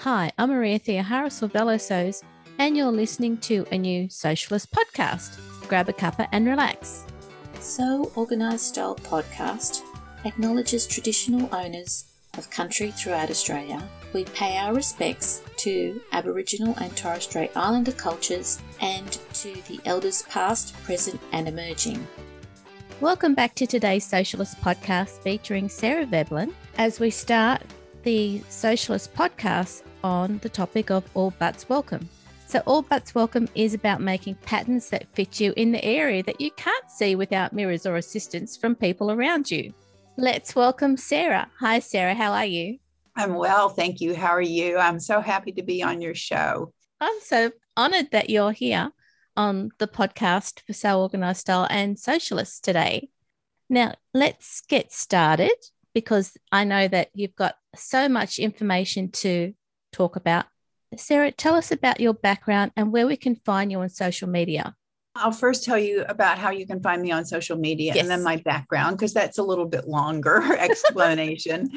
Hi, 0.00 0.30
I'm 0.36 0.50
Maria 0.50 0.78
Theoharis 0.78 1.42
of 1.42 1.54
Velosos, 1.54 2.22
and 2.58 2.76
you're 2.76 2.92
listening 2.92 3.38
to 3.38 3.66
a 3.72 3.78
new 3.78 4.08
Sewcialist 4.08 4.68
podcast. 4.68 5.38
Grab 5.68 5.88
a 5.88 5.92
cuppa 5.92 6.28
and 6.32 6.46
relax. 6.46 7.06
So 7.60 8.12
Organised 8.14 8.68
Style 8.68 8.94
podcast 8.94 9.80
acknowledges 10.24 10.86
traditional 10.86 11.52
owners 11.52 12.04
of 12.36 12.50
country 12.50 12.90
throughout 12.90 13.30
Australia. 13.30 13.82
We 14.12 14.24
pay 14.24 14.58
our 14.58 14.74
respects 14.74 15.40
to 15.58 16.00
Aboriginal 16.12 16.74
and 16.78 16.94
Torres 16.94 17.24
Strait 17.24 17.50
Islander 17.56 17.92
cultures 17.92 18.60
and 18.82 19.10
to 19.32 19.54
the 19.66 19.80
elders 19.86 20.22
past, 20.28 20.74
present, 20.84 21.20
and 21.32 21.48
emerging. 21.48 22.06
Welcome 23.00 23.34
back 23.34 23.54
to 23.56 23.66
today's 23.66 24.08
Sewcialist 24.08 24.56
podcast 24.60 25.22
featuring 25.22 25.70
Sarah 25.70 26.06
Veblen 26.06 26.54
as 26.76 27.00
we 27.00 27.10
start 27.10 27.62
the 28.06 28.38
Sewcialist 28.48 29.08
podcast 29.08 29.82
on 30.04 30.38
the 30.38 30.48
topic 30.48 30.92
of 30.92 31.02
All 31.14 31.32
Butts 31.40 31.68
Welcome. 31.68 32.08
So, 32.46 32.62
All 32.64 32.82
Butts 32.82 33.16
Welcome 33.16 33.48
is 33.56 33.74
about 33.74 34.00
making 34.00 34.36
patterns 34.36 34.90
that 34.90 35.12
fit 35.14 35.40
you 35.40 35.52
in 35.56 35.72
the 35.72 35.84
area 35.84 36.22
that 36.22 36.40
you 36.40 36.52
can't 36.52 36.88
see 36.88 37.16
without 37.16 37.52
mirrors 37.52 37.84
or 37.84 37.96
assistance 37.96 38.56
from 38.56 38.76
people 38.76 39.10
around 39.10 39.50
you. 39.50 39.74
Let's 40.16 40.54
welcome 40.54 40.96
Sarah. 40.96 41.50
Hi, 41.58 41.80
Sarah. 41.80 42.14
How 42.14 42.32
are 42.32 42.46
you? 42.46 42.78
I'm 43.16 43.34
well. 43.34 43.70
Thank 43.70 44.00
you. 44.00 44.14
How 44.14 44.30
are 44.30 44.40
you? 44.40 44.78
I'm 44.78 45.00
so 45.00 45.20
happy 45.20 45.50
to 45.50 45.64
be 45.64 45.82
on 45.82 46.00
your 46.00 46.14
show. 46.14 46.72
I'm 47.00 47.18
so 47.22 47.50
honored 47.76 48.12
that 48.12 48.30
you're 48.30 48.52
here 48.52 48.92
on 49.36 49.70
the 49.78 49.88
podcast 49.88 50.60
for 50.64 50.74
So 50.74 51.00
Organized 51.00 51.40
Style 51.40 51.66
and 51.70 51.96
Sewcialists 51.96 52.60
today. 52.60 53.08
Now, 53.68 53.94
let's 54.14 54.60
get 54.60 54.92
started 54.92 55.56
because 55.92 56.36
I 56.52 56.64
know 56.64 56.86
that 56.86 57.08
you've 57.14 57.34
got 57.34 57.56
so 57.76 58.08
much 58.08 58.38
information 58.38 59.10
to 59.12 59.54
talk 59.92 60.16
about. 60.16 60.46
Sarah, 60.96 61.32
tell 61.32 61.54
us 61.54 61.72
about 61.72 62.00
your 62.00 62.14
background 62.14 62.72
and 62.76 62.92
where 62.92 63.06
we 63.06 63.16
can 63.16 63.36
find 63.36 63.70
you 63.70 63.80
on 63.80 63.88
social 63.88 64.28
media. 64.28 64.74
I'll 65.14 65.32
first 65.32 65.64
tell 65.64 65.78
you 65.78 66.04
about 66.08 66.38
how 66.38 66.50
you 66.50 66.66
can 66.66 66.82
find 66.82 67.00
me 67.00 67.10
on 67.10 67.24
social 67.24 67.56
media 67.56 67.94
yes. 67.94 68.02
and 68.02 68.10
then 68.10 68.22
my 68.22 68.36
background, 68.36 68.98
because 68.98 69.14
that's 69.14 69.38
a 69.38 69.42
little 69.42 69.64
bit 69.64 69.88
longer 69.88 70.56
explanation. 70.58 71.70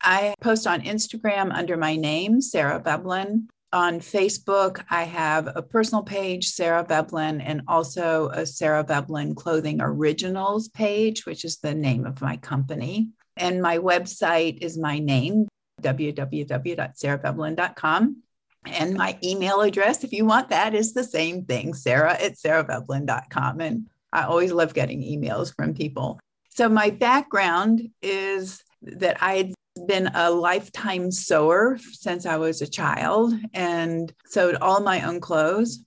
I 0.00 0.34
post 0.40 0.66
on 0.66 0.82
Instagram 0.82 1.52
under 1.52 1.76
my 1.76 1.96
name, 1.96 2.40
Sarah 2.40 2.80
Veblen 2.80 3.48
on 3.74 3.98
Facebook, 3.98 4.84
I 4.88 5.02
have 5.02 5.48
a 5.54 5.60
personal 5.60 6.04
page, 6.04 6.46
Sarah 6.46 6.84
Veblen, 6.84 7.40
and 7.40 7.62
also 7.66 8.28
a 8.28 8.46
Sarah 8.46 8.84
Veblen 8.84 9.34
Clothing 9.34 9.80
Originals 9.80 10.68
page, 10.68 11.26
which 11.26 11.44
is 11.44 11.58
the 11.58 11.74
name 11.74 12.06
of 12.06 12.22
my 12.22 12.36
company. 12.36 13.08
And 13.36 13.60
my 13.60 13.78
website 13.78 14.62
is 14.62 14.78
my 14.78 14.98
name, 14.98 15.48
www.sarahveblen.com. 15.82 18.22
And 18.66 18.94
my 18.94 19.18
email 19.22 19.60
address, 19.60 20.04
if 20.04 20.12
you 20.12 20.24
want 20.24 20.48
that, 20.48 20.74
is 20.74 20.94
the 20.94 21.04
same 21.04 21.44
thing, 21.44 21.74
sarah 21.74 22.14
at 22.14 22.36
sarahveblen.com. 22.36 23.60
And 23.60 23.88
I 24.12 24.22
always 24.22 24.52
love 24.52 24.74
getting 24.74 25.02
emails 25.02 25.54
from 25.54 25.74
people. 25.74 26.18
So 26.50 26.68
my 26.68 26.90
background 26.90 27.90
is 28.00 28.62
that 28.82 29.22
I 29.22 29.34
had 29.34 29.54
been 29.86 30.08
a 30.14 30.30
lifetime 30.30 31.10
sewer 31.10 31.78
since 31.92 32.26
I 32.26 32.36
was 32.36 32.62
a 32.62 32.66
child 32.66 33.34
and 33.52 34.12
sewed 34.26 34.54
all 34.56 34.80
my 34.80 35.02
own 35.02 35.20
clothes. 35.20 35.84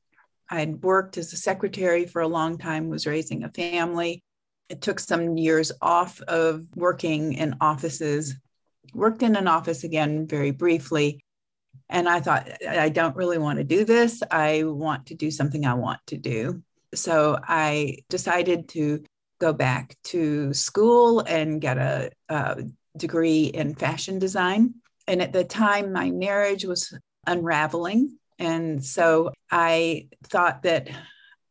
I'd 0.50 0.84
worked 0.84 1.18
as 1.18 1.34
a 1.34 1.38
secretary 1.38 2.06
for 2.06 2.22
a 2.22 2.28
long 2.28 2.58
time, 2.58 2.90
was 2.90 3.08
raising 3.08 3.44
a 3.44 3.50
family. 3.50 4.24
It 4.70 4.82
took 4.82 5.00
some 5.00 5.38
years 5.38 5.72
off 5.82 6.22
of 6.22 6.66
working 6.76 7.34
in 7.34 7.56
offices, 7.62 8.36
worked 8.94 9.24
in 9.24 9.36
an 9.36 9.48
office 9.48 9.84
again 9.84 10.28
very 10.28 10.52
briefly. 10.52 11.20
And 11.90 12.10
I 12.10 12.20
thought, 12.20 12.50
I 12.68 12.90
don't 12.90 13.16
really 13.16 13.38
want 13.38 13.60
to 13.60 13.64
do 13.64 13.86
this. 13.86 14.22
I 14.30 14.64
want 14.64 15.06
to 15.08 15.16
do 15.16 15.32
something 15.32 15.66
I 15.66 15.76
want 15.76 16.00
to 16.08 16.18
do. 16.18 16.62
So 16.94 17.38
I 17.44 18.00
decided 18.10 18.70
to 18.70 19.04
go 19.40 19.54
back 19.54 19.96
to 20.06 20.54
school 20.54 21.22
and 21.22 21.62
get 21.62 21.78
a, 21.78 22.12
a 22.28 22.64
degree 22.98 23.46
in 23.46 23.76
fashion 23.76 24.20
design. 24.20 24.74
And 25.08 25.22
at 25.22 25.32
the 25.32 25.44
time, 25.44 25.94
my 25.94 26.12
marriage 26.12 26.66
was 26.66 26.98
unraveling. 27.26 28.18
And 28.40 28.84
so 28.84 29.32
I 29.50 30.10
thought 30.24 30.64
that 30.64 30.90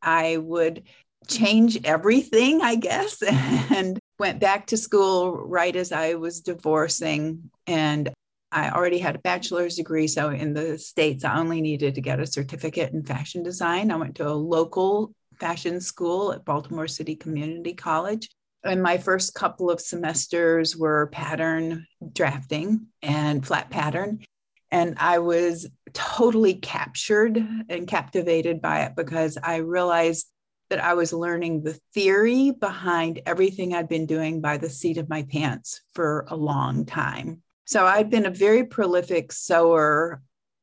I 0.03 0.37
would 0.37 0.83
change 1.29 1.79
everything, 1.85 2.61
I 2.63 2.77
guess, 2.77 3.23
and 3.23 3.99
went 4.19 4.41
back 4.41 4.67
to 4.69 4.77
school 4.77 5.33
right 5.33 5.75
as 5.75 5.93
I 5.93 6.15
was 6.15 6.41
divorcing. 6.41 7.51
And 7.67 8.11
I 8.53 8.71
already 8.71 8.99
had 8.99 9.17
a 9.17 9.21
bachelor's 9.21 9.77
degree. 9.77 10.07
So 10.07 10.31
in 10.31 10.55
the 10.55 10.79
States, 10.79 11.25
I 11.25 11.39
only 11.39 11.61
needed 11.61 11.95
to 11.97 12.01
get 12.01 12.21
a 12.21 12.27
certificate 12.27 12.93
in 12.93 13.03
fashion 13.05 13.43
design. 13.43 13.91
I 13.91 13.97
went 13.97 14.15
to 14.17 14.29
a 14.29 14.31
local 14.31 15.13
fashion 15.39 15.81
school 15.81 16.33
at 16.33 16.45
Baltimore 16.45 16.89
City 16.89 17.17
Community 17.17 17.75
College 17.75 18.29
and 18.67 18.83
my 18.83 18.99
first 18.99 19.35
couple 19.35 19.71
of 19.71 19.81
semesters 19.81 20.77
were 20.77 21.07
pattern 21.09 21.87
drafting 22.13 22.87
and 23.03 23.47
flat 23.47 23.71
pattern. 23.71 24.25
And 24.71 24.97
I 24.99 25.21
was 25.21 25.69
totally 25.93 26.55
captured 26.55 27.37
and 27.69 27.87
captivated 27.87 28.61
by 28.61 28.83
it 28.83 28.97
because 28.97 29.39
I 29.43 29.57
realized 29.57 30.27
that 30.69 30.83
I 30.83 30.95
was 30.95 31.13
learning 31.13 31.63
the 31.63 31.79
theory 31.95 32.51
behind 32.51 33.21
everything 33.27 33.75
I'd 33.75 33.89
been 33.89 34.07
doing 34.07 34.41
by 34.41 34.57
the 34.57 34.71
seat 34.71 34.99
of 34.99 35.09
my 35.09 35.23
pants 35.23 35.81
for 35.95 36.27
a 36.29 36.37
long 36.37 36.85
time. 36.85 37.43
So 37.67 37.87
I'd 37.87 38.11
been 38.11 38.27
a 38.27 38.31
very 38.31 38.65
prolific 38.65 39.33
sewer 39.33 40.21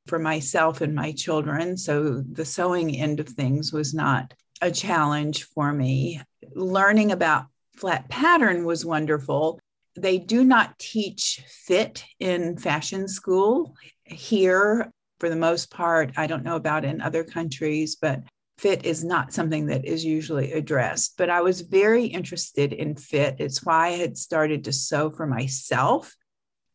for 0.07 0.19
myself 0.19 0.81
and 0.81 0.93
my 0.93 1.11
children. 1.13 1.77
So 1.77 2.21
the 2.21 2.45
sewing 2.45 2.95
end 2.95 3.19
of 3.19 3.29
things 3.29 3.71
was 3.71 3.93
not 3.93 4.33
a 4.61 4.71
challenge 4.71 5.45
for 5.45 5.71
me. 5.71 6.21
Learning 6.53 7.11
about 7.11 7.45
flat 7.75 8.09
pattern 8.09 8.65
was 8.65 8.85
wonderful. 8.85 9.59
They 9.95 10.17
do 10.17 10.43
not 10.43 10.77
teach 10.79 11.43
fit 11.47 12.03
in 12.19 12.57
fashion 12.57 13.07
school 13.07 13.75
here 14.03 14.91
for 15.19 15.29
the 15.29 15.35
most 15.35 15.71
part. 15.71 16.11
I 16.17 16.27
don't 16.27 16.43
know 16.43 16.55
about 16.55 16.85
in 16.85 17.01
other 17.01 17.23
countries, 17.23 17.95
but 17.95 18.23
fit 18.63 18.85
is 18.85 19.03
not 19.03 19.33
something 19.33 19.65
that 19.65 19.83
is 19.83 20.05
usually 20.05 20.53
addressed. 20.53 21.15
But 21.17 21.29
I 21.29 21.41
was 21.41 21.59
very 21.61 22.05
interested 22.05 22.71
in 22.71 22.95
fit. 22.95 23.35
It's 23.39 23.63
why 23.63 23.87
I 23.87 23.91
had 23.91 24.17
started 24.17 24.63
to 24.63 24.73
sew 24.73 25.11
for 25.11 25.27
myself 25.27 26.15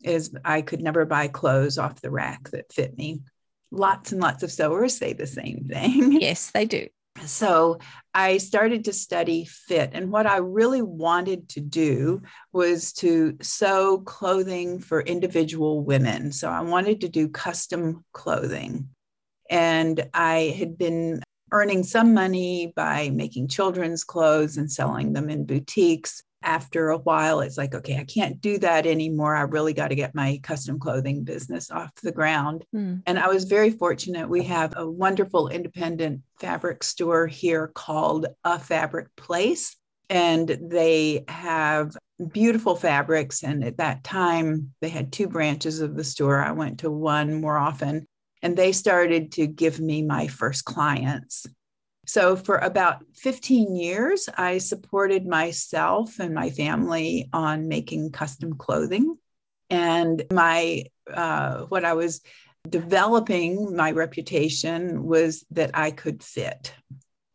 is 0.05 0.31
I 0.45 0.61
could 0.61 0.83
never 0.83 1.07
buy 1.07 1.29
clothes 1.29 1.79
off 1.79 2.03
the 2.03 2.11
rack 2.11 2.51
that 2.51 2.73
fit 2.73 2.97
me. 2.97 3.23
Lots 3.71 4.13
and 4.13 4.21
lots 4.21 4.43
of 4.43 4.53
sewers 4.53 4.97
say 4.97 5.15
the 5.15 5.27
same 5.27 5.65
thing. 5.69 6.13
Yes, 6.21 6.51
they 6.51 6.67
do 6.67 6.89
so 7.27 7.79
I 8.15 8.39
started 8.39 8.85
to 8.85 8.93
study 8.93 9.45
fit. 9.45 9.91
And 9.93 10.11
what 10.11 10.27
I 10.27 10.39
really 10.39 10.83
wanted 10.83 11.49
to 11.51 11.61
do 11.61 12.23
was 12.53 12.93
to 12.95 13.37
sew 13.41 13.99
clothing 13.99 14.81
for 14.81 15.01
individual 15.01 15.83
women. 15.83 16.33
So 16.33 16.49
I 16.49 16.61
wanted 16.61 17.01
to 17.03 17.09
do 17.09 17.29
custom 17.29 18.05
clothing. 18.13 18.89
And 19.51 20.09
I 20.13 20.55
had 20.59 20.77
been 20.77 21.23
earning 21.53 21.83
some 21.83 22.15
money 22.15 22.73
by 22.75 23.11
making 23.11 23.49
children's 23.49 24.05
clothes 24.05 24.57
and 24.57 24.71
selling 24.71 25.13
them 25.13 25.31
in 25.31 25.45
boutiques 25.45 26.23
after 26.43 26.91
a 26.91 26.99
while, 26.99 27.41
it's 27.41 27.59
like, 27.59 27.75
okay, 27.75 27.99
I 27.99 28.05
can't 28.05 28.41
do 28.41 28.59
that 28.59 28.87
anymore. 28.87 29.35
I 29.35 29.43
really 29.43 29.73
got 29.73 29.89
to 29.89 29.95
get 29.95 30.15
my 30.15 30.39
custom 30.43 30.79
clothing 30.79 31.25
business 31.25 31.71
off 31.71 31.93
the 32.03 32.13
ground. 32.13 32.65
Mm. 32.75 33.03
And 33.07 33.19
I 33.19 33.29
was 33.29 33.45
very 33.45 33.71
fortunate. 33.71 34.29
We 34.29 34.45
have 34.45 34.75
a 34.77 34.89
wonderful 34.89 35.49
independent 35.49 36.23
fabric 36.41 36.85
store 36.85 37.27
here 37.27 37.69
called 37.69 38.27
A 38.45 38.59
Fabric 38.59 39.09
Place. 39.17 39.77
And 40.11 40.49
they 40.49 41.25
have 41.29 41.97
beautiful 42.33 42.75
fabrics. 42.75 43.43
And 43.43 43.65
at 43.65 43.77
that 43.77 44.05
time, 44.05 44.73
they 44.81 44.89
had 44.89 45.13
two 45.13 45.29
branches 45.29 45.81
of 45.81 45.97
the 45.97 46.05
store. 46.05 46.43
I 46.43 46.53
went 46.53 46.81
to 46.81 46.91
one 46.91 47.41
more 47.41 47.59
often. 47.59 48.07
And 48.43 48.57
they 48.57 48.73
started 48.73 49.33
to 49.33 49.47
give 49.47 49.81
me 49.81 50.03
my 50.03 50.27
first 50.27 50.65
clients. 50.65 51.47
So, 52.07 52.37
for 52.37 52.57
about 52.57 53.05
15 53.17 53.77
years, 53.77 54.31
I 54.37 54.59
supported 54.59 55.27
myself 55.27 56.19
and 56.19 56.35
my 56.35 56.49
family 56.49 57.29
on 57.33 57.69
making 57.69 58.13
custom 58.13 58.57
clothing. 58.57 59.19
And 59.69 60.25
my, 60.33 60.85
uh, 61.13 61.65
what 61.65 61.85
I 61.85 61.93
was 61.93 62.23
developing, 62.67 63.77
my 63.77 63.91
reputation 63.91 65.05
was 65.05 65.45
that 65.51 65.73
I 65.75 65.91
could 65.91 66.23
fit. 66.23 66.73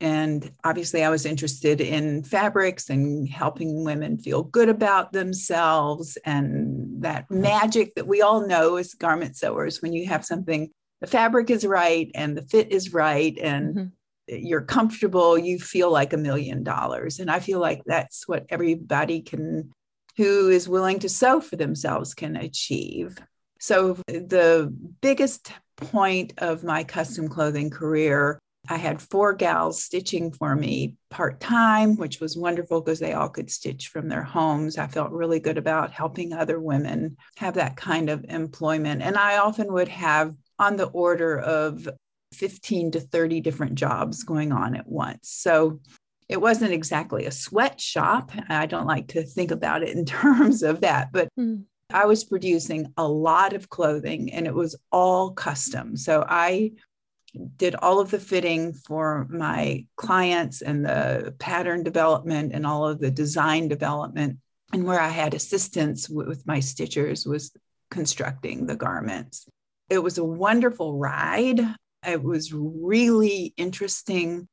And 0.01 0.51
obviously, 0.65 1.03
I 1.03 1.09
was 1.09 1.25
interested 1.25 1.79
in 1.79 2.23
fabrics 2.23 2.89
and 2.89 3.29
helping 3.29 3.85
women 3.85 4.17
feel 4.17 4.43
good 4.43 4.67
about 4.67 5.13
themselves 5.13 6.17
and 6.25 7.03
that 7.03 7.31
magic 7.31 7.95
that 7.95 8.05
we 8.07 8.21
all 8.21 8.45
know 8.45 8.75
as 8.75 8.95
garment 8.95 9.37
sewers 9.37 9.81
when 9.81 9.93
you 9.93 10.07
have 10.07 10.25
something, 10.25 10.71
the 11.03 11.07
fabric 11.07 11.49
is 11.49 11.65
right 11.65 12.09
and 12.15 12.37
the 12.37 12.43
fit 12.43 12.71
is 12.71 12.93
right. 12.93 13.37
And 13.37 13.75
mm-hmm 13.75 13.85
you're 14.27 14.61
comfortable, 14.61 15.37
you 15.37 15.59
feel 15.59 15.91
like 15.91 16.13
a 16.13 16.17
million 16.17 16.63
dollars. 16.63 17.19
And 17.19 17.29
I 17.29 17.39
feel 17.39 17.59
like 17.59 17.81
that's 17.85 18.27
what 18.27 18.45
everybody 18.49 19.21
can, 19.21 19.71
who 20.17 20.49
is 20.49 20.69
willing 20.69 20.99
to 20.99 21.09
sew 21.09 21.41
for 21.41 21.55
themselves, 21.55 22.13
can 22.13 22.35
achieve. 22.35 23.17
So, 23.59 23.97
the 24.07 24.73
biggest 25.01 25.51
point 25.75 26.33
of 26.37 26.63
my 26.63 26.83
custom 26.83 27.27
clothing 27.27 27.69
career, 27.69 28.39
I 28.69 28.77
had 28.77 29.01
four 29.01 29.33
gals 29.33 29.83
stitching 29.83 30.31
for 30.31 30.55
me 30.55 30.95
part 31.09 31.39
time, 31.41 31.97
which 31.97 32.21
was 32.21 32.37
wonderful 32.37 32.81
because 32.81 32.99
they 32.99 33.13
all 33.13 33.29
could 33.29 33.51
stitch 33.51 33.89
from 33.89 34.07
their 34.07 34.23
homes. 34.23 34.77
I 34.77 34.87
felt 34.87 35.11
really 35.11 35.39
good 35.39 35.57
about 35.57 35.91
helping 35.91 36.31
other 36.31 36.59
women 36.61 37.17
have 37.37 37.55
that 37.55 37.75
kind 37.75 38.09
of 38.09 38.25
employment. 38.29 39.01
And 39.01 39.17
I 39.17 39.37
often 39.37 39.71
would 39.73 39.89
have 39.89 40.35
on 40.63 40.77
the 40.77 40.87
order 40.87 41.37
of 41.39 41.87
15 42.33 42.91
to 42.91 42.99
30 42.99 43.41
different 43.41 43.75
jobs 43.75 44.23
going 44.23 44.51
on 44.51 44.75
at 44.75 44.87
once. 44.87 45.29
So 45.29 45.79
it 46.29 46.41
wasn't 46.41 46.73
exactly 46.73 47.25
a 47.25 47.31
sweatshop. 47.31 48.31
I 48.49 48.65
don't 48.65 48.87
like 48.87 49.09
to 49.09 49.23
think 49.23 49.51
about 49.51 49.83
it 49.83 49.95
in 49.95 50.05
terms 50.21 50.63
of 50.63 50.81
that, 50.81 51.11
but 51.11 51.29
mm. 51.39 51.63
I 51.91 52.05
was 52.05 52.23
producing 52.23 52.91
a 52.97 53.07
lot 53.07 53.53
of 53.53 53.69
clothing 53.69 54.31
and 54.31 54.47
it 54.47 54.53
was 54.53 54.75
all 54.91 55.31
custom. 55.31 55.95
So 55.95 56.25
I 56.27 56.71
did 57.57 57.75
all 57.75 57.99
of 57.99 58.09
the 58.09 58.19
fitting 58.19 58.73
for 58.73 59.27
my 59.29 59.85
clients 59.95 60.61
and 60.61 60.85
the 60.85 61.35
pattern 61.39 61.83
development 61.83 62.53
and 62.53 62.65
all 62.65 62.87
of 62.87 62.99
the 62.99 63.11
design 63.11 63.67
development. 63.67 64.37
And 64.71 64.85
where 64.85 64.99
I 64.99 65.09
had 65.09 65.33
assistance 65.33 66.09
with 66.09 66.47
my 66.47 66.59
stitchers 66.59 67.27
was 67.27 67.51
constructing 67.91 68.65
the 68.65 68.75
garments. 68.75 69.47
It 69.89 69.99
was 69.99 70.17
a 70.17 70.23
wonderful 70.23 70.97
ride. 70.97 71.59
It 72.05 72.21
was 72.21 72.53
really 72.53 73.53
interesting. 73.57 74.47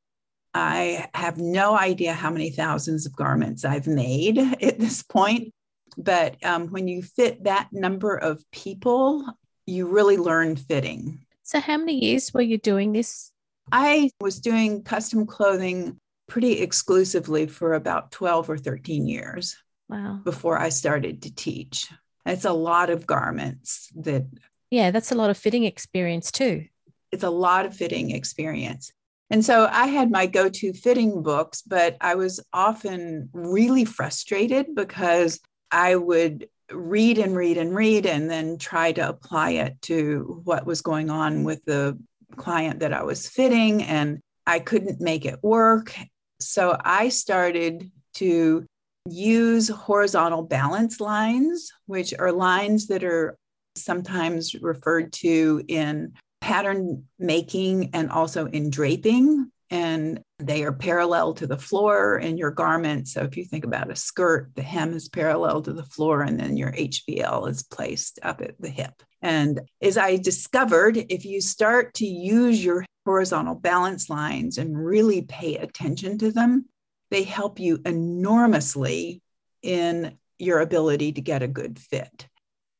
I 0.53 1.07
have 1.13 1.37
no 1.37 1.77
idea 1.77 2.13
how 2.13 2.29
many 2.29 2.49
thousands 2.49 3.05
of 3.05 3.15
garments 3.15 3.63
I've 3.63 3.87
made 3.87 4.37
at 4.61 4.79
this 4.79 5.03
point. 5.03 5.53
But 5.97 6.43
um, 6.43 6.67
when 6.69 6.87
you 6.87 7.01
fit 7.01 7.43
that 7.43 7.69
number 7.71 8.15
of 8.15 8.43
people, 8.51 9.25
you 9.65 9.87
really 9.87 10.17
learn 10.17 10.55
fitting. 10.55 11.25
So, 11.43 11.59
how 11.59 11.77
many 11.77 11.95
years 12.05 12.33
were 12.33 12.41
you 12.41 12.57
doing 12.57 12.93
this? 12.93 13.31
I 13.71 14.09
was 14.21 14.39
doing 14.39 14.83
custom 14.83 15.25
clothing 15.25 15.99
pretty 16.27 16.59
exclusively 16.59 17.47
for 17.47 17.73
about 17.73 18.11
12 18.11 18.49
or 18.49 18.57
13 18.57 19.07
years. 19.07 19.57
Wow. 19.89 20.21
Before 20.23 20.57
I 20.57 20.69
started 20.69 21.23
to 21.23 21.35
teach. 21.35 21.91
It's 22.25 22.45
a 22.45 22.53
lot 22.53 22.89
of 22.89 23.05
garments 23.05 23.89
that. 23.95 24.25
Yeah, 24.71 24.89
that's 24.89 25.11
a 25.11 25.15
lot 25.15 25.29
of 25.29 25.37
fitting 25.37 25.65
experience 25.65 26.31
too. 26.31 26.65
It's 27.11 27.23
a 27.23 27.29
lot 27.29 27.65
of 27.65 27.75
fitting 27.75 28.11
experience. 28.11 28.91
And 29.29 29.45
so 29.45 29.67
I 29.71 29.87
had 29.87 30.09
my 30.09 30.25
go 30.25 30.49
to 30.49 30.73
fitting 30.73 31.21
books, 31.21 31.61
but 31.61 31.97
I 32.01 32.15
was 32.15 32.39
often 32.51 33.29
really 33.33 33.85
frustrated 33.85 34.73
because 34.73 35.39
I 35.71 35.95
would 35.95 36.47
read 36.71 37.17
and 37.17 37.35
read 37.35 37.57
and 37.57 37.75
read 37.75 38.05
and 38.05 38.29
then 38.29 38.57
try 38.57 38.93
to 38.93 39.07
apply 39.07 39.51
it 39.51 39.81
to 39.83 40.41
what 40.45 40.65
was 40.65 40.81
going 40.81 41.09
on 41.09 41.43
with 41.43 41.63
the 41.65 41.97
client 42.37 42.79
that 42.79 42.93
I 42.93 43.03
was 43.03 43.27
fitting, 43.27 43.83
and 43.83 44.19
I 44.47 44.59
couldn't 44.59 45.01
make 45.01 45.25
it 45.25 45.43
work. 45.43 45.93
So 46.39 46.77
I 46.79 47.09
started 47.09 47.91
to 48.15 48.65
use 49.05 49.67
horizontal 49.67 50.43
balance 50.43 50.99
lines, 50.99 51.71
which 51.87 52.13
are 52.17 52.31
lines 52.31 52.87
that 52.87 53.03
are 53.03 53.37
sometimes 53.75 54.55
referred 54.55 55.13
to 55.13 55.63
in 55.67 56.13
pattern 56.41 57.05
making 57.19 57.91
and 57.93 58.09
also 58.09 58.47
in 58.47 58.69
draping 58.69 59.51
and 59.71 60.21
they 60.37 60.63
are 60.63 60.73
parallel 60.73 61.33
to 61.33 61.47
the 61.47 61.57
floor 61.57 62.19
in 62.19 62.37
your 62.37 62.51
garment. 62.51 63.07
So 63.07 63.21
if 63.21 63.37
you 63.37 63.45
think 63.45 63.63
about 63.63 63.89
a 63.89 63.95
skirt, 63.95 64.51
the 64.53 64.61
hem 64.61 64.93
is 64.93 65.07
parallel 65.07 65.61
to 65.61 65.71
the 65.71 65.85
floor, 65.85 66.23
and 66.23 66.37
then 66.37 66.57
your 66.57 66.73
HBL 66.73 67.49
is 67.49 67.63
placed 67.63 68.19
up 68.21 68.41
at 68.41 68.59
the 68.59 68.69
hip. 68.69 69.01
And 69.21 69.61
as 69.81 69.97
I 69.97 70.17
discovered, 70.17 70.97
if 70.97 71.23
you 71.23 71.39
start 71.39 71.93
to 71.95 72.05
use 72.05 72.63
your 72.63 72.85
horizontal 73.05 73.55
balance 73.55 74.09
lines 74.09 74.57
and 74.57 74.77
really 74.77 75.21
pay 75.21 75.55
attention 75.55 76.17
to 76.17 76.31
them, 76.31 76.65
they 77.09 77.23
help 77.23 77.57
you 77.57 77.79
enormously 77.85 79.21
in 79.61 80.17
your 80.37 80.59
ability 80.59 81.13
to 81.13 81.21
get 81.21 81.43
a 81.43 81.47
good 81.47 81.79
fit. 81.79 82.27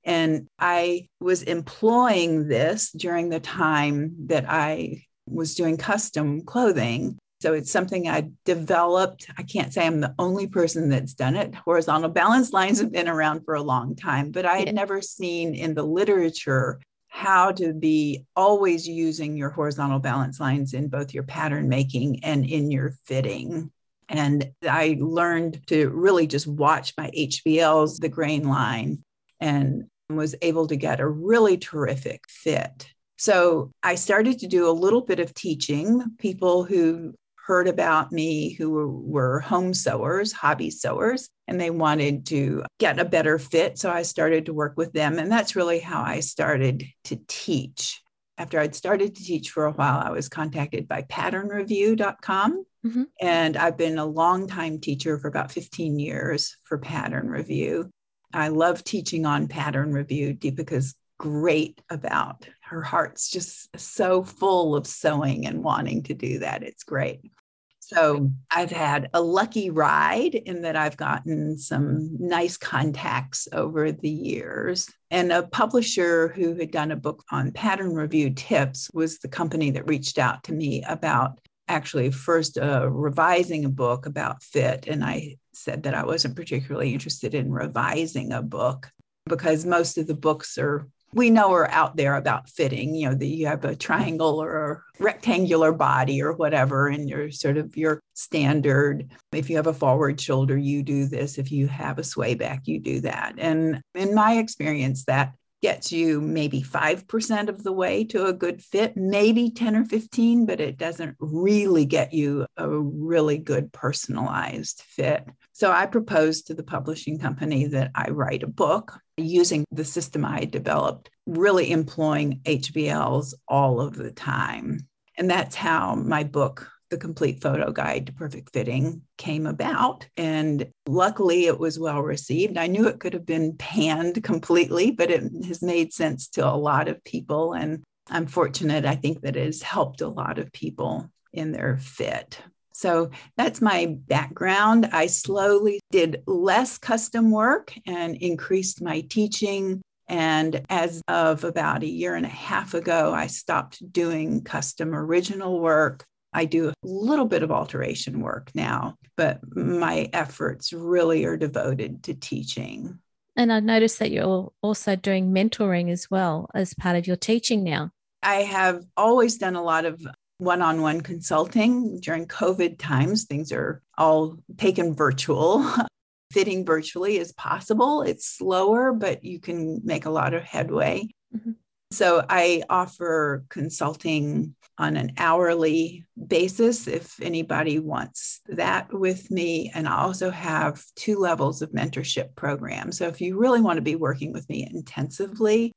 And 0.03 0.47
I 0.59 1.07
was 1.19 1.43
employing 1.43 2.47
this 2.47 2.91
during 2.91 3.29
the 3.29 3.39
time 3.39 4.15
that 4.27 4.45
I 4.49 5.03
was 5.27 5.55
doing 5.55 5.77
custom 5.77 6.43
clothing. 6.43 7.17
So 7.41 7.53
it's 7.53 7.71
something 7.71 8.07
I 8.07 8.29
developed. 8.45 9.27
I 9.37 9.43
can't 9.43 9.73
say 9.73 9.85
I'm 9.85 9.99
the 9.99 10.13
only 10.19 10.47
person 10.47 10.89
that's 10.89 11.13
done 11.13 11.35
it. 11.35 11.55
Horizontal 11.55 12.09
balance 12.09 12.53
lines 12.53 12.79
have 12.79 12.91
been 12.91 13.07
around 13.07 13.45
for 13.45 13.55
a 13.55 13.61
long 13.61 13.95
time, 13.95 14.31
but 14.31 14.45
I 14.45 14.57
had 14.57 14.75
never 14.75 15.01
seen 15.01 15.55
in 15.55 15.73
the 15.73 15.83
literature 15.83 16.79
how 17.07 17.51
to 17.51 17.73
be 17.73 18.25
always 18.35 18.87
using 18.87 19.35
your 19.35 19.49
horizontal 19.49 19.99
balance 19.99 20.39
lines 20.39 20.73
in 20.73 20.87
both 20.87 21.13
your 21.13 21.23
pattern 21.23 21.67
making 21.67 22.23
and 22.23 22.45
in 22.45 22.71
your 22.71 22.93
fitting. 23.05 23.71
And 24.07 24.51
I 24.63 24.97
learned 24.99 25.65
to 25.67 25.89
really 25.89 26.27
just 26.27 26.47
watch 26.47 26.93
my 26.97 27.09
HBLs, 27.09 27.99
the 27.99 28.09
grain 28.09 28.47
line, 28.47 29.03
and 29.39 29.85
was 30.15 30.35
able 30.41 30.67
to 30.67 30.75
get 30.75 30.99
a 30.99 31.07
really 31.07 31.57
terrific 31.57 32.23
fit. 32.27 32.87
So 33.17 33.71
I 33.83 33.95
started 33.95 34.39
to 34.39 34.47
do 34.47 34.67
a 34.67 34.71
little 34.71 35.01
bit 35.01 35.19
of 35.19 35.33
teaching. 35.33 36.03
People 36.17 36.63
who 36.63 37.13
heard 37.45 37.67
about 37.67 38.11
me 38.11 38.53
who 38.53 39.03
were, 39.03 39.39
home 39.41 39.73
sewers, 39.73 40.31
hobby 40.31 40.69
sewers, 40.69 41.29
and 41.47 41.59
they 41.59 41.69
wanted 41.69 42.25
to 42.27 42.63
get 42.79 42.99
a 42.99 43.05
better 43.05 43.37
fit. 43.37 43.77
So 43.77 43.91
I 43.91 44.03
started 44.03 44.45
to 44.45 44.53
work 44.53 44.73
with 44.77 44.93
them. 44.93 45.19
And 45.19 45.31
that's 45.31 45.55
really 45.55 45.79
how 45.79 46.01
I 46.01 46.19
started 46.21 46.83
to 47.05 47.19
teach. 47.27 48.01
After 48.37 48.59
I'd 48.59 48.73
started 48.73 49.15
to 49.15 49.23
teach 49.23 49.51
for 49.51 49.65
a 49.65 49.71
while, 49.71 49.99
I 49.99 50.11
was 50.11 50.29
contacted 50.29 50.87
by 50.87 51.03
patternreview.com. 51.03 52.65
Mm-hmm. 52.85 53.03
And 53.19 53.57
I've 53.57 53.77
been 53.77 53.97
a 53.97 54.05
long 54.05 54.47
time 54.47 54.79
teacher 54.79 55.19
for 55.19 55.27
about 55.27 55.51
15 55.51 55.99
years 55.99 56.57
for 56.63 56.77
Pattern 56.77 57.27
Review. 57.27 57.91
I 58.33 58.49
love 58.49 58.83
teaching 58.83 59.25
on 59.25 59.47
Pattern 59.47 59.93
Review 59.93 60.33
Deepika's 60.33 60.95
great 61.17 61.81
about. 61.89 62.47
Her 62.61 62.81
heart's 62.81 63.29
just 63.29 63.77
so 63.77 64.23
full 64.23 64.75
of 64.75 64.87
sewing 64.87 65.45
and 65.45 65.63
wanting 65.63 66.03
to 66.03 66.13
do 66.13 66.39
that. 66.39 66.63
It's 66.63 66.83
great. 66.83 67.31
So 67.79 68.31
I've 68.49 68.71
had 68.71 69.09
a 69.13 69.21
lucky 69.21 69.69
ride 69.69 70.33
in 70.33 70.61
that 70.61 70.77
I've 70.77 70.95
gotten 70.95 71.57
some 71.57 72.15
nice 72.19 72.55
contacts 72.55 73.49
over 73.51 73.91
the 73.91 74.09
years. 74.09 74.89
And 75.09 75.31
a 75.31 75.43
publisher 75.43 76.29
who 76.29 76.55
had 76.55 76.71
done 76.71 76.91
a 76.91 76.95
book 76.95 77.23
on 77.31 77.51
pattern 77.51 77.93
review 77.93 78.29
tips 78.29 78.89
was 78.93 79.19
the 79.19 79.27
company 79.27 79.71
that 79.71 79.89
reached 79.89 80.17
out 80.17 80.43
to 80.45 80.53
me 80.53 80.83
about 80.87 81.39
actually 81.67 82.11
first 82.11 82.57
uh, 82.57 82.89
revising 82.89 83.65
a 83.65 83.69
book 83.69 84.05
about 84.05 84.41
fit. 84.41 84.87
And 84.87 85.03
I 85.03 85.35
said 85.63 85.83
that 85.83 85.93
I 85.93 86.05
wasn't 86.05 86.35
particularly 86.35 86.93
interested 86.93 87.33
in 87.33 87.51
revising 87.51 88.31
a 88.31 88.41
book 88.41 88.91
because 89.27 89.65
most 89.65 89.97
of 89.97 90.07
the 90.07 90.15
books 90.15 90.57
are 90.57 90.87
we 91.13 91.29
know 91.29 91.51
are 91.51 91.69
out 91.69 91.97
there 91.97 92.15
about 92.15 92.49
fitting 92.49 92.95
you 92.95 93.09
know 93.09 93.15
that 93.15 93.25
you 93.25 93.45
have 93.45 93.65
a 93.65 93.75
triangle 93.75 94.41
or 94.41 94.71
a 94.71 95.03
rectangular 95.03 95.73
body 95.73 96.21
or 96.21 96.33
whatever 96.33 96.87
and 96.87 97.09
you're 97.09 97.29
sort 97.31 97.57
of 97.57 97.75
your 97.75 97.99
standard 98.13 99.11
if 99.33 99.49
you 99.49 99.57
have 99.57 99.67
a 99.67 99.73
forward 99.73 100.19
shoulder 100.19 100.57
you 100.57 100.81
do 100.81 101.05
this 101.05 101.37
if 101.37 101.51
you 101.51 101.67
have 101.67 101.99
a 101.99 102.03
sway 102.03 102.33
back 102.33 102.61
you 102.65 102.79
do 102.79 103.01
that 103.01 103.33
and 103.37 103.81
in 103.93 104.15
my 104.15 104.37
experience 104.37 105.03
that 105.05 105.33
gets 105.61 105.91
you 105.91 106.19
maybe 106.19 106.61
5% 106.61 107.47
of 107.47 107.63
the 107.63 107.71
way 107.71 108.03
to 108.05 108.25
a 108.25 108.33
good 108.33 108.63
fit, 108.63 108.97
maybe 108.97 109.51
10 109.51 109.75
or 109.75 109.85
15, 109.85 110.45
but 110.45 110.59
it 110.59 110.77
doesn't 110.77 111.15
really 111.19 111.85
get 111.85 112.13
you 112.13 112.47
a 112.57 112.67
really 112.67 113.37
good 113.37 113.71
personalized 113.71 114.81
fit. 114.81 115.27
So 115.61 115.71
I 115.71 115.85
proposed 115.85 116.47
to 116.47 116.55
the 116.55 116.63
publishing 116.63 117.19
company 117.19 117.67
that 117.67 117.91
I 117.93 118.09
write 118.09 118.41
a 118.41 118.47
book 118.47 118.99
using 119.15 119.63
the 119.69 119.85
system 119.85 120.25
I 120.25 120.45
developed, 120.45 121.11
really 121.27 121.69
employing 121.69 122.41
HBLs 122.45 123.35
all 123.47 123.79
of 123.79 123.93
the 123.93 124.09
time. 124.09 124.87
And 125.19 125.29
that's 125.29 125.55
how 125.55 125.93
my 125.93 126.23
book 126.23 126.67
the 126.89 126.97
complete 126.97 127.43
photo 127.43 127.71
guide 127.71 128.07
to 128.07 128.13
perfect 128.13 128.53
fitting 128.53 129.03
came 129.19 129.45
about. 129.45 130.07
And 130.17 130.67
luckily, 130.87 131.45
it 131.45 131.59
was 131.59 131.77
well 131.77 132.01
received. 132.01 132.57
I 132.57 132.65
knew 132.65 132.87
it 132.87 132.99
could 132.99 133.13
have 133.13 133.27
been 133.27 133.55
panned 133.55 134.23
completely, 134.23 134.89
but 134.89 135.11
it 135.11 135.21
has 135.45 135.61
made 135.61 135.93
sense 135.93 136.27
to 136.29 136.51
a 136.51 136.57
lot 136.57 136.87
of 136.87 137.03
people. 137.03 137.53
And 137.53 137.83
I'm 138.09 138.25
fortunate, 138.25 138.83
I 138.83 138.95
think 138.95 139.21
that 139.21 139.35
it 139.35 139.45
has 139.45 139.61
helped 139.61 140.01
a 140.01 140.07
lot 140.07 140.39
of 140.39 140.51
people 140.53 141.11
in 141.31 141.51
their 141.51 141.77
fit. 141.77 142.41
So 142.81 143.11
that's 143.37 143.61
my 143.61 143.95
background. 144.07 144.89
I 144.91 145.07
slowly 145.07 145.79
did 145.91 146.23
less 146.25 146.77
custom 146.77 147.31
work 147.31 147.73
and 147.85 148.15
increased 148.15 148.81
my 148.81 149.01
teaching. 149.01 149.81
And 150.07 150.65
as 150.69 151.01
of 151.07 151.43
about 151.43 151.83
a 151.83 151.87
year 151.87 152.15
and 152.15 152.25
a 152.25 152.29
half 152.29 152.73
ago, 152.73 153.13
I 153.13 153.27
stopped 153.27 153.91
doing 153.93 154.43
custom 154.43 154.93
original 154.93 155.59
work 155.59 156.05
I 156.33 156.45
do 156.45 156.69
a 156.69 156.73
little 156.83 157.25
bit 157.25 157.43
of 157.43 157.51
alteration 157.51 158.21
work 158.21 158.51
now, 158.55 158.95
but 159.17 159.39
my 159.55 160.09
efforts 160.13 160.71
really 160.71 161.25
are 161.25 161.37
devoted 161.37 162.03
to 162.03 162.13
teaching. 162.13 162.99
And 163.35 163.51
I 163.51 163.59
noticed 163.59 163.99
that 163.99 164.11
you're 164.11 164.51
also 164.61 164.95
doing 164.95 165.33
mentoring 165.33 165.91
as 165.91 166.09
well 166.09 166.49
as 166.53 166.73
part 166.73 166.95
of 166.95 167.07
your 167.07 167.15
teaching 167.15 167.63
now. 167.63 167.91
I 168.23 168.43
have 168.43 168.85
always 168.95 169.37
done 169.37 169.55
a 169.55 169.63
lot 169.63 169.85
of 169.85 170.05
one 170.41 170.63
on 170.63 170.81
one 170.81 171.01
consulting 171.01 171.99
during 171.99 172.25
COVID 172.25 172.79
times. 172.79 173.25
Things 173.25 173.51
are 173.51 173.83
all 173.95 174.37
taken 174.57 174.95
virtual. 174.95 175.63
Fitting 176.31 176.65
virtually 176.65 177.17
is 177.17 177.31
possible. 177.33 178.01
It's 178.01 178.25
slower, 178.25 178.91
but 178.91 179.23
you 179.23 179.39
can 179.39 179.81
make 179.83 180.05
a 180.05 180.09
lot 180.09 180.33
of 180.33 180.41
headway. 180.41 181.09
Mm-hmm. 181.35 181.51
So 181.91 182.25
I 182.27 182.63
offer 182.71 183.45
consulting 183.49 184.55
on 184.79 184.97
an 184.97 185.11
hourly 185.19 186.05
basis 186.27 186.87
if 186.87 187.21
anybody 187.21 187.77
wants 187.77 188.39
that 188.47 188.91
with 188.91 189.29
me. 189.29 189.71
And 189.75 189.87
I 189.87 189.97
also 189.97 190.31
have 190.31 190.83
two 190.95 191.19
levels 191.19 191.61
of 191.61 191.71
mentorship 191.71 192.33
programs. 192.35 192.97
So 192.97 193.07
if 193.07 193.21
you 193.21 193.37
really 193.37 193.61
want 193.61 193.77
to 193.77 193.83
be 193.83 193.95
working 193.95 194.33
with 194.33 194.49
me 194.49 194.67
intensively, 194.67 195.71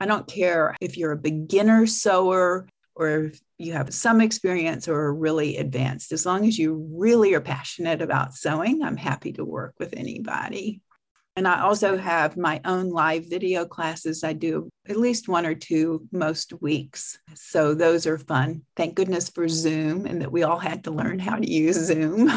I 0.00 0.04
don't 0.04 0.26
care 0.26 0.76
if 0.82 0.98
you're 0.98 1.12
a 1.12 1.16
beginner 1.16 1.86
sewer 1.86 2.66
or 2.96 3.26
if 3.26 3.40
you 3.58 3.74
have 3.74 3.92
some 3.92 4.20
experience 4.20 4.88
or 4.88 4.94
are 4.94 5.14
really 5.14 5.58
advanced. 5.58 6.12
As 6.12 6.24
long 6.24 6.46
as 6.46 6.58
you 6.58 6.88
really 6.92 7.34
are 7.34 7.40
passionate 7.40 8.00
about 8.00 8.34
sewing, 8.34 8.82
I'm 8.82 8.96
happy 8.96 9.32
to 9.34 9.44
work 9.44 9.74
with 9.78 9.94
anybody. 9.96 10.80
And 11.36 11.46
I 11.46 11.60
also 11.60 11.98
have 11.98 12.38
my 12.38 12.62
own 12.64 12.88
live 12.88 13.28
video 13.28 13.66
classes. 13.66 14.24
I 14.24 14.32
do 14.32 14.70
at 14.88 14.96
least 14.96 15.28
one 15.28 15.44
or 15.44 15.54
two 15.54 16.08
most 16.10 16.54
weeks. 16.62 17.18
So 17.34 17.74
those 17.74 18.06
are 18.06 18.16
fun. 18.16 18.62
Thank 18.74 18.94
goodness 18.94 19.28
for 19.28 19.46
Zoom 19.46 20.06
and 20.06 20.22
that 20.22 20.32
we 20.32 20.44
all 20.44 20.58
had 20.58 20.84
to 20.84 20.90
learn 20.90 21.18
how 21.18 21.36
to 21.36 21.50
use 21.50 21.76
Zoom. 21.76 22.32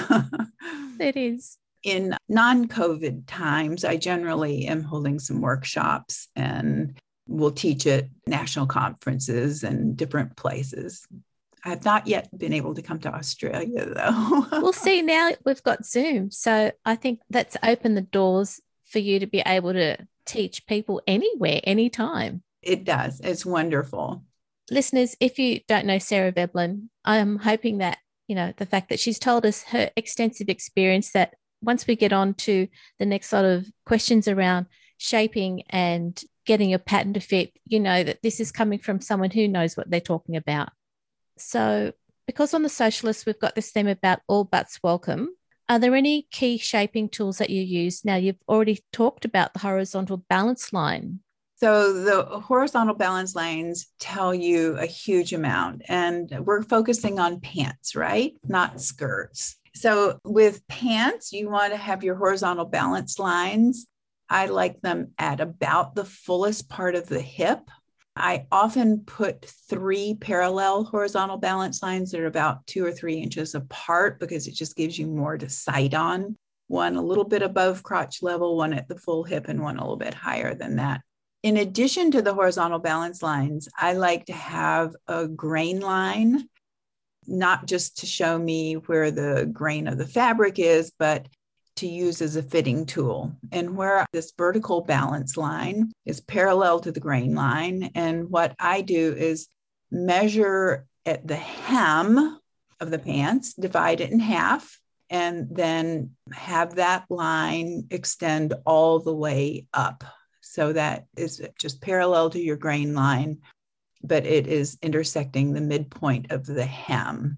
it 0.99 1.15
is. 1.15 1.57
In 1.83 2.17
non 2.27 2.67
COVID 2.67 3.23
times, 3.25 3.85
I 3.85 3.95
generally 3.95 4.65
am 4.65 4.83
holding 4.83 5.17
some 5.17 5.39
workshops 5.39 6.27
and 6.35 6.99
will 7.29 7.51
teach 7.51 7.85
at 7.87 8.07
national 8.27 8.65
conferences 8.65 9.63
and 9.63 9.95
different 9.95 10.35
places. 10.35 11.07
I 11.63 11.69
have 11.69 11.85
not 11.85 12.07
yet 12.07 12.35
been 12.37 12.53
able 12.53 12.73
to 12.73 12.81
come 12.81 12.99
to 12.99 13.13
Australia 13.13 13.85
though. 13.85 14.45
we'll 14.53 14.73
see 14.73 15.01
now 15.03 15.31
we've 15.45 15.63
got 15.63 15.85
Zoom. 15.85 16.31
So 16.31 16.71
I 16.85 16.95
think 16.95 17.19
that's 17.29 17.57
opened 17.63 17.97
the 17.97 18.01
doors 18.01 18.59
for 18.85 18.99
you 18.99 19.19
to 19.19 19.27
be 19.27 19.43
able 19.45 19.73
to 19.73 19.97
teach 20.25 20.65
people 20.67 21.01
anywhere, 21.05 21.59
anytime. 21.63 22.43
It 22.61 22.83
does. 22.83 23.19
It's 23.21 23.45
wonderful. 23.45 24.23
Listeners, 24.71 25.15
if 25.19 25.39
you 25.39 25.61
don't 25.67 25.85
know 25.85 25.99
Sarah 25.99 26.31
Veblen, 26.31 26.89
I'm 27.05 27.37
hoping 27.37 27.79
that, 27.79 27.97
you 28.27 28.35
know, 28.35 28.53
the 28.57 28.65
fact 28.65 28.89
that 28.89 28.99
she's 28.99 29.19
told 29.19 29.45
us 29.45 29.63
her 29.63 29.89
extensive 29.95 30.49
experience 30.49 31.11
that 31.11 31.35
once 31.61 31.87
we 31.87 31.95
get 31.95 32.13
on 32.13 32.33
to 32.33 32.67
the 32.99 33.05
next 33.05 33.29
sort 33.29 33.45
of 33.45 33.67
questions 33.85 34.27
around 34.27 34.67
shaping 34.97 35.63
and 35.69 36.21
getting 36.49 36.71
your 36.71 36.79
pattern 36.79 37.13
to 37.13 37.19
fit, 37.19 37.53
you 37.67 37.79
know 37.79 38.03
that 38.03 38.23
this 38.23 38.39
is 38.39 38.51
coming 38.51 38.79
from 38.79 38.99
someone 38.99 39.29
who 39.29 39.47
knows 39.47 39.77
what 39.77 39.87
they're 39.87 40.01
talking 40.01 40.35
about. 40.35 40.69
So, 41.37 41.93
because 42.25 42.55
on 42.55 42.63
the 42.63 42.69
Sewcialist, 42.69 43.27
we've 43.27 43.39
got 43.39 43.53
this 43.53 43.69
theme 43.69 43.87
about 43.87 44.21
all 44.27 44.45
butts 44.45 44.79
welcome, 44.81 45.29
are 45.69 45.77
there 45.77 45.93
any 45.93 46.27
key 46.31 46.57
shaping 46.57 47.07
tools 47.07 47.37
that 47.37 47.51
you 47.51 47.61
use? 47.61 48.03
Now, 48.03 48.15
you've 48.15 48.41
already 48.47 48.83
talked 48.91 49.25
about 49.25 49.53
the 49.53 49.59
horizontal 49.59 50.17
balance 50.17 50.73
line. 50.73 51.19
So, 51.57 51.93
the 51.93 52.23
horizontal 52.39 52.95
balance 52.95 53.35
lines 53.35 53.85
tell 53.99 54.33
you 54.33 54.75
a 54.77 54.87
huge 54.87 55.33
amount, 55.33 55.83
and 55.87 56.33
we're 56.47 56.63
focusing 56.63 57.19
on 57.19 57.41
pants, 57.41 57.95
right? 57.95 58.33
Not 58.47 58.81
skirts. 58.81 59.55
So, 59.75 60.17
with 60.23 60.67
pants, 60.67 61.31
you 61.31 61.47
want 61.47 61.73
to 61.73 61.77
have 61.77 62.03
your 62.03 62.15
horizontal 62.15 62.65
balance 62.65 63.19
lines. 63.19 63.85
I 64.29 64.45
like 64.47 64.81
them 64.81 65.13
at 65.17 65.39
about 65.39 65.95
the 65.95 66.05
fullest 66.05 66.69
part 66.69 66.95
of 66.95 67.07
the 67.07 67.21
hip 67.21 67.61
I 68.19 68.47
often 68.51 68.99
put 69.05 69.45
three 69.69 70.13
parallel 70.19 70.83
horizontal 70.83 71.37
balance 71.37 71.81
lines 71.81 72.11
that 72.11 72.19
are 72.19 72.27
about 72.27 72.67
two 72.67 72.85
or 72.85 72.91
three 72.91 73.15
inches 73.15 73.55
apart 73.55 74.19
because 74.19 74.45
it 74.45 74.55
just 74.55 74.75
gives 74.75 74.99
you 74.99 75.07
more 75.07 75.37
to 75.37 75.49
sight 75.49 75.93
on. 75.93 76.35
One 76.67 76.97
a 76.97 77.01
little 77.01 77.23
bit 77.23 77.41
above 77.41 77.81
crotch 77.81 78.21
level, 78.21 78.57
one 78.57 78.73
at 78.73 78.89
the 78.89 78.97
full 78.97 79.23
hip, 79.23 79.47
and 79.47 79.61
one 79.61 79.77
a 79.77 79.81
little 79.81 79.95
bit 79.95 80.13
higher 80.13 80.53
than 80.53 80.75
that. 80.75 81.01
In 81.43 81.55
addition 81.55 82.11
to 82.11 82.21
the 82.21 82.33
horizontal 82.33 82.79
balance 82.79 83.23
lines, 83.23 83.69
I 83.77 83.93
like 83.93 84.25
to 84.25 84.33
have 84.33 84.93
a 85.07 85.25
grain 85.25 85.79
line, 85.79 86.49
not 87.25 87.67
just 87.67 87.99
to 87.99 88.05
show 88.05 88.37
me 88.37 88.73
where 88.73 89.11
the 89.11 89.49
grain 89.51 89.87
of 89.87 89.97
the 89.97 90.05
fabric 90.05 90.59
is, 90.59 90.91
but 90.99 91.25
to 91.79 91.87
use 91.87 92.21
as 92.21 92.35
a 92.35 92.43
fitting 92.43 92.85
tool. 92.85 93.35
And 93.51 93.75
where 93.75 94.05
this 94.13 94.33
vertical 94.37 94.81
balance 94.81 95.37
line 95.37 95.91
is 96.05 96.21
parallel 96.21 96.79
to 96.81 96.91
the 96.91 96.99
grain 96.99 97.35
line. 97.35 97.91
And 97.95 98.29
what 98.29 98.55
I 98.59 98.81
do 98.81 99.13
is 99.13 99.47
measure 99.91 100.85
at 101.05 101.27
the 101.27 101.35
hem 101.35 102.39
of 102.79 102.91
the 102.91 102.99
pants, 102.99 103.53
divide 103.53 104.01
it 104.01 104.11
in 104.11 104.19
half, 104.19 104.79
and 105.09 105.47
then 105.51 106.11
have 106.31 106.75
that 106.75 107.05
line 107.09 107.87
extend 107.89 108.53
all 108.65 108.99
the 108.99 109.15
way 109.15 109.65
up. 109.73 110.03
So 110.41 110.73
that 110.73 111.05
is 111.17 111.41
just 111.59 111.81
parallel 111.81 112.29
to 112.31 112.39
your 112.39 112.57
grain 112.57 112.93
line, 112.93 113.39
but 114.03 114.25
it 114.25 114.47
is 114.47 114.77
intersecting 114.81 115.53
the 115.53 115.61
midpoint 115.61 116.31
of 116.31 116.45
the 116.45 116.65
hem. 116.65 117.37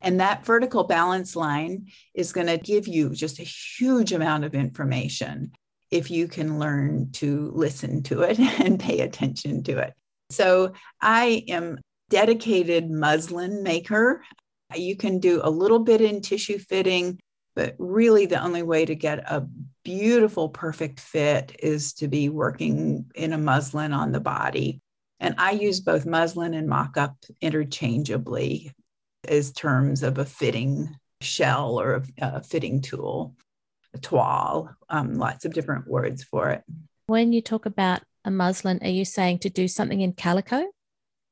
And 0.00 0.20
that 0.20 0.44
vertical 0.44 0.84
balance 0.84 1.34
line 1.34 1.88
is 2.14 2.32
going 2.32 2.46
to 2.46 2.58
give 2.58 2.86
you 2.86 3.10
just 3.10 3.40
a 3.40 3.44
huge 3.44 4.12
amount 4.12 4.44
of 4.44 4.54
information 4.54 5.52
if 5.90 6.10
you 6.10 6.28
can 6.28 6.58
learn 6.58 7.10
to 7.12 7.50
listen 7.54 8.02
to 8.04 8.22
it 8.22 8.38
and 8.60 8.78
pay 8.78 9.00
attention 9.00 9.62
to 9.64 9.78
it. 9.78 9.94
So 10.30 10.72
I 11.00 11.44
am 11.48 11.78
dedicated 12.10 12.90
muslin 12.90 13.62
maker. 13.62 14.22
You 14.74 14.96
can 14.96 15.18
do 15.18 15.40
a 15.42 15.50
little 15.50 15.78
bit 15.78 16.00
in 16.00 16.20
tissue 16.20 16.58
fitting, 16.58 17.18
but 17.56 17.74
really 17.78 18.26
the 18.26 18.42
only 18.42 18.62
way 18.62 18.84
to 18.84 18.94
get 18.94 19.18
a 19.20 19.46
beautiful, 19.84 20.50
perfect 20.50 21.00
fit 21.00 21.56
is 21.62 21.94
to 21.94 22.08
be 22.08 22.28
working 22.28 23.06
in 23.14 23.32
a 23.32 23.38
muslin 23.38 23.92
on 23.92 24.12
the 24.12 24.20
body. 24.20 24.80
And 25.20 25.34
I 25.38 25.52
use 25.52 25.80
both 25.80 26.06
muslin 26.06 26.54
and 26.54 26.68
mock 26.68 26.96
up 26.96 27.16
interchangeably 27.40 28.72
as 29.28 29.52
terms 29.52 30.02
of 30.02 30.18
a 30.18 30.24
fitting 30.24 30.96
shell 31.20 31.80
or 31.80 31.94
a, 31.94 32.02
a 32.18 32.42
fitting 32.42 32.80
tool, 32.80 33.34
a 33.94 33.98
toile, 33.98 34.70
um, 34.88 35.14
lots 35.14 35.44
of 35.44 35.52
different 35.52 35.86
words 35.86 36.24
for 36.24 36.50
it. 36.50 36.62
When 37.06 37.32
you 37.32 37.40
talk 37.40 37.66
about 37.66 38.02
a 38.24 38.30
muslin, 38.30 38.80
are 38.82 38.88
you 38.88 39.04
saying 39.04 39.40
to 39.40 39.50
do 39.50 39.68
something 39.68 40.00
in 40.00 40.12
calico? 40.12 40.64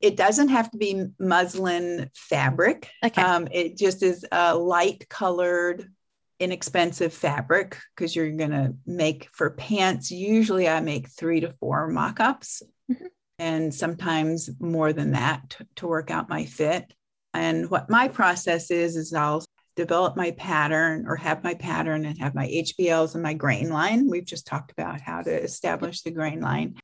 It 0.01 0.17
doesn't 0.17 0.49
have 0.49 0.71
to 0.71 0.77
be 0.77 1.07
muslin 1.19 2.11
fabric. 2.15 2.91
Okay. 3.05 3.23
Um, 3.23 3.49
it 3.51 3.77
just 3.77 4.03
is 4.03 4.25
a 4.31 4.57
light 4.57 5.09
colored, 5.09 5.91
inexpensive 6.39 7.15
fabric 7.15 7.79
because 7.95 8.15
you're 8.15 8.31
going 8.31 8.51
to 8.51 8.75
make 8.87 9.29
for 9.33 9.51
pants. 9.51 10.11
Usually 10.11 10.69
I 10.69 10.81
make 10.81 11.09
three 11.09 11.41
to 11.41 11.55
four 11.61 11.89
mock 11.89 12.21
ups 12.21 12.63
mm-hmm. 12.91 13.07
and 13.39 13.75
sometimes 13.75 14.51
more 14.61 14.93
than 14.93 15.13
that 15.13 15.51
to, 15.51 15.67
to 15.77 15.87
work 15.87 16.11
out 16.11 16.29
my 16.29 16.45
fit. 16.45 16.93
And 17.37 17.71
what 17.71 17.91
my 17.91 18.09
process 18.09 18.71
is, 18.71 18.97
is 18.97 19.13
I'll 19.13 19.45
develop 19.77 20.17
my 20.17 20.31
pattern 20.33 21.05
or 21.07 21.17
have 21.17 21.45
my 21.45 21.53
pattern 21.53 22.07
and 22.07 22.19
have 22.19 22.35
my 22.35 22.47
HBLs 22.47 23.13
and 23.13 23.23
my 23.23 23.35
grain 23.35 23.69
line. 23.69 24.09
We've 24.09 24.25
just 24.25 24.47
talked 24.47 24.73
about 24.73 25.03
how 25.03 25.21
to 25.21 25.43
establish 25.43 26.01
the 26.01 26.11
grain 26.11 26.41
line. 26.41 26.77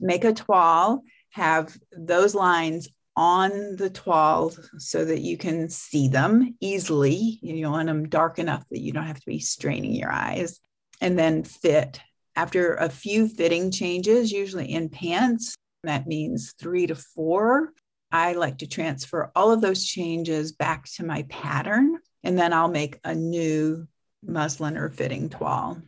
Make 0.00 0.24
a 0.24 0.32
toile, 0.32 1.02
have 1.30 1.76
those 1.96 2.34
lines 2.34 2.88
on 3.14 3.76
the 3.76 3.90
toile 3.90 4.54
so 4.78 5.04
that 5.04 5.20
you 5.20 5.36
can 5.36 5.68
see 5.68 6.08
them 6.08 6.56
easily. 6.60 7.38
You 7.42 7.70
want 7.70 7.86
them 7.86 8.08
dark 8.08 8.38
enough 8.38 8.64
that 8.70 8.80
you 8.80 8.92
don't 8.92 9.06
have 9.06 9.20
to 9.20 9.26
be 9.26 9.38
straining 9.38 9.92
your 9.92 10.10
eyes. 10.10 10.60
And 11.02 11.18
then 11.18 11.44
fit. 11.44 12.00
After 12.36 12.74
a 12.74 12.88
few 12.88 13.28
fitting 13.28 13.70
changes, 13.70 14.32
usually 14.32 14.72
in 14.72 14.88
pants, 14.88 15.54
that 15.82 16.06
means 16.06 16.54
three 16.58 16.86
to 16.86 16.94
four 16.94 17.72
I 18.14 18.34
like 18.34 18.58
to 18.58 18.68
transfer 18.68 19.32
all 19.34 19.50
of 19.50 19.60
those 19.60 19.84
changes 19.84 20.52
back 20.52 20.84
to 20.94 21.04
my 21.04 21.24
pattern, 21.24 21.98
and 22.22 22.38
then 22.38 22.52
I'll 22.52 22.68
make 22.68 23.00
a 23.02 23.12
new 23.12 23.88
muslin 24.24 24.76
or 24.76 24.88
fitting 24.88 25.28
toile. 25.28 25.82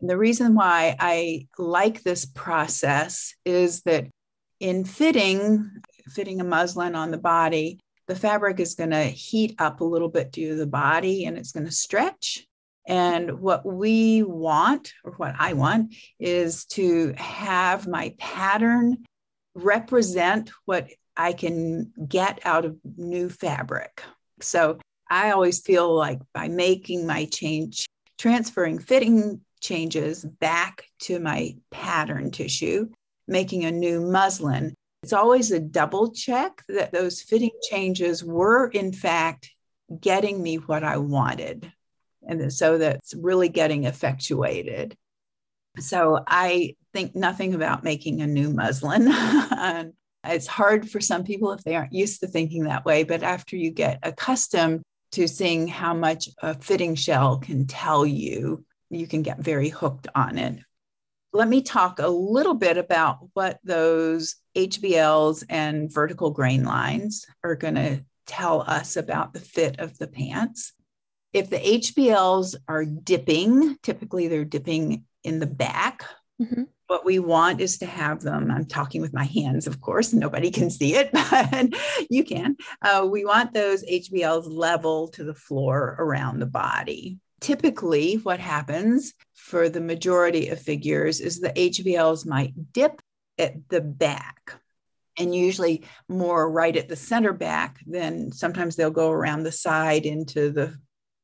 And 0.00 0.10
the 0.10 0.18
reason 0.18 0.56
why 0.56 0.96
I 0.98 1.46
like 1.56 2.02
this 2.02 2.26
process 2.26 3.32
is 3.44 3.82
that 3.82 4.08
in 4.58 4.84
fitting, 4.84 5.70
fitting 6.08 6.40
a 6.40 6.44
muslin 6.44 6.96
on 6.96 7.12
the 7.12 7.16
body, 7.16 7.78
the 8.08 8.16
fabric 8.16 8.58
is 8.58 8.74
going 8.74 8.90
to 8.90 9.04
heat 9.04 9.54
up 9.60 9.80
a 9.80 9.84
little 9.84 10.08
bit 10.08 10.32
due 10.32 10.48
to 10.48 10.54
the 10.56 10.66
body 10.66 11.26
and 11.26 11.38
it's 11.38 11.52
going 11.52 11.66
to 11.66 11.72
stretch. 11.72 12.44
And 12.88 13.38
what 13.38 13.64
we 13.64 14.24
want, 14.24 14.94
or 15.04 15.12
what 15.12 15.36
I 15.38 15.52
want, 15.52 15.94
is 16.18 16.64
to 16.70 17.14
have 17.18 17.86
my 17.86 18.16
pattern 18.18 19.04
represent 19.54 20.50
what 20.64 20.88
I 21.18 21.32
can 21.32 21.92
get 22.08 22.38
out 22.44 22.64
of 22.64 22.78
new 22.96 23.28
fabric. 23.28 24.02
So 24.40 24.78
I 25.10 25.32
always 25.32 25.60
feel 25.60 25.92
like 25.94 26.20
by 26.32 26.46
making 26.46 27.06
my 27.06 27.24
change, 27.26 27.86
transferring 28.18 28.78
fitting 28.78 29.40
changes 29.60 30.24
back 30.24 30.84
to 31.00 31.18
my 31.18 31.56
pattern 31.72 32.30
tissue, 32.30 32.88
making 33.26 33.64
a 33.64 33.72
new 33.72 34.00
muslin. 34.00 34.74
It's 35.02 35.12
always 35.12 35.50
a 35.50 35.58
double 35.58 36.12
check 36.12 36.62
that 36.68 36.92
those 36.92 37.20
fitting 37.20 37.50
changes 37.68 38.22
were, 38.22 38.68
in 38.68 38.92
fact, 38.92 39.50
getting 40.00 40.40
me 40.40 40.56
what 40.56 40.84
I 40.84 40.98
wanted. 40.98 41.72
And 42.26 42.52
so 42.52 42.78
that's 42.78 43.14
really 43.14 43.48
getting 43.48 43.84
effectuated. 43.84 44.96
So 45.78 46.22
I 46.26 46.76
think 46.92 47.16
nothing 47.16 47.54
about 47.54 47.84
making 47.84 48.20
a 48.20 48.26
new 48.26 48.52
muslin. 48.52 49.08
it's 50.28 50.46
hard 50.46 50.90
for 50.90 51.00
some 51.00 51.24
people 51.24 51.52
if 51.52 51.62
they 51.64 51.74
aren't 51.74 51.92
used 51.92 52.20
to 52.20 52.26
thinking 52.26 52.64
that 52.64 52.84
way. 52.84 53.02
But 53.04 53.22
after 53.22 53.56
you 53.56 53.70
get 53.70 53.98
accustomed 54.02 54.82
to 55.12 55.26
seeing 55.26 55.68
how 55.68 55.94
much 55.94 56.28
a 56.42 56.54
fitting 56.54 56.94
shell 56.94 57.38
can 57.38 57.66
tell 57.66 58.04
you, 58.04 58.64
you 58.90 59.06
can 59.06 59.22
get 59.22 59.38
very 59.38 59.68
hooked 59.68 60.08
on 60.14 60.38
it. 60.38 60.58
Let 61.32 61.48
me 61.48 61.62
talk 61.62 61.98
a 61.98 62.08
little 62.08 62.54
bit 62.54 62.78
about 62.78 63.18
what 63.34 63.58
those 63.62 64.36
HBLs 64.56 65.44
and 65.48 65.92
vertical 65.92 66.30
grain 66.30 66.64
lines 66.64 67.26
are 67.44 67.54
going 67.54 67.74
to 67.74 68.04
tell 68.26 68.62
us 68.62 68.96
about 68.96 69.32
the 69.32 69.40
fit 69.40 69.78
of 69.78 69.98
the 69.98 70.06
pants. 70.06 70.72
If 71.32 71.50
the 71.50 71.58
HBLs 71.58 72.56
are 72.66 72.84
dipping, 72.84 73.76
typically 73.82 74.28
they're 74.28 74.44
dipping 74.44 75.04
in 75.22 75.38
the 75.38 75.46
back. 75.46 76.04
Mm-hmm. 76.40 76.64
What 76.88 77.04
we 77.04 77.18
want 77.18 77.60
is 77.60 77.78
to 77.78 77.86
have 77.86 78.22
them. 78.22 78.50
I'm 78.50 78.64
talking 78.64 79.00
with 79.00 79.12
my 79.12 79.24
hands, 79.24 79.66
of 79.66 79.80
course, 79.80 80.12
nobody 80.12 80.50
can 80.50 80.70
see 80.70 80.94
it, 80.94 81.10
but 81.12 81.74
you 82.10 82.24
can. 82.24 82.56
Uh, 82.82 83.06
we 83.10 83.24
want 83.24 83.52
those 83.52 83.84
HBLs 83.84 84.46
level 84.50 85.08
to 85.08 85.22
the 85.22 85.34
floor 85.34 85.96
around 85.98 86.38
the 86.38 86.46
body. 86.46 87.18
Typically, 87.40 88.14
what 88.16 88.40
happens 88.40 89.14
for 89.34 89.68
the 89.68 89.80
majority 89.80 90.48
of 90.48 90.60
figures 90.60 91.20
is 91.20 91.38
the 91.38 91.50
HBLs 91.50 92.26
might 92.26 92.72
dip 92.72 93.00
at 93.38 93.68
the 93.68 93.80
back 93.80 94.58
and 95.18 95.34
usually 95.34 95.84
more 96.08 96.50
right 96.50 96.76
at 96.76 96.88
the 96.88 96.96
center 96.96 97.32
back, 97.32 97.80
then 97.86 98.32
sometimes 98.32 98.76
they'll 98.76 98.90
go 98.90 99.10
around 99.10 99.42
the 99.42 99.52
side 99.52 100.06
into 100.06 100.50
the 100.50 100.78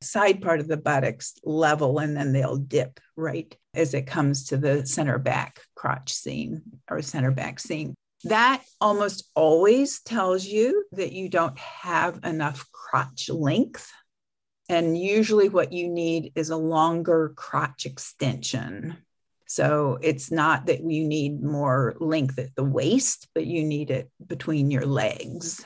side 0.05 0.41
part 0.41 0.59
of 0.59 0.67
the 0.67 0.77
buttocks 0.77 1.35
level 1.43 1.99
and 1.99 2.15
then 2.15 2.31
they'll 2.31 2.57
dip 2.57 2.99
right 3.15 3.55
as 3.73 3.93
it 3.93 4.07
comes 4.07 4.45
to 4.47 4.57
the 4.57 4.85
center 4.85 5.17
back 5.17 5.61
crotch 5.75 6.13
seam 6.13 6.61
or 6.89 7.01
center 7.01 7.31
back 7.31 7.59
seam. 7.59 7.93
That 8.25 8.63
almost 8.81 9.29
always 9.35 10.01
tells 10.01 10.45
you 10.45 10.85
that 10.93 11.11
you 11.11 11.29
don't 11.29 11.57
have 11.59 12.21
enough 12.23 12.65
crotch 12.71 13.29
length. 13.29 13.91
And 14.67 14.97
usually, 14.97 15.47
what 15.47 15.71
you 15.71 15.87
need 15.89 16.31
is 16.35 16.49
a 16.49 16.57
longer 16.57 17.33
crotch 17.35 17.85
extension. 17.85 18.97
So 19.45 19.99
it's 20.01 20.31
not 20.31 20.65
that 20.65 20.81
you 20.81 21.07
need 21.07 21.43
more 21.43 21.95
length 21.99 22.39
at 22.39 22.55
the 22.55 22.63
waist, 22.63 23.27
but 23.35 23.45
you 23.45 23.63
need 23.63 23.91
it 23.91 24.09
between 24.25 24.71
your 24.71 24.87
legs. 24.87 25.63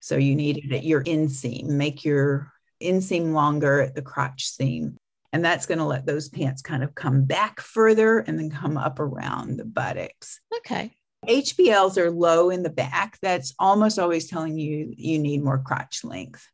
So 0.00 0.16
you 0.16 0.34
need 0.34 0.58
it 0.58 0.74
at 0.74 0.84
your 0.84 1.04
inseam, 1.04 1.66
make 1.66 2.04
your 2.04 2.52
inseam 2.82 3.32
longer 3.32 3.80
at 3.80 3.94
the 3.94 4.02
crotch 4.02 4.46
seam. 4.48 4.96
And 5.32 5.44
that's 5.44 5.66
going 5.66 5.78
to 5.78 5.84
let 5.84 6.06
those 6.06 6.28
pants 6.28 6.62
kind 6.62 6.84
of 6.84 6.94
come 6.94 7.24
back 7.24 7.60
further 7.60 8.20
and 8.20 8.38
then 8.38 8.50
come 8.50 8.76
up 8.76 9.00
around 9.00 9.56
the 9.56 9.64
buttocks. 9.64 10.40
Okay. 10.58 10.92
HBLs 11.26 11.96
are 11.96 12.10
low 12.10 12.50
in 12.50 12.62
the 12.62 12.70
back. 12.70 13.18
That's 13.20 13.54
almost 13.58 13.98
always 13.98 14.28
telling 14.28 14.58
you 14.58 14.94
you 14.96 15.18
need 15.18 15.42
more 15.42 15.58
crotch 15.58 16.04
length. 16.04 16.46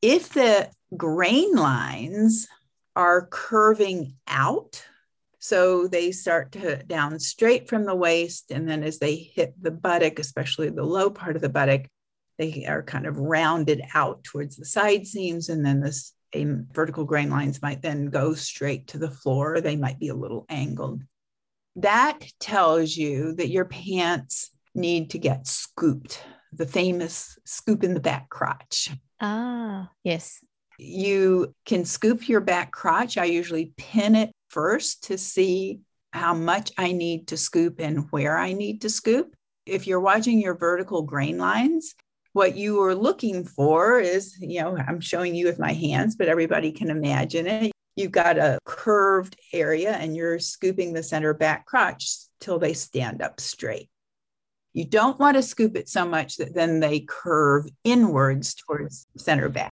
If 0.00 0.28
the 0.34 0.70
grain 0.96 1.54
lines 1.54 2.46
are 2.94 3.26
curving 3.26 4.14
out, 4.28 4.84
so 5.44 5.88
they 5.88 6.12
start 6.12 6.52
to 6.52 6.76
down 6.84 7.18
straight 7.18 7.68
from 7.68 7.84
the 7.84 7.94
waist. 7.94 8.50
And 8.50 8.66
then 8.68 8.82
as 8.82 8.98
they 8.98 9.16
hit 9.16 9.54
the 9.60 9.70
buttock, 9.70 10.18
especially 10.18 10.70
the 10.70 10.84
low 10.84 11.10
part 11.10 11.36
of 11.36 11.42
the 11.42 11.50
buttock, 11.50 11.82
they 12.38 12.64
are 12.66 12.82
kind 12.82 13.06
of 13.06 13.18
rounded 13.18 13.82
out 13.94 14.24
towards 14.24 14.56
the 14.56 14.64
side 14.64 15.06
seams. 15.06 15.48
And 15.48 15.64
then 15.64 15.80
this 15.80 16.12
vertical 16.34 17.04
grain 17.04 17.30
lines 17.30 17.62
might 17.62 17.80
then 17.80 18.06
go 18.06 18.34
straight 18.34 18.88
to 18.88 18.98
the 18.98 19.10
floor. 19.10 19.60
They 19.60 19.76
might 19.76 20.00
be 20.00 20.08
a 20.08 20.14
little 20.14 20.46
angled. 20.48 21.02
That 21.76 22.20
tells 22.40 22.96
you 22.96 23.34
that 23.34 23.50
your 23.50 23.64
pants 23.64 24.50
need 24.74 25.10
to 25.10 25.18
get 25.18 25.46
scooped, 25.46 26.22
the 26.52 26.66
famous 26.66 27.38
scoop 27.44 27.84
in 27.84 27.94
the 27.94 28.00
back 28.00 28.28
crotch. 28.28 28.90
Ah, 29.20 29.90
yes. 30.02 30.44
You 30.78 31.54
can 31.64 31.84
scoop 31.84 32.28
your 32.28 32.40
back 32.40 32.72
crotch. 32.72 33.16
I 33.16 33.26
usually 33.26 33.72
pin 33.76 34.16
it 34.16 34.32
first 34.50 35.04
to 35.04 35.18
see 35.18 35.80
how 36.12 36.34
much 36.34 36.72
I 36.76 36.92
need 36.92 37.28
to 37.28 37.36
scoop 37.36 37.80
and 37.80 38.10
where 38.10 38.36
I 38.36 38.52
need 38.52 38.82
to 38.82 38.88
scoop. 38.88 39.34
If 39.66 39.86
you're 39.86 40.00
watching 40.00 40.40
your 40.40 40.56
vertical 40.56 41.02
grain 41.02 41.38
lines, 41.38 41.94
what 42.34 42.56
you 42.56 42.82
are 42.82 42.96
looking 42.96 43.44
for 43.44 44.00
is, 44.00 44.36
you 44.40 44.60
know, 44.60 44.76
I'm 44.76 45.00
showing 45.00 45.36
you 45.36 45.46
with 45.46 45.60
my 45.60 45.72
hands, 45.72 46.16
but 46.16 46.26
everybody 46.26 46.72
can 46.72 46.90
imagine 46.90 47.46
it. 47.46 47.72
You've 47.94 48.10
got 48.10 48.38
a 48.38 48.58
curved 48.64 49.36
area 49.52 49.92
and 49.92 50.16
you're 50.16 50.40
scooping 50.40 50.92
the 50.92 51.02
center 51.04 51.32
back 51.32 51.64
crotch 51.64 52.12
till 52.40 52.58
they 52.58 52.72
stand 52.72 53.22
up 53.22 53.40
straight. 53.40 53.88
You 54.72 54.84
don't 54.84 55.18
want 55.20 55.36
to 55.36 55.42
scoop 55.42 55.76
it 55.76 55.88
so 55.88 56.04
much 56.04 56.36
that 56.38 56.56
then 56.56 56.80
they 56.80 57.00
curve 57.00 57.66
inwards 57.84 58.54
towards 58.54 59.06
center 59.16 59.48
back. 59.48 59.70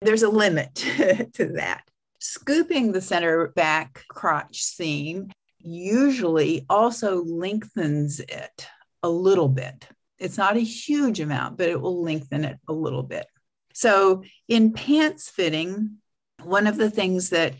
There's 0.00 0.22
a 0.22 0.28
limit 0.28 0.74
to 1.34 1.52
that. 1.56 1.82
Scooping 2.20 2.92
the 2.92 3.00
center 3.00 3.48
back 3.48 4.04
crotch 4.08 4.62
seam 4.62 5.32
usually 5.58 6.64
also 6.70 7.24
lengthens 7.24 8.20
it 8.20 8.68
a 9.02 9.08
little 9.08 9.48
bit. 9.48 9.88
It's 10.18 10.38
not 10.38 10.56
a 10.56 10.60
huge 10.60 11.20
amount, 11.20 11.58
but 11.58 11.68
it 11.68 11.80
will 11.80 12.02
lengthen 12.02 12.44
it 12.44 12.58
a 12.68 12.72
little 12.72 13.02
bit. 13.02 13.26
So, 13.72 14.22
in 14.48 14.72
pants 14.72 15.28
fitting, 15.28 15.96
one 16.42 16.66
of 16.66 16.76
the 16.76 16.90
things 16.90 17.30
that 17.30 17.54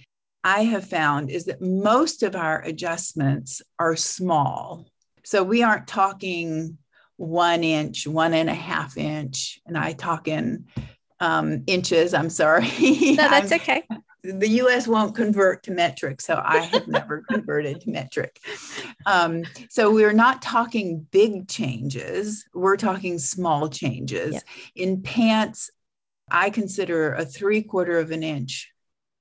I 0.45 0.65
have 0.65 0.89
found 0.89 1.31
is 1.31 1.47
that 1.47 1.61
most 1.61 2.23
of 2.23 2.37
our 2.37 2.63
adjustments 2.63 3.63
are 3.79 3.97
small. 3.97 4.87
So, 5.25 5.43
we 5.43 5.63
aren't 5.63 5.89
talking 5.89 6.79
one 7.17 7.65
inch, 7.65 8.07
one 8.07 8.35
and 8.35 8.49
a 8.49 8.55
half 8.55 8.97
inch, 8.97 9.61
and 9.67 9.77
I 9.77 9.93
talk 9.93 10.29
in 10.29 10.67
um, 11.21 11.65
inches. 11.67 12.15
I'm 12.15 12.31
sorry. 12.31 12.69
No, 13.17 13.29
that's 13.29 13.53
okay 13.53 13.85
the 14.25 14.49
US 14.49 14.89
won't 14.89 15.15
convert 15.15 15.63
to 15.65 15.71
metric, 15.71 16.21
so 16.21 16.41
I 16.43 16.61
have 16.61 16.89
never 16.89 17.23
converted 17.31 17.83
to 17.83 17.91
metric. 17.91 18.41
Um, 19.05 19.43
so 19.69 19.93
we're 19.93 20.15
not 20.15 20.41
talking 20.41 21.07
big 21.11 21.47
changes, 21.47 22.45
we're 22.55 22.79
talking 22.79 23.19
small 23.19 23.69
changes. 23.69 24.43
In 24.75 25.03
pants, 25.03 25.71
I 26.31 26.49
consider 26.49 27.13
a 27.13 27.27
three 27.27 27.63
quarter 27.63 27.99
of 27.99 28.11
an 28.11 28.23
inch 28.23 28.71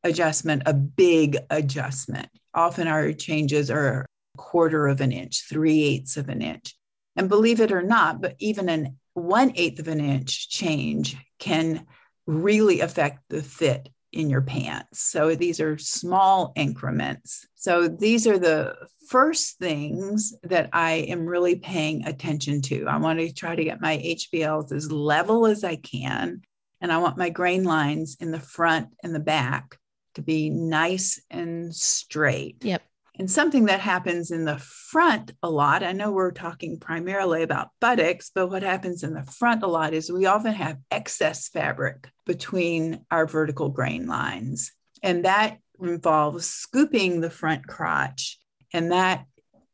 adjustment 0.06 0.64
a 0.66 0.74
big 0.74 1.38
adjustment. 1.50 2.30
Often 2.54 2.88
our 2.88 3.14
changes 3.14 3.70
are 3.70 4.02
a 4.02 4.38
quarter 4.38 4.88
of 4.88 5.02
an 5.02 5.12
inch, 5.12 5.46
three 5.50 5.84
eighths 5.84 6.18
of 6.18 6.30
an 6.30 6.42
inch. 6.42 6.76
And 7.16 7.30
believe 7.30 7.60
it 7.60 7.72
or 7.72 7.84
not, 7.84 8.22
but 8.22 8.36
even 8.40 8.70
an 8.70 8.98
one 9.14 9.52
eighth 9.56 9.80
of 9.80 9.88
an 9.88 10.00
inch 10.00 10.50
change 10.50 11.16
can 11.40 11.86
really 12.26 12.80
affect 12.80 13.20
the 13.30 13.44
fit 13.44 13.90
in 14.14 14.30
your 14.30 14.42
pants. 14.42 15.02
So 15.02 15.36
these 15.36 15.60
are 15.60 15.78
small 15.78 16.54
increments. 16.56 17.48
So 17.56 17.88
these 17.88 18.28
are 18.28 18.38
the 18.38 18.76
first 19.10 19.58
things 19.58 20.34
that 20.44 20.70
I 20.72 20.92
am 21.10 21.26
really 21.26 21.56
paying 21.56 22.06
attention 22.06 22.62
to. 22.64 22.86
I 22.88 22.98
want 22.98 23.20
to 23.20 23.34
try 23.34 23.56
to 23.56 23.64
get 23.64 23.82
my 23.82 23.98
HBLs 23.98 24.72
as 24.72 24.92
level 24.92 25.46
as 25.46 25.64
I 25.64 25.76
can. 25.78 26.42
And 26.82 26.92
I 26.92 26.98
want 26.98 27.18
my 27.18 27.30
grain 27.30 27.64
lines 27.64 28.18
in 28.20 28.32
the 28.32 28.40
front 28.40 28.90
and 29.04 29.16
the 29.16 29.20
back 29.20 29.78
to 30.16 30.22
be 30.22 30.50
nice 30.50 31.22
and 31.30 31.74
straight. 31.74 32.64
Yep. 32.64 32.82
And 33.20 33.30
something 33.30 33.66
that 33.66 33.80
happens 33.80 34.32
in 34.32 34.46
the 34.46 34.58
front 34.58 35.34
a 35.44 35.50
lot, 35.50 35.84
I 35.84 35.92
know 35.92 36.12
we're 36.12 36.32
talking 36.32 36.80
primarily 36.80 37.44
about 37.44 37.70
buttocks, 37.80 38.32
but 38.34 38.48
what 38.48 38.64
happens 38.64 39.04
in 39.04 39.14
the 39.14 39.24
front 39.24 39.62
a 39.62 39.68
lot 39.68 39.94
is 39.94 40.12
we 40.12 40.26
often 40.26 40.54
have 40.54 40.80
excess 40.90 41.48
fabric 41.48 42.10
between 42.26 43.06
our 43.12 43.28
vertical 43.28 43.70
grain 43.70 44.08
lines. 44.08 44.72
And 45.04 45.26
that 45.26 45.60
involves 45.80 46.48
scooping 46.48 47.22
the 47.22 47.30
front 47.30 47.68
crotch. 47.68 48.40
And 48.74 48.92
that 48.92 49.26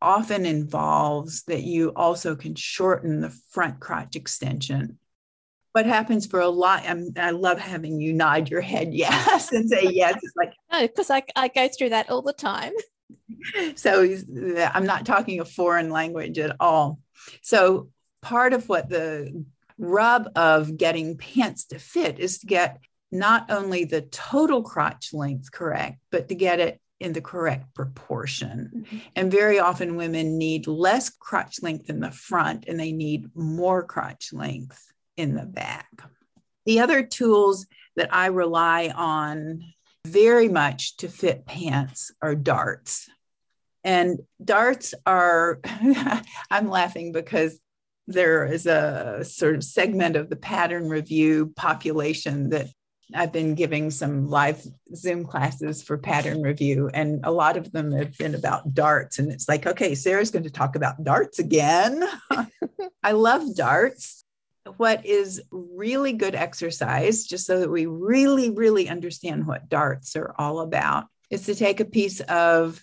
often 0.02 0.46
involves 0.46 1.44
that 1.44 1.64
you 1.64 1.94
also 1.96 2.36
can 2.36 2.56
shorten 2.56 3.22
the 3.22 3.34
front 3.52 3.80
crotch 3.80 4.18
extension. 4.18 5.00
What 5.72 5.86
happens 5.86 6.26
for 6.26 6.42
a 6.42 6.50
lot, 6.50 6.84
I'm, 6.86 7.12
i 7.16 7.32
love 7.32 7.60
having 7.60 8.02
you 8.02 8.12
nod 8.12 8.50
your 8.50 8.60
head 8.60 8.94
yes 8.94 9.54
and 9.54 9.70
say 9.70 9.88
yes. 9.92 10.16
It's 10.22 10.36
like, 10.36 10.52
no, 10.74 10.82
because 10.82 11.10
I, 11.10 11.24
I 11.38 11.48
go 11.48 11.70
through 11.70 11.90
that 11.90 12.10
all 12.10 12.22
the 12.22 12.34
time 12.34 12.74
so 13.76 14.08
I'm 14.74 14.86
not 14.86 15.06
talking 15.06 15.40
a 15.40 15.46
foreign 15.46 15.90
language 15.90 16.40
at 16.40 16.56
all. 16.60 17.00
So 17.42 17.90
part 18.22 18.54
of 18.54 18.68
what 18.70 18.90
the 18.90 19.46
rub 19.78 20.30
of 20.36 20.78
getting 20.78 21.18
pants 21.18 21.66
to 21.66 21.80
fit 21.80 22.20
is 22.20 22.40
to 22.40 22.48
get 22.48 22.80
not 23.12 23.50
only 23.50 23.86
the 23.86 24.02
total 24.02 24.62
crotch 24.62 25.14
length 25.14 25.52
correct, 25.52 26.00
but 26.12 26.28
to 26.30 26.36
get 26.36 26.60
it 26.60 26.80
in 27.00 27.14
the 27.14 27.22
correct 27.22 27.74
proportion. 27.74 28.72
Mm-hmm. 28.76 28.98
And 29.16 29.32
very 29.32 29.60
often 29.60 29.96
women 29.96 30.38
need 30.38 30.68
less 30.68 31.10
crotch 31.10 31.62
length 31.62 31.90
in 31.90 32.02
the 32.02 32.12
front 32.12 32.66
and 32.68 32.80
they 32.80 32.92
need 32.92 33.36
more 33.36 33.84
crotch 33.84 34.34
length 34.34 34.92
in 35.16 35.34
the 35.34 35.46
back. 35.46 35.88
The 36.66 36.82
other 36.82 37.04
tools 37.04 37.66
that 37.96 38.14
I 38.14 38.28
rely 38.28 38.92
on 38.94 39.64
very 40.12 40.50
much 40.50 40.98
to 40.98 41.08
fit 41.08 41.46
pants 41.46 42.12
are 42.22 42.36
darts. 42.36 43.10
And 43.84 44.20
darts 44.44 44.94
are, 45.06 45.60
I'm 46.52 46.70
laughing 46.70 47.12
because 47.12 47.60
there 48.08 48.46
is 48.46 48.66
a 48.66 49.24
sort 49.24 49.56
of 49.56 49.64
segment 49.64 50.16
of 50.16 50.30
the 50.30 50.36
pattern 50.36 50.90
review 50.90 51.54
population 51.56 52.50
that 52.50 52.68
I've 53.14 53.32
been 53.32 53.56
giving 53.56 53.90
some 53.90 54.28
live 54.28 54.64
Zoom 54.96 55.26
classes 55.26 55.82
for 55.82 55.98
pattern 55.98 56.42
review, 56.42 56.90
and 56.94 57.22
a 57.24 57.32
lot 57.32 57.58
of 57.58 57.72
them 57.72 57.92
have 57.92 58.16
been 58.18 58.36
about 58.36 58.74
darts. 58.74 59.18
And 59.18 59.32
it's 59.32 59.50
like, 59.50 59.66
okay, 59.66 59.96
Sarah's 59.96 60.30
going 60.30 60.44
to 60.44 60.52
talk 60.52 60.76
about 60.76 61.04
darts 61.04 61.40
again. 61.40 62.08
I 63.04 63.14
love 63.14 63.56
darts. 63.56 64.24
What 64.78 65.06
is 65.06 65.42
really 65.52 66.14
good 66.14 66.36
exercise, 66.36 67.26
just 67.26 67.46
so 67.46 67.60
that 67.60 67.72
we 67.72 67.86
really, 67.86 68.50
really 68.50 68.90
understand 68.90 69.48
what 69.48 69.70
darts 69.70 70.16
are 70.16 70.34
all 70.38 70.60
about, 70.60 71.06
is 71.30 71.46
to 71.46 71.56
take 71.56 71.80
a 71.80 71.86
piece 71.86 72.20
of 72.22 72.82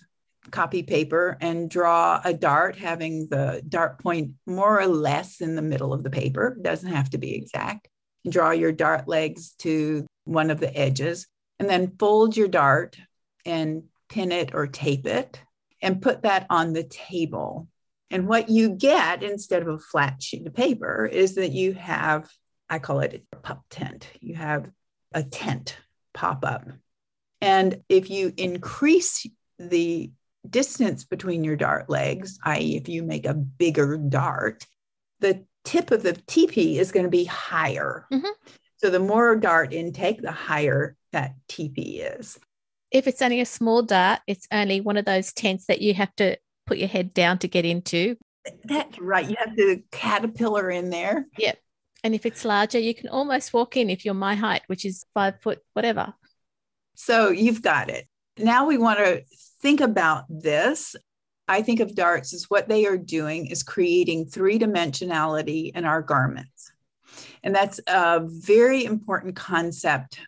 copy 0.51 0.83
paper 0.83 1.37
and 1.41 1.69
draw 1.69 2.21
a 2.23 2.33
dart 2.33 2.77
having 2.77 3.27
the 3.29 3.61
dart 3.67 3.99
point 3.99 4.31
more 4.45 4.79
or 4.79 4.87
less 4.87 5.41
in 5.41 5.55
the 5.55 5.61
middle 5.61 5.93
of 5.93 6.03
the 6.03 6.09
paper. 6.09 6.57
Doesn't 6.61 6.91
have 6.91 7.09
to 7.11 7.17
be 7.17 7.35
exact. 7.35 7.87
Draw 8.29 8.51
your 8.51 8.71
dart 8.71 9.07
legs 9.07 9.51
to 9.59 10.05
one 10.23 10.49
of 10.49 10.59
the 10.59 10.75
edges 10.77 11.27
and 11.59 11.69
then 11.69 11.95
fold 11.97 12.37
your 12.37 12.47
dart 12.47 12.97
and 13.45 13.83
pin 14.09 14.31
it 14.31 14.53
or 14.53 14.67
tape 14.67 15.05
it 15.05 15.41
and 15.81 16.01
put 16.01 16.23
that 16.23 16.45
on 16.49 16.73
the 16.73 16.83
table. 16.83 17.67
And 18.09 18.27
what 18.27 18.49
you 18.49 18.69
get 18.69 19.23
instead 19.23 19.61
of 19.61 19.67
a 19.67 19.79
flat 19.79 20.21
sheet 20.21 20.47
of 20.47 20.53
paper 20.53 21.05
is 21.05 21.35
that 21.35 21.51
you 21.51 21.73
have, 21.73 22.29
I 22.69 22.79
call 22.79 23.01
it 23.01 23.23
a 23.33 23.35
pup 23.35 23.63
tent. 23.69 24.07
You 24.21 24.35
have 24.35 24.69
a 25.13 25.23
tent 25.23 25.77
pop 26.13 26.45
up. 26.45 26.67
And 27.41 27.83
if 27.89 28.09
you 28.09 28.33
increase 28.37 29.25
the 29.59 30.11
distance 30.49 31.03
between 31.03 31.43
your 31.43 31.55
dart 31.55 31.89
legs, 31.89 32.39
i.e., 32.43 32.77
if 32.77 32.87
you 32.87 33.03
make 33.03 33.25
a 33.25 33.33
bigger 33.33 33.97
dart, 33.97 34.65
the 35.19 35.45
tip 35.65 35.91
of 35.91 36.03
the 36.03 36.13
teepee 36.13 36.79
is 36.79 36.91
going 36.91 37.05
to 37.05 37.09
be 37.09 37.25
higher. 37.25 38.05
Mm-hmm. 38.11 38.25
So 38.77 38.89
the 38.89 38.99
more 38.99 39.35
dart 39.35 39.73
intake, 39.73 40.21
the 40.21 40.31
higher 40.31 40.95
that 41.11 41.35
teepee 41.47 41.99
is. 42.01 42.39
If 42.91 43.07
it's 43.07 43.21
only 43.21 43.41
a 43.41 43.45
small 43.45 43.81
dart, 43.81 44.21
it's 44.27 44.47
only 44.51 44.79
one 44.81 44.97
of 44.97 45.05
those 45.05 45.33
tents 45.33 45.65
that 45.65 45.81
you 45.81 45.93
have 45.95 46.15
to 46.17 46.37
put 46.67 46.77
your 46.77 46.87
head 46.87 47.13
down 47.13 47.39
to 47.39 47.47
get 47.47 47.65
into. 47.65 48.15
That's 48.65 48.99
right. 48.99 49.27
You 49.27 49.35
have 49.39 49.55
the 49.55 49.83
caterpillar 49.91 50.69
in 50.69 50.89
there. 50.89 51.25
Yep. 51.37 51.57
And 52.03 52.13
if 52.13 52.25
it's 52.25 52.45
larger, 52.45 52.79
you 52.79 52.93
can 52.93 53.09
almost 53.09 53.53
walk 53.53 53.75
in 53.75 53.89
if 53.89 54.05
you're 54.05 54.13
my 54.13 54.35
height, 54.35 54.61
which 54.67 54.85
is 54.85 55.05
five 55.13 55.41
foot, 55.41 55.59
whatever. 55.73 56.13
So 56.95 57.29
you've 57.29 57.61
got 57.61 57.89
it. 57.89 58.07
Now 58.37 58.67
we 58.67 58.77
want 58.77 58.99
to 58.99 59.23
think 59.61 59.81
about 59.81 60.25
this, 60.29 60.95
I 61.47 61.61
think 61.61 61.79
of 61.79 61.95
darts 61.95 62.33
as 62.33 62.49
what 62.49 62.67
they 62.67 62.85
are 62.85 62.97
doing 62.97 63.47
is 63.47 63.63
creating 63.63 64.27
three 64.27 64.59
dimensionality 64.59 65.75
in 65.75 65.85
our 65.85 66.01
garments. 66.01 66.71
And 67.43 67.55
that's 67.55 67.79
a 67.87 68.21
very 68.23 68.85
important 68.85 69.35
concept 69.35 70.19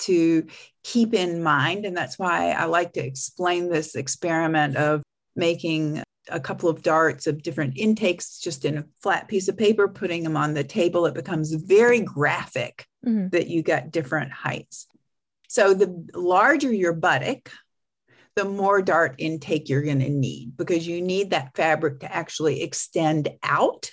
to 0.00 0.46
keep 0.82 1.14
in 1.14 1.42
mind. 1.42 1.86
And 1.86 1.96
that's 1.96 2.18
why 2.18 2.50
I 2.50 2.64
like 2.64 2.92
to 2.94 3.04
explain 3.04 3.68
this 3.68 3.94
experiment 3.94 4.76
of 4.76 5.02
making 5.36 6.02
a 6.28 6.40
couple 6.40 6.68
of 6.68 6.82
darts 6.82 7.26
of 7.26 7.42
different 7.42 7.76
intakes 7.76 8.38
just 8.38 8.64
in 8.64 8.78
a 8.78 8.84
flat 9.02 9.28
piece 9.28 9.48
of 9.48 9.58
paper, 9.58 9.88
putting 9.88 10.22
them 10.22 10.36
on 10.36 10.54
the 10.54 10.64
table. 10.64 11.06
It 11.06 11.14
becomes 11.14 11.52
very 11.52 12.00
graphic 12.00 12.86
mm-hmm. 13.04 13.28
that 13.28 13.48
you 13.48 13.62
get 13.62 13.92
different 13.92 14.32
heights. 14.32 14.86
So 15.48 15.74
the 15.74 16.08
larger 16.14 16.72
your 16.72 16.94
buttock, 16.94 17.50
the 18.36 18.44
more 18.44 18.82
dart 18.82 19.16
intake 19.18 19.68
you're 19.68 19.82
going 19.82 20.00
to 20.00 20.08
need 20.08 20.56
because 20.56 20.86
you 20.86 21.00
need 21.00 21.30
that 21.30 21.54
fabric 21.54 22.00
to 22.00 22.12
actually 22.12 22.62
extend 22.62 23.28
out. 23.42 23.90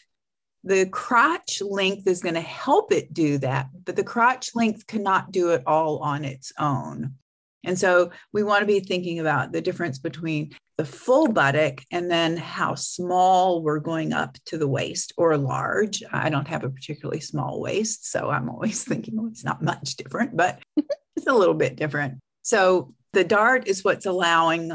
The 0.64 0.88
crotch 0.88 1.62
length 1.62 2.08
is 2.08 2.22
going 2.22 2.36
to 2.36 2.42
help 2.42 2.92
it 2.92 3.14
do 3.14 3.40
that, 3.40 3.68
but 3.84 3.96
the 3.96 4.04
crotch 4.04 4.56
length 4.56 4.88
cannot 4.88 5.32
do 5.32 5.50
it 5.50 5.64
all 5.68 6.00
on 6.00 6.24
its 6.24 6.54
own. 6.58 7.16
And 7.64 7.78
so 7.78 8.12
we 8.34 8.44
want 8.44 8.62
to 8.62 8.66
be 8.66 8.80
thinking 8.80 9.20
about 9.20 9.52
the 9.52 9.62
difference 9.62 10.00
between 10.00 10.56
the 10.78 10.86
full 10.86 11.28
buttock 11.28 11.82
and 11.92 12.10
then 12.10 12.38
how 12.38 12.74
small 12.76 13.62
we're 13.62 13.80
going 13.80 14.14
up 14.14 14.36
to 14.46 14.58
the 14.58 14.68
waist 14.68 15.14
or 15.16 15.38
large. 15.38 16.02
I 16.12 16.30
don't 16.30 16.48
have 16.48 16.64
a 16.64 16.70
particularly 16.70 17.22
small 17.22 17.62
waist, 17.62 18.10
so 18.10 18.30
I'm 18.30 18.50
always 18.50 18.84
thinking, 18.86 19.16
well, 19.16 19.28
it's 19.28 19.44
not 19.44 19.62
much 19.62 19.96
different, 19.96 20.36
but 20.36 20.60
it's 21.16 21.28
a 21.28 21.34
little 21.34 21.54
bit 21.54 21.76
different. 21.76 22.20
So 22.42 22.94
the 23.14 23.24
dart 23.24 23.68
is 23.68 23.84
what's 23.84 24.06
allowing 24.06 24.72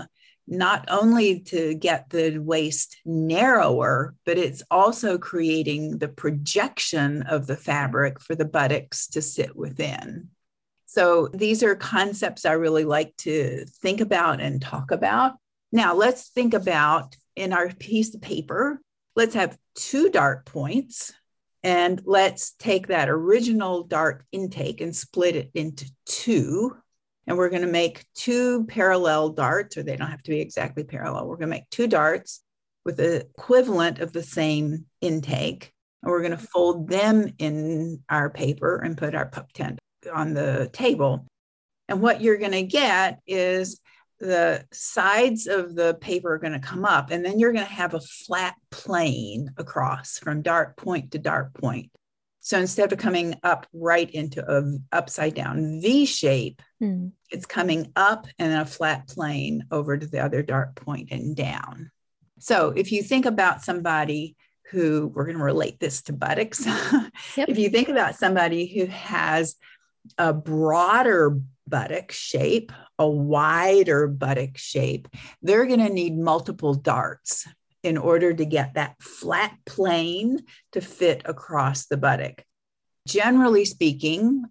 not 0.48 0.84
only 0.88 1.40
to 1.40 1.74
get 1.74 2.08
the 2.10 2.38
waist 2.38 2.98
narrower, 3.04 4.14
but 4.24 4.38
it's 4.38 4.62
also 4.70 5.18
creating 5.18 5.98
the 5.98 6.08
projection 6.08 7.22
of 7.22 7.46
the 7.46 7.56
fabric 7.56 8.20
for 8.20 8.36
the 8.36 8.44
buttocks 8.44 9.08
to 9.08 9.22
sit 9.22 9.56
within. 9.56 10.28
So 10.96 11.28
these 11.34 11.62
are 11.62 11.74
concepts 11.76 12.46
I 12.46 12.52
really 12.52 12.84
like 12.84 13.14
to 13.18 13.66
think 13.82 14.00
about 14.00 14.40
and 14.40 14.62
talk 14.62 14.92
about. 14.92 15.34
Now, 15.70 15.94
let's 15.94 16.30
think 16.30 16.54
about 16.54 17.14
in 17.34 17.52
our 17.52 17.68
piece 17.68 18.14
of 18.14 18.22
paper, 18.22 18.80
let's 19.14 19.34
have 19.34 19.58
two 19.74 20.08
dart 20.08 20.46
points. 20.46 21.12
And 21.62 22.00
let's 22.06 22.52
take 22.52 22.86
that 22.86 23.10
original 23.10 23.82
dart 23.82 24.24
intake 24.32 24.80
and 24.80 24.96
split 24.96 25.36
it 25.36 25.50
into 25.52 25.84
two 26.06 26.74
and 27.26 27.36
we're 27.36 27.50
going 27.50 27.62
to 27.62 27.68
make 27.68 28.06
two 28.14 28.64
parallel 28.66 29.30
darts, 29.30 29.76
or 29.76 29.82
they 29.82 29.96
don't 29.96 30.10
have 30.10 30.22
to 30.22 30.30
be 30.30 30.40
exactly 30.40 30.84
parallel. 30.84 31.26
We're 31.26 31.36
going 31.36 31.50
to 31.50 31.56
make 31.56 31.68
two 31.70 31.88
darts 31.88 32.42
with 32.84 32.98
the 32.98 33.26
equivalent 33.36 33.98
of 33.98 34.12
the 34.12 34.22
same 34.22 34.86
intake. 35.00 35.72
And 36.02 36.12
we're 36.12 36.22
going 36.22 36.30
to 36.30 36.46
fold 36.46 36.88
them 36.88 37.32
in 37.38 38.04
our 38.08 38.30
paper 38.30 38.76
and 38.76 38.96
put 38.96 39.16
our 39.16 39.26
pup 39.26 39.52
tent 39.52 39.80
on 40.12 40.34
the 40.34 40.70
table. 40.72 41.26
And 41.88 42.00
what 42.00 42.20
you're 42.20 42.38
going 42.38 42.52
to 42.52 42.62
get 42.62 43.20
is 43.26 43.80
the 44.18 44.64
sides 44.72 45.46
of 45.46 45.74
the 45.74 45.94
paper 46.00 46.34
are 46.34 46.38
going 46.38 46.52
to 46.52 46.58
come 46.58 46.84
up, 46.84 47.10
and 47.10 47.24
then 47.24 47.38
you're 47.38 47.52
going 47.52 47.66
to 47.66 47.72
have 47.72 47.94
a 47.94 48.00
flat 48.00 48.54
plane 48.70 49.50
across 49.56 50.18
from 50.18 50.42
dart 50.42 50.76
point 50.76 51.12
to 51.12 51.18
dart 51.18 51.54
point. 51.54 51.90
So 52.40 52.60
instead 52.60 52.92
of 52.92 52.98
coming 52.98 53.34
up 53.42 53.66
right 53.72 54.08
into 54.08 54.40
a 54.48 54.78
upside 54.96 55.34
down 55.34 55.80
V 55.82 56.06
shape, 56.06 56.62
mm. 56.80 57.10
it's 57.28 57.44
coming 57.44 57.92
up 57.96 58.28
and 58.38 58.52
a 58.52 58.64
flat 58.64 59.08
plane 59.08 59.64
over 59.72 59.98
to 59.98 60.06
the 60.06 60.20
other 60.20 60.42
dart 60.42 60.76
point 60.76 61.10
and 61.10 61.34
down. 61.34 61.90
So 62.38 62.70
if 62.70 62.92
you 62.92 63.02
think 63.02 63.26
about 63.26 63.64
somebody 63.64 64.36
who 64.70 65.10
we're 65.12 65.24
going 65.24 65.38
to 65.38 65.42
relate 65.42 65.80
this 65.80 66.02
to 66.02 66.12
buttocks, 66.12 66.64
yep. 67.36 67.48
if 67.48 67.58
you 67.58 67.68
think 67.68 67.88
about 67.88 68.14
somebody 68.14 68.66
who 68.66 68.86
has 68.86 69.56
a 70.18 70.32
broader 70.32 71.40
buttock 71.66 72.12
shape, 72.12 72.72
a 72.98 73.08
wider 73.08 74.06
buttock 74.06 74.56
shape, 74.56 75.08
they're 75.42 75.66
going 75.66 75.80
to 75.80 75.92
need 75.92 76.16
multiple 76.16 76.74
darts 76.74 77.46
in 77.82 77.96
order 77.96 78.32
to 78.32 78.44
get 78.44 78.74
that 78.74 78.96
flat 79.00 79.56
plane 79.64 80.40
to 80.72 80.80
fit 80.80 81.22
across 81.24 81.86
the 81.86 81.96
buttock. 81.96 82.42
Generally 83.06 83.64
speaking, 83.66 84.44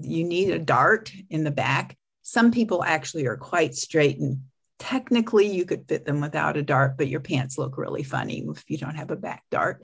you 0.00 0.24
need 0.24 0.50
a 0.50 0.58
dart 0.58 1.12
in 1.28 1.44
the 1.44 1.50
back. 1.50 1.96
Some 2.22 2.50
people 2.50 2.82
actually 2.82 3.26
are 3.26 3.36
quite 3.36 3.74
straight 3.74 4.18
and 4.18 4.42
technically 4.78 5.48
you 5.48 5.64
could 5.64 5.88
fit 5.88 6.06
them 6.06 6.20
without 6.20 6.56
a 6.56 6.62
dart, 6.62 6.96
but 6.96 7.08
your 7.08 7.20
pants 7.20 7.58
look 7.58 7.76
really 7.76 8.02
funny 8.02 8.44
if 8.48 8.64
you 8.68 8.78
don't 8.78 8.94
have 8.94 9.10
a 9.10 9.16
back 9.16 9.42
dart. 9.50 9.82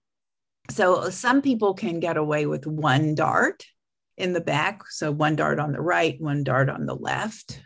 So 0.71 1.11
some 1.11 1.43
people 1.43 1.75
can 1.75 2.01
get 2.01 2.17
away 2.17 2.47
with 2.47 2.67
one 2.67 3.15
dart 3.15 3.67
in 4.16 4.33
the 4.33 4.40
back. 4.40 4.83
So 4.90 5.11
one 5.11 5.37
dart 5.37 5.59
on 5.59 5.72
the 5.72 5.81
right, 5.81 6.20
one 6.20 6.44
dart 6.44 6.68
on 6.68 6.87
the 6.87 6.94
left. 6.94 7.61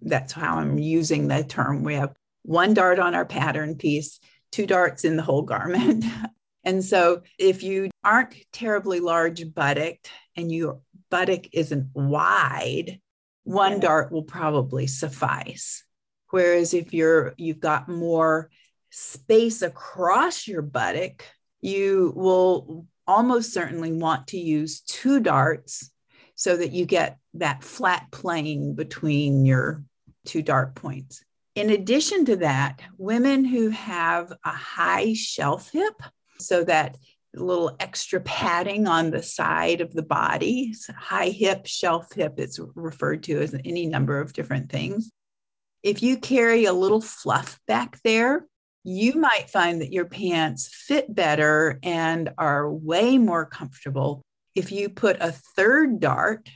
That's 0.00 0.32
how 0.32 0.58
I'm 0.58 0.78
using 0.78 1.28
the 1.28 1.44
term. 1.44 1.82
We 1.82 1.94
have 1.94 2.14
one 2.42 2.74
dart 2.74 2.98
on 2.98 3.14
our 3.14 3.26
pattern 3.26 3.76
piece 3.76 4.18
two 4.52 4.66
darts 4.66 5.04
in 5.04 5.16
the 5.16 5.22
whole 5.22 5.42
garment. 5.42 6.04
and 6.64 6.84
so 6.84 7.22
if 7.38 7.62
you 7.62 7.90
aren't 8.04 8.34
terribly 8.52 9.00
large 9.00 9.44
buttocked 9.44 10.06
and 10.36 10.52
your 10.52 10.80
buttock 11.10 11.46
isn't 11.52 11.88
wide, 11.94 13.00
one 13.44 13.72
yeah. 13.72 13.78
dart 13.78 14.12
will 14.12 14.22
probably 14.22 14.86
suffice. 14.86 15.84
Whereas 16.30 16.72
if 16.72 16.94
you're 16.94 17.34
you've 17.36 17.60
got 17.60 17.88
more 17.88 18.50
space 18.90 19.62
across 19.62 20.46
your 20.46 20.62
buttock, 20.62 21.24
you 21.60 22.12
will 22.14 22.86
almost 23.12 23.52
certainly 23.52 23.92
want 23.92 24.28
to 24.28 24.38
use 24.38 24.80
two 24.80 25.20
darts 25.20 25.90
so 26.34 26.56
that 26.56 26.72
you 26.72 26.86
get 26.86 27.18
that 27.34 27.62
flat 27.62 28.10
plane 28.10 28.74
between 28.74 29.44
your 29.44 29.84
two 30.24 30.40
dart 30.40 30.74
points. 30.74 31.22
In 31.54 31.68
addition 31.68 32.24
to 32.24 32.36
that, 32.36 32.80
women 32.96 33.44
who 33.44 33.68
have 33.68 34.32
a 34.44 34.50
high 34.50 35.12
shelf 35.12 35.70
hip, 35.70 36.02
so 36.38 36.64
that 36.64 36.96
little 37.34 37.76
extra 37.78 38.20
padding 38.20 38.86
on 38.86 39.10
the 39.10 39.22
side 39.22 39.82
of 39.82 39.92
the 39.92 40.02
body, 40.02 40.74
high 40.96 41.28
hip, 41.28 41.66
shelf 41.66 42.14
hip, 42.14 42.34
it's 42.38 42.58
referred 42.74 43.22
to 43.24 43.40
as 43.42 43.54
any 43.64 43.86
number 43.86 44.18
of 44.18 44.32
different 44.32 44.70
things. 44.70 45.12
If 45.82 46.02
you 46.02 46.16
carry 46.16 46.64
a 46.64 46.72
little 46.72 47.02
fluff 47.02 47.60
back 47.66 48.00
there, 48.04 48.46
you 48.84 49.14
might 49.14 49.50
find 49.50 49.80
that 49.80 49.92
your 49.92 50.06
pants 50.06 50.68
fit 50.72 51.14
better 51.14 51.78
and 51.82 52.30
are 52.38 52.70
way 52.70 53.18
more 53.18 53.46
comfortable 53.46 54.22
if 54.54 54.72
you 54.72 54.88
put 54.88 55.16
a 55.20 55.32
third 55.32 56.00
dart 56.00 56.48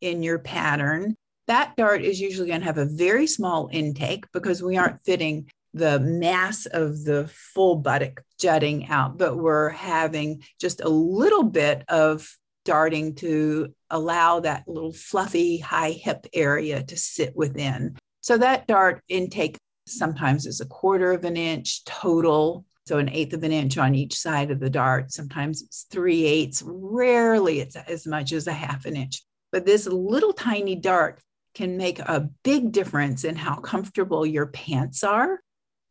in 0.00 0.22
your 0.22 0.38
pattern. 0.38 1.14
That 1.48 1.76
dart 1.76 2.02
is 2.02 2.20
usually 2.20 2.48
going 2.48 2.60
to 2.60 2.66
have 2.66 2.78
a 2.78 2.84
very 2.84 3.26
small 3.26 3.68
intake 3.72 4.24
because 4.32 4.62
we 4.62 4.76
aren't 4.76 5.04
fitting 5.04 5.50
the 5.74 5.98
mass 5.98 6.66
of 6.66 7.04
the 7.04 7.28
full 7.54 7.76
buttock 7.76 8.22
jutting 8.38 8.88
out, 8.88 9.18
but 9.18 9.36
we're 9.36 9.70
having 9.70 10.42
just 10.60 10.80
a 10.80 10.88
little 10.88 11.42
bit 11.42 11.82
of 11.88 12.28
darting 12.64 13.14
to 13.16 13.74
allow 13.90 14.40
that 14.40 14.64
little 14.68 14.92
fluffy 14.92 15.58
high 15.58 15.90
hip 15.90 16.26
area 16.32 16.82
to 16.82 16.96
sit 16.96 17.34
within. 17.34 17.96
So 18.20 18.38
that 18.38 18.68
dart 18.68 19.02
intake 19.08 19.58
sometimes 19.86 20.46
it's 20.46 20.60
a 20.60 20.66
quarter 20.66 21.12
of 21.12 21.24
an 21.24 21.36
inch 21.36 21.84
total. 21.84 22.64
So 22.86 22.98
an 22.98 23.08
eighth 23.10 23.32
of 23.32 23.44
an 23.44 23.52
inch 23.52 23.78
on 23.78 23.94
each 23.94 24.18
side 24.18 24.50
of 24.50 24.58
the 24.58 24.70
dart. 24.70 25.12
Sometimes 25.12 25.62
it's 25.62 25.86
three 25.90 26.24
eighths. 26.24 26.62
Rarely 26.66 27.60
it's 27.60 27.76
as 27.76 28.06
much 28.06 28.32
as 28.32 28.46
a 28.46 28.52
half 28.52 28.86
an 28.86 28.96
inch. 28.96 29.22
But 29.52 29.66
this 29.66 29.86
little 29.86 30.32
tiny 30.32 30.74
dart 30.74 31.20
can 31.54 31.76
make 31.76 32.00
a 32.00 32.28
big 32.42 32.72
difference 32.72 33.24
in 33.24 33.36
how 33.36 33.56
comfortable 33.56 34.26
your 34.26 34.46
pants 34.46 35.04
are. 35.04 35.40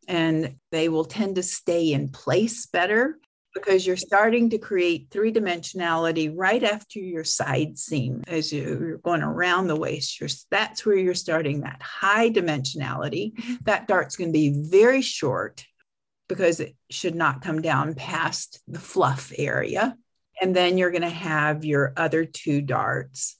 And 0.08 0.56
they 0.72 0.90
will 0.90 1.06
tend 1.06 1.36
to 1.36 1.44
stay 1.44 1.94
in 1.94 2.10
place 2.10 2.66
better 2.66 3.18
because 3.54 3.86
you're 3.86 3.98
starting 3.98 4.50
to 4.50 4.58
create 4.58 5.08
three 5.12 5.32
dimensionality 5.32 6.32
right 6.34 6.64
after 6.64 7.00
your 7.00 7.24
side 7.24 7.78
seam 7.78 8.24
as 8.28 8.52
you're 8.52 8.98
going 9.00 9.22
around 9.22 9.68
the 9.68 9.76
waist. 9.76 10.20
You're, 10.20 10.30
that's 10.50 10.86
where 10.86 10.96
you're 10.96 11.14
starting 11.14 11.62
that 11.62 11.82
high 11.82 12.30
dimensionality. 12.30 13.34
Mm-hmm. 13.36 13.56
That 13.64 13.88
dart's 13.88 14.16
going 14.16 14.30
to 14.30 14.38
be 14.38 14.70
very 14.70 15.02
short 15.02 15.66
because 16.30 16.62
it 16.62 16.76
should 16.90 17.16
not 17.16 17.42
come 17.42 17.62
down 17.62 17.94
past 17.94 18.62
the 18.68 18.80
fluff 18.80 19.34
area. 19.38 19.98
And 20.42 20.56
then 20.56 20.78
you're 20.78 20.92
going 20.92 21.02
to 21.02 21.10
have 21.10 21.66
your 21.66 21.94
other 21.98 22.26
two 22.26 22.62
darts. 22.62 23.38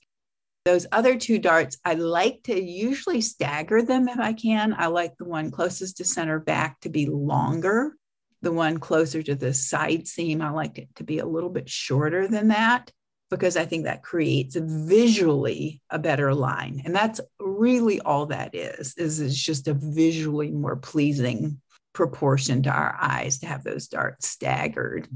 Those 0.66 0.86
other 0.92 1.18
two 1.18 1.40
darts, 1.40 1.78
I 1.86 1.96
like 1.96 2.44
to 2.44 2.62
usually 2.62 3.22
stagger 3.22 3.82
them 3.82 4.08
if 4.08 4.20
I 4.20 4.34
can. 4.34 4.76
I 4.78 4.88
like 4.88 5.18
the 5.18 5.26
one 5.26 5.50
closest 5.50 5.98
to 5.98 6.06
center 6.06 6.40
back 6.40 6.82
to 6.82 6.90
be 6.90 7.08
longer 7.08 7.96
the 8.42 8.52
one 8.52 8.80
closer 8.80 9.22
to 9.24 9.36
the 9.36 9.54
side 9.54 10.08
seam, 10.08 10.42
I 10.42 10.50
like 10.50 10.78
it 10.78 10.90
to 10.96 11.04
be 11.04 11.20
a 11.20 11.26
little 11.26 11.50
bit 11.50 11.70
shorter 11.70 12.28
than 12.28 12.50
that 12.50 12.92
because 13.30 13.56
I 13.56 13.66
think 13.66 13.86
that 13.86 14.04
creates 14.04 14.58
visually 14.60 15.82
a 15.90 15.98
better 15.98 16.34
line. 16.34 16.82
And 16.84 16.94
that's 16.94 17.22
really 17.40 18.02
all 18.02 18.26
that 18.28 18.54
is, 18.54 18.94
is 18.98 19.20
it's 19.22 19.42
just 19.42 19.68
a 19.68 19.74
visually 19.74 20.52
more 20.52 20.76
pleasing 20.76 21.62
proportion 21.94 22.64
to 22.64 22.70
our 22.70 22.98
eyes 23.00 23.40
to 23.40 23.48
have 23.48 23.64
those 23.64 23.88
darts 23.88 24.28
staggered. 24.28 25.08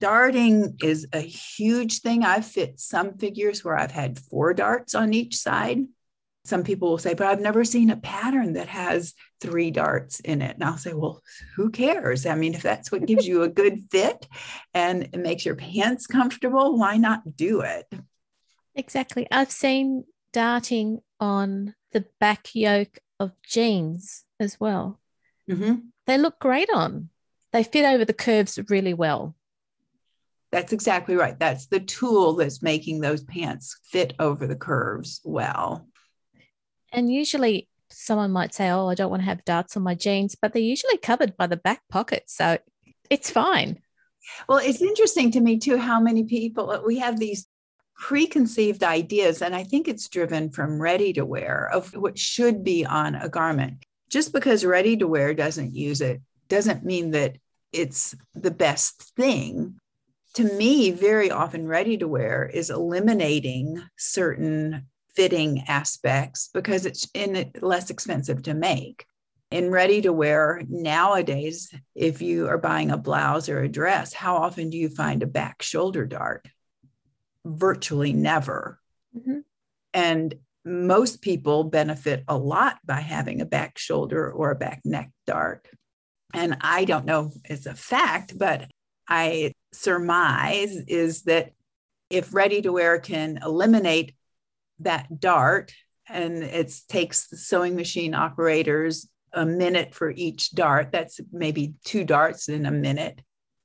Darting 0.00 0.76
is 0.80 1.08
a 1.12 1.20
huge 1.20 2.00
thing. 2.00 2.22
I've 2.24 2.46
fit 2.46 2.78
some 2.78 3.18
figures 3.18 3.64
where 3.64 3.76
I've 3.76 3.90
had 3.90 4.18
four 4.18 4.54
darts 4.54 4.94
on 4.94 5.12
each 5.12 5.36
side 5.36 5.80
some 6.48 6.64
people 6.64 6.90
will 6.90 6.98
say, 6.98 7.14
but 7.14 7.26
I've 7.26 7.40
never 7.40 7.64
seen 7.64 7.90
a 7.90 7.96
pattern 7.96 8.54
that 8.54 8.68
has 8.68 9.14
three 9.40 9.70
darts 9.70 10.20
in 10.20 10.42
it. 10.42 10.54
And 10.54 10.64
I'll 10.64 10.78
say, 10.78 10.94
well, 10.94 11.22
who 11.54 11.70
cares? 11.70 12.26
I 12.26 12.34
mean, 12.34 12.54
if 12.54 12.62
that's 12.62 12.90
what 12.90 13.06
gives 13.06 13.26
you 13.26 13.42
a 13.42 13.48
good 13.48 13.84
fit 13.90 14.26
and 14.74 15.04
it 15.12 15.18
makes 15.18 15.44
your 15.44 15.56
pants 15.56 16.06
comfortable, 16.06 16.78
why 16.78 16.96
not 16.96 17.36
do 17.36 17.60
it? 17.60 17.86
Exactly. 18.74 19.26
I've 19.30 19.50
seen 19.50 20.04
darting 20.32 21.02
on 21.20 21.74
the 21.92 22.06
back 22.20 22.54
yoke 22.54 22.98
of 23.20 23.32
jeans 23.42 24.24
as 24.40 24.58
well. 24.58 25.00
Mm-hmm. 25.50 25.74
They 26.06 26.18
look 26.18 26.38
great 26.38 26.70
on. 26.72 27.10
They 27.52 27.62
fit 27.62 27.84
over 27.84 28.04
the 28.04 28.12
curves 28.12 28.58
really 28.68 28.94
well. 28.94 29.34
That's 30.50 30.72
exactly 30.72 31.14
right. 31.14 31.38
That's 31.38 31.66
the 31.66 31.80
tool 31.80 32.34
that's 32.34 32.62
making 32.62 33.00
those 33.00 33.22
pants 33.22 33.78
fit 33.84 34.14
over 34.18 34.46
the 34.46 34.56
curves 34.56 35.20
well. 35.24 35.88
And 36.92 37.12
usually 37.12 37.68
someone 37.90 38.30
might 38.30 38.54
say, 38.54 38.70
Oh, 38.70 38.88
I 38.88 38.94
don't 38.94 39.10
want 39.10 39.22
to 39.22 39.28
have 39.28 39.44
darts 39.44 39.76
on 39.76 39.82
my 39.82 39.94
jeans, 39.94 40.36
but 40.40 40.52
they're 40.52 40.62
usually 40.62 40.98
covered 40.98 41.36
by 41.36 41.46
the 41.46 41.56
back 41.56 41.82
pocket. 41.88 42.24
So 42.26 42.58
it's 43.10 43.30
fine. 43.30 43.80
Well, 44.48 44.58
it's 44.58 44.82
interesting 44.82 45.30
to 45.32 45.40
me 45.40 45.58
too 45.58 45.78
how 45.78 46.00
many 46.00 46.24
people 46.24 46.70
uh, 46.70 46.80
we 46.84 46.98
have 46.98 47.18
these 47.18 47.46
preconceived 47.98 48.84
ideas, 48.84 49.42
and 49.42 49.54
I 49.54 49.64
think 49.64 49.88
it's 49.88 50.08
driven 50.08 50.50
from 50.50 50.80
ready 50.80 51.12
to 51.14 51.24
wear 51.24 51.68
of 51.72 51.92
what 51.94 52.18
should 52.18 52.62
be 52.62 52.84
on 52.84 53.14
a 53.14 53.28
garment. 53.28 53.84
Just 54.08 54.32
because 54.32 54.64
ready 54.64 54.96
to 54.98 55.06
wear 55.06 55.34
doesn't 55.34 55.74
use 55.74 56.00
it 56.00 56.22
doesn't 56.48 56.84
mean 56.84 57.10
that 57.10 57.36
it's 57.72 58.14
the 58.34 58.50
best 58.50 59.14
thing. 59.16 59.78
To 60.34 60.44
me, 60.44 60.90
very 60.90 61.30
often 61.30 61.66
ready 61.66 61.98
to 61.98 62.08
wear 62.08 62.46
is 62.46 62.70
eliminating 62.70 63.82
certain 63.96 64.86
fitting 65.14 65.64
aspects 65.68 66.50
because 66.52 66.86
it's 66.86 67.08
in 67.14 67.52
less 67.60 67.90
expensive 67.90 68.42
to 68.44 68.54
make. 68.54 69.06
In 69.50 69.70
ready 69.70 70.02
to 70.02 70.12
wear 70.12 70.62
nowadays, 70.68 71.72
if 71.94 72.20
you 72.20 72.48
are 72.48 72.58
buying 72.58 72.90
a 72.90 72.98
blouse 72.98 73.48
or 73.48 73.62
a 73.62 73.68
dress, 73.68 74.12
how 74.12 74.36
often 74.36 74.68
do 74.68 74.76
you 74.76 74.90
find 74.90 75.22
a 75.22 75.26
back 75.26 75.62
shoulder 75.62 76.04
dart? 76.04 76.46
Virtually 77.46 78.12
never. 78.12 78.78
Mm-hmm. 79.16 79.38
And 79.94 80.34
most 80.66 81.22
people 81.22 81.64
benefit 81.64 82.24
a 82.28 82.36
lot 82.36 82.78
by 82.84 83.00
having 83.00 83.40
a 83.40 83.46
back 83.46 83.78
shoulder 83.78 84.30
or 84.30 84.50
a 84.50 84.56
back 84.56 84.82
neck 84.84 85.10
dart. 85.26 85.66
And 86.34 86.58
I 86.60 86.84
don't 86.84 87.06
know 87.06 87.30
it's 87.44 87.66
a 87.66 87.74
fact, 87.74 88.38
but 88.38 88.70
I 89.08 89.54
surmise 89.72 90.76
is 90.86 91.22
that 91.22 91.52
if 92.10 92.34
ready 92.34 92.62
to 92.62 92.72
wear 92.72 92.98
can 92.98 93.38
eliminate 93.42 94.14
that 94.80 95.20
dart 95.20 95.72
and 96.08 96.42
it 96.42 96.74
takes 96.88 97.28
the 97.28 97.36
sewing 97.36 97.76
machine 97.76 98.14
operators 98.14 99.08
a 99.32 99.44
minute 99.44 99.94
for 99.94 100.10
each 100.10 100.52
dart. 100.52 100.90
That's 100.92 101.20
maybe 101.32 101.74
two 101.84 102.04
darts 102.04 102.48
in 102.48 102.66
a 102.66 102.70
minute 102.70 103.20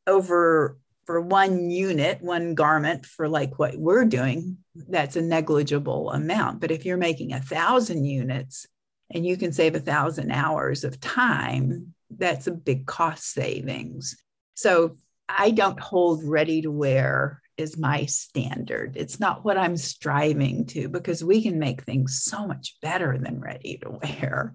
over 0.06 0.78
for 1.06 1.20
one 1.20 1.70
unit 1.70 2.22
one 2.22 2.56
garment 2.56 3.06
for 3.06 3.28
like 3.28 3.60
what 3.60 3.76
we're 3.76 4.06
doing 4.06 4.58
that's 4.88 5.16
a 5.16 5.22
negligible 5.22 6.12
amount. 6.12 6.62
But 6.62 6.72
if 6.72 6.86
you're 6.86 6.98
making 6.98 7.34
a 7.34 7.42
thousand 7.42 8.06
units 8.06 8.68
and 9.12 9.26
you 9.26 9.38
can 9.38 9.52
save 9.52 9.76
a 9.76 9.80
thousand 9.80 10.32
hours 10.32 10.84
of 10.84 11.00
time 11.00 11.94
that's 12.10 12.48
a 12.48 12.52
big 12.52 12.86
cost 12.86 13.32
savings. 13.32 14.16
So 14.56 14.98
i 15.30 15.52
don't 15.52 15.80
hold 15.80 16.22
ready 16.26 16.62
to 16.62 16.70
wear 16.70 17.42
is 17.58 17.78
my 17.78 18.06
standard. 18.06 18.96
It's 18.96 19.20
not 19.20 19.46
what 19.46 19.58
I'm 19.58 19.78
striving 19.78 20.66
to 20.68 20.90
because 20.90 21.24
we 21.24 21.42
can 21.42 21.60
make 21.60 21.84
things 21.84 22.24
so 22.24 22.48
much 22.48 22.78
better 22.82 23.18
than 23.18 23.40
ready 23.40 23.78
to 23.84 23.90
wear. 23.90 24.54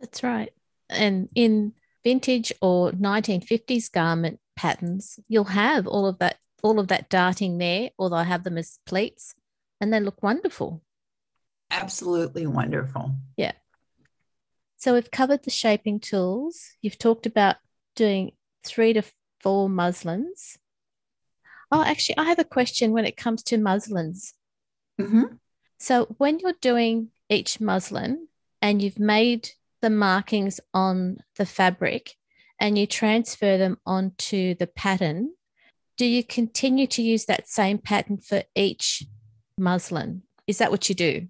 That's 0.00 0.22
right. 0.22 0.52
And 0.88 1.28
in 1.34 1.72
vintage 2.04 2.52
or 2.60 2.92
1950s 2.92 3.90
garment 3.92 4.40
patterns, 4.56 5.18
you'll 5.28 5.44
have 5.44 5.86
all 5.86 6.06
of 6.06 6.18
that 6.18 6.36
all 6.62 6.78
of 6.78 6.88
that 6.88 7.08
darting 7.08 7.56
there 7.56 7.90
or 7.96 8.10
they'll 8.10 8.18
have 8.22 8.44
them 8.44 8.58
as 8.58 8.78
pleats 8.84 9.34
and 9.80 9.92
they 9.92 10.00
look 10.00 10.22
wonderful. 10.22 10.82
Absolutely 11.70 12.46
wonderful. 12.46 13.14
Yeah. 13.36 13.52
So 14.76 14.94
we've 14.94 15.10
covered 15.10 15.44
the 15.44 15.50
shaping 15.50 16.00
tools. 16.00 16.70
You've 16.82 16.98
talked 16.98 17.26
about 17.26 17.56
doing 17.96 18.32
3 18.64 18.94
to 18.94 19.02
4 19.40 19.68
muslins 19.68 20.58
Oh, 21.70 21.84
actually, 21.84 22.18
I 22.18 22.24
have 22.24 22.38
a 22.38 22.44
question 22.44 22.92
when 22.92 23.04
it 23.04 23.16
comes 23.16 23.42
to 23.44 23.58
muslins. 23.58 24.34
Mm-hmm. 25.00 25.34
So, 25.78 26.06
when 26.18 26.38
you're 26.40 26.54
doing 26.60 27.08
each 27.28 27.60
muslin 27.60 28.28
and 28.60 28.82
you've 28.82 28.98
made 28.98 29.50
the 29.80 29.90
markings 29.90 30.60
on 30.74 31.18
the 31.36 31.46
fabric 31.46 32.16
and 32.58 32.76
you 32.76 32.86
transfer 32.86 33.56
them 33.56 33.78
onto 33.86 34.54
the 34.56 34.66
pattern, 34.66 35.32
do 35.96 36.04
you 36.04 36.24
continue 36.24 36.86
to 36.88 37.02
use 37.02 37.26
that 37.26 37.48
same 37.48 37.78
pattern 37.78 38.18
for 38.18 38.42
each 38.54 39.04
muslin? 39.56 40.22
Is 40.46 40.58
that 40.58 40.70
what 40.70 40.88
you 40.88 40.94
do? 40.94 41.28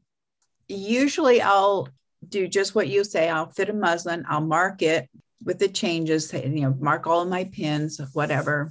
Usually, 0.68 1.42
I'll 1.42 1.88
do 2.26 2.48
just 2.48 2.74
what 2.74 2.88
you 2.88 3.05
say. 3.05 3.29
I'll 3.29 3.50
fit 3.50 3.68
a 3.68 3.74
muslin, 3.74 4.24
I'll 4.29 4.40
mark 4.40 4.83
it 4.83 5.09
with 5.44 5.59
the 5.59 5.68
changes, 5.68 6.33
you 6.33 6.48
know, 6.48 6.74
mark 6.79 7.07
all 7.07 7.22
of 7.22 7.29
my 7.29 7.44
pins, 7.44 8.00
whatever 8.12 8.70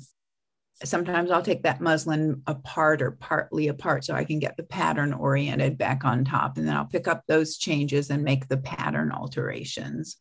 sometimes 0.83 1.31
I'll 1.31 1.41
take 1.41 1.63
that 1.63 1.81
muslin 1.81 2.41
apart 2.47 3.01
or 3.01 3.11
partly 3.11 3.67
apart 3.67 4.05
so 4.05 4.13
I 4.15 4.23
can 4.23 4.39
get 4.39 4.55
the 4.55 4.63
pattern 4.63 5.13
oriented 5.13 5.77
back 5.77 6.05
on 6.05 6.23
top. 6.23 6.57
And 6.57 6.67
then 6.67 6.75
I'll 6.75 6.85
pick 6.85 7.07
up 7.07 7.23
those 7.27 7.57
changes 7.57 8.09
and 8.09 8.23
make 8.23 8.47
the 8.47 8.57
pattern 8.57 9.11
alterations. 9.11 10.17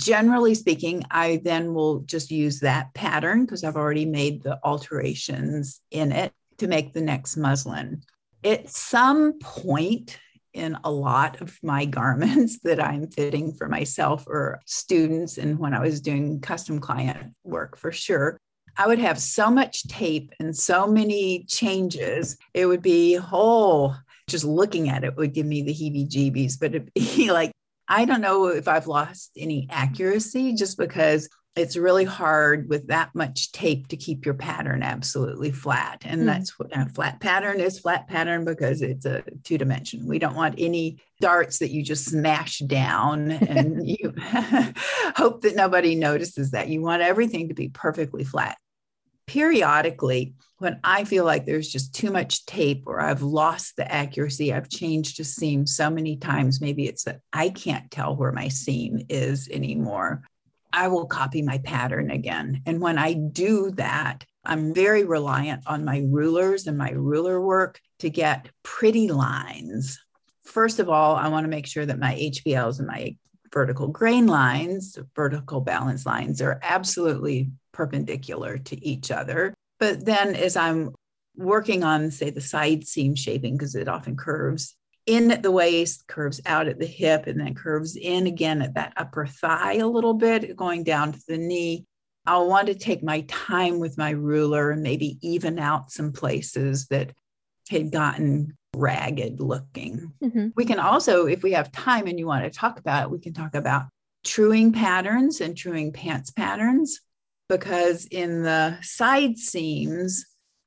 Generally 0.00 0.54
speaking, 0.54 1.04
I 1.10 1.40
then 1.44 1.74
will 1.74 2.00
just 2.00 2.30
use 2.30 2.60
that 2.60 2.92
pattern 2.94 3.44
because 3.44 3.64
I've 3.64 3.76
already 3.76 4.06
made 4.06 4.42
the 4.42 4.58
alterations 4.64 5.80
in 5.90 6.10
it 6.10 6.32
to 6.58 6.66
make 6.66 6.92
the 6.92 7.02
next 7.02 7.36
muslin. 7.36 8.02
At 8.42 8.70
some 8.70 9.38
point, 9.38 10.18
in 10.52 10.76
a 10.84 10.90
lot 10.90 11.40
of 11.40 11.58
my 11.62 11.84
garments 12.00 12.58
that 12.60 12.82
I'm 12.82 13.08
fitting 13.08 13.52
for 13.52 13.68
myself 13.68 14.26
or 14.26 14.60
students. 14.66 15.38
And 15.38 15.58
when 15.58 15.74
I 15.74 15.80
was 15.80 16.00
doing 16.00 16.40
custom 16.40 16.80
client 16.80 17.34
work 17.44 17.76
for 17.76 17.92
sure, 17.92 18.38
I 18.76 18.86
would 18.86 18.98
have 18.98 19.18
so 19.18 19.50
much 19.50 19.86
tape 19.88 20.32
and 20.40 20.56
so 20.56 20.86
many 20.86 21.44
changes. 21.44 22.36
It 22.54 22.66
would 22.66 22.82
be, 22.82 23.18
oh, 23.20 23.96
just 24.28 24.44
looking 24.44 24.88
at 24.88 25.04
it 25.04 25.16
would 25.16 25.34
give 25.34 25.46
me 25.46 25.62
the 25.62 25.74
heebie 25.74 26.08
jeebies, 26.08 26.58
but 26.58 26.74
it'd 26.74 26.92
be 26.94 27.30
like, 27.32 27.52
I 27.88 28.04
don't 28.04 28.20
know 28.20 28.46
if 28.46 28.68
I've 28.68 28.86
lost 28.86 29.32
any 29.36 29.66
accuracy 29.68 30.54
just 30.54 30.78
because 30.78 31.28
it's 31.56 31.76
really 31.76 32.04
hard 32.04 32.68
with 32.68 32.86
that 32.88 33.14
much 33.14 33.50
tape 33.50 33.88
to 33.88 33.96
keep 33.96 34.24
your 34.24 34.34
pattern 34.34 34.82
absolutely 34.82 35.50
flat. 35.50 36.02
And 36.04 36.22
mm. 36.22 36.26
that's 36.26 36.58
what 36.58 36.74
a 36.76 36.88
flat 36.88 37.20
pattern 37.20 37.60
is 37.60 37.80
flat 37.80 38.06
pattern 38.06 38.44
because 38.44 38.82
it's 38.82 39.04
a 39.04 39.22
two 39.42 39.58
dimension. 39.58 40.06
We 40.06 40.20
don't 40.20 40.36
want 40.36 40.54
any 40.58 40.98
darts 41.20 41.58
that 41.58 41.70
you 41.70 41.82
just 41.82 42.06
smash 42.06 42.60
down 42.60 43.32
and 43.32 43.86
you 43.88 44.14
hope 45.16 45.42
that 45.42 45.56
nobody 45.56 45.96
notices 45.96 46.52
that. 46.52 46.68
You 46.68 46.82
want 46.82 47.02
everything 47.02 47.48
to 47.48 47.54
be 47.54 47.68
perfectly 47.68 48.22
flat. 48.22 48.56
Periodically, 49.26 50.34
when 50.58 50.78
I 50.84 51.04
feel 51.04 51.24
like 51.24 51.46
there's 51.46 51.68
just 51.68 51.94
too 51.94 52.10
much 52.10 52.46
tape 52.46 52.84
or 52.86 53.00
I've 53.00 53.22
lost 53.22 53.76
the 53.76 53.90
accuracy, 53.90 54.52
I've 54.52 54.68
changed 54.68 55.18
a 55.18 55.24
seam 55.24 55.66
so 55.66 55.88
many 55.90 56.16
times. 56.16 56.60
Maybe 56.60 56.86
it's 56.86 57.04
that 57.04 57.20
I 57.32 57.48
can't 57.48 57.90
tell 57.90 58.14
where 58.14 58.32
my 58.32 58.48
seam 58.48 59.00
is 59.08 59.48
anymore. 59.48 60.22
I 60.72 60.88
will 60.88 61.06
copy 61.06 61.42
my 61.42 61.58
pattern 61.58 62.10
again. 62.10 62.62
And 62.66 62.80
when 62.80 62.98
I 62.98 63.14
do 63.14 63.70
that, 63.72 64.24
I'm 64.44 64.72
very 64.72 65.04
reliant 65.04 65.64
on 65.66 65.84
my 65.84 66.04
rulers 66.06 66.66
and 66.66 66.78
my 66.78 66.90
ruler 66.90 67.40
work 67.40 67.80
to 67.98 68.10
get 68.10 68.48
pretty 68.62 69.08
lines. 69.08 69.98
First 70.44 70.78
of 70.78 70.88
all, 70.88 71.16
I 71.16 71.28
want 71.28 71.44
to 71.44 71.50
make 71.50 71.66
sure 71.66 71.84
that 71.84 71.98
my 71.98 72.14
HBLs 72.14 72.78
and 72.78 72.88
my 72.88 73.16
vertical 73.52 73.88
grain 73.88 74.26
lines, 74.26 74.98
vertical 75.14 75.60
balance 75.60 76.06
lines, 76.06 76.40
are 76.40 76.58
absolutely 76.62 77.50
perpendicular 77.72 78.58
to 78.58 78.84
each 78.84 79.10
other. 79.10 79.54
But 79.78 80.04
then 80.04 80.34
as 80.34 80.56
I'm 80.56 80.90
working 81.36 81.84
on, 81.84 82.10
say, 82.10 82.30
the 82.30 82.40
side 82.40 82.86
seam 82.86 83.14
shaping, 83.14 83.56
because 83.56 83.74
it 83.74 83.88
often 83.88 84.16
curves, 84.16 84.76
in 85.10 85.30
at 85.32 85.42
the 85.42 85.50
waist, 85.50 86.06
curves 86.06 86.40
out 86.46 86.68
at 86.68 86.78
the 86.78 86.86
hip, 86.86 87.26
and 87.26 87.40
then 87.40 87.54
curves 87.54 87.96
in 87.96 88.28
again 88.28 88.62
at 88.62 88.74
that 88.74 88.92
upper 88.96 89.26
thigh 89.26 89.74
a 89.74 89.86
little 89.86 90.14
bit, 90.14 90.56
going 90.56 90.84
down 90.84 91.12
to 91.12 91.20
the 91.26 91.36
knee. 91.36 91.84
I'll 92.26 92.48
want 92.48 92.68
to 92.68 92.74
take 92.74 93.02
my 93.02 93.22
time 93.22 93.80
with 93.80 93.98
my 93.98 94.10
ruler 94.10 94.70
and 94.70 94.82
maybe 94.82 95.18
even 95.20 95.58
out 95.58 95.90
some 95.90 96.12
places 96.12 96.86
that 96.86 97.12
had 97.68 97.90
gotten 97.90 98.56
ragged 98.76 99.40
looking. 99.40 100.12
Mm-hmm. 100.22 100.48
We 100.54 100.64
can 100.64 100.78
also, 100.78 101.26
if 101.26 101.42
we 101.42 101.52
have 101.52 101.72
time 101.72 102.06
and 102.06 102.18
you 102.18 102.26
want 102.26 102.44
to 102.44 102.50
talk 102.50 102.78
about 102.78 103.04
it, 103.04 103.10
we 103.10 103.18
can 103.18 103.32
talk 103.32 103.54
about 103.54 103.86
truing 104.24 104.72
patterns 104.72 105.40
and 105.40 105.56
truing 105.56 105.92
pants 105.92 106.30
patterns 106.30 107.00
because 107.48 108.06
in 108.06 108.42
the 108.42 108.78
side 108.80 109.36
seams, 109.36 110.24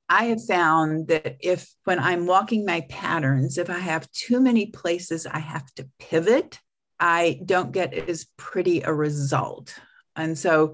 I 0.09 0.25
have 0.25 0.43
found 0.43 1.07
that 1.07 1.37
if, 1.39 1.69
when 1.85 1.99
I'm 1.99 2.25
walking 2.25 2.65
my 2.65 2.81
patterns, 2.81 3.57
if 3.57 3.69
I 3.69 3.79
have 3.79 4.11
too 4.11 4.39
many 4.39 4.67
places 4.67 5.25
I 5.25 5.39
have 5.39 5.65
to 5.75 5.87
pivot, 5.99 6.59
I 6.99 7.39
don't 7.45 7.71
get 7.71 7.93
as 7.93 8.27
pretty 8.37 8.81
a 8.81 8.93
result. 8.93 9.73
And 10.15 10.37
so 10.37 10.73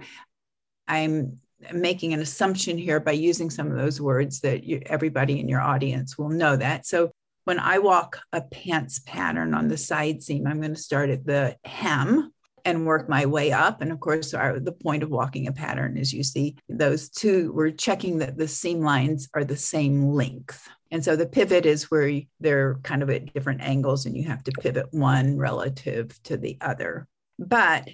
I'm 0.88 1.40
making 1.74 2.14
an 2.14 2.22
assumption 2.22 2.78
here 2.78 3.00
by 3.00 3.12
using 3.12 3.50
some 3.50 3.72
of 3.72 3.78
those 3.78 4.02
words 4.02 4.42
that 4.42 4.64
you, 4.64 4.82
everybody 4.86 5.40
in 5.40 5.48
your 5.48 5.62
audience 5.62 6.18
will 6.18 6.30
know 6.30 6.56
that. 6.56 6.86
So 6.86 7.12
when 7.46 7.60
I 7.60 7.80
walk 7.80 8.20
a 8.32 8.42
pants 8.42 9.00
pattern 9.00 9.54
on 9.54 9.68
the 9.68 9.78
side 9.78 10.22
seam, 10.22 10.48
I'm 10.48 10.62
going 10.62 10.76
to 10.76 10.82
start 10.82 11.10
at 11.10 11.26
the 11.26 11.56
hem 11.64 12.32
and 12.66 12.86
work 12.86 13.10
my 13.10 13.26
way 13.26 13.52
up. 13.52 13.82
And 13.82 13.92
of 13.92 14.00
course, 14.00 14.34
our, 14.34 14.60
the 14.60 14.72
point 14.72 15.04
of 15.04 15.10
walking 15.10 15.48
a 15.48 15.52
pattern 15.52 15.98
is 15.98 16.14
you 16.14 16.24
see 16.24 16.56
those 16.68 17.10
two, 17.10 17.52
we're 17.54 17.72
checking 17.72 18.20
that 18.20 18.38
the 18.38 18.48
seam 18.48 18.82
lines 18.82 19.30
are 19.34 19.44
the 19.44 19.58
same 19.58 20.12
length. 20.12 20.68
And 20.92 21.04
so 21.04 21.16
the 21.16 21.28
pivot 21.28 21.66
is 21.66 21.92
where 21.92 22.22
they're 22.40 22.80
kind 22.84 23.04
of 23.04 23.10
at 23.10 23.34
different 23.34 23.62
angles 23.62 24.06
and 24.06 24.18
you 24.18 24.24
have 24.26 24.44
to 24.46 24.52
pivot 24.52 24.88
one 24.92 25.38
relative 25.38 26.22
to 26.24 26.38
the 26.38 26.58
other. 26.62 27.08
But 27.38 27.88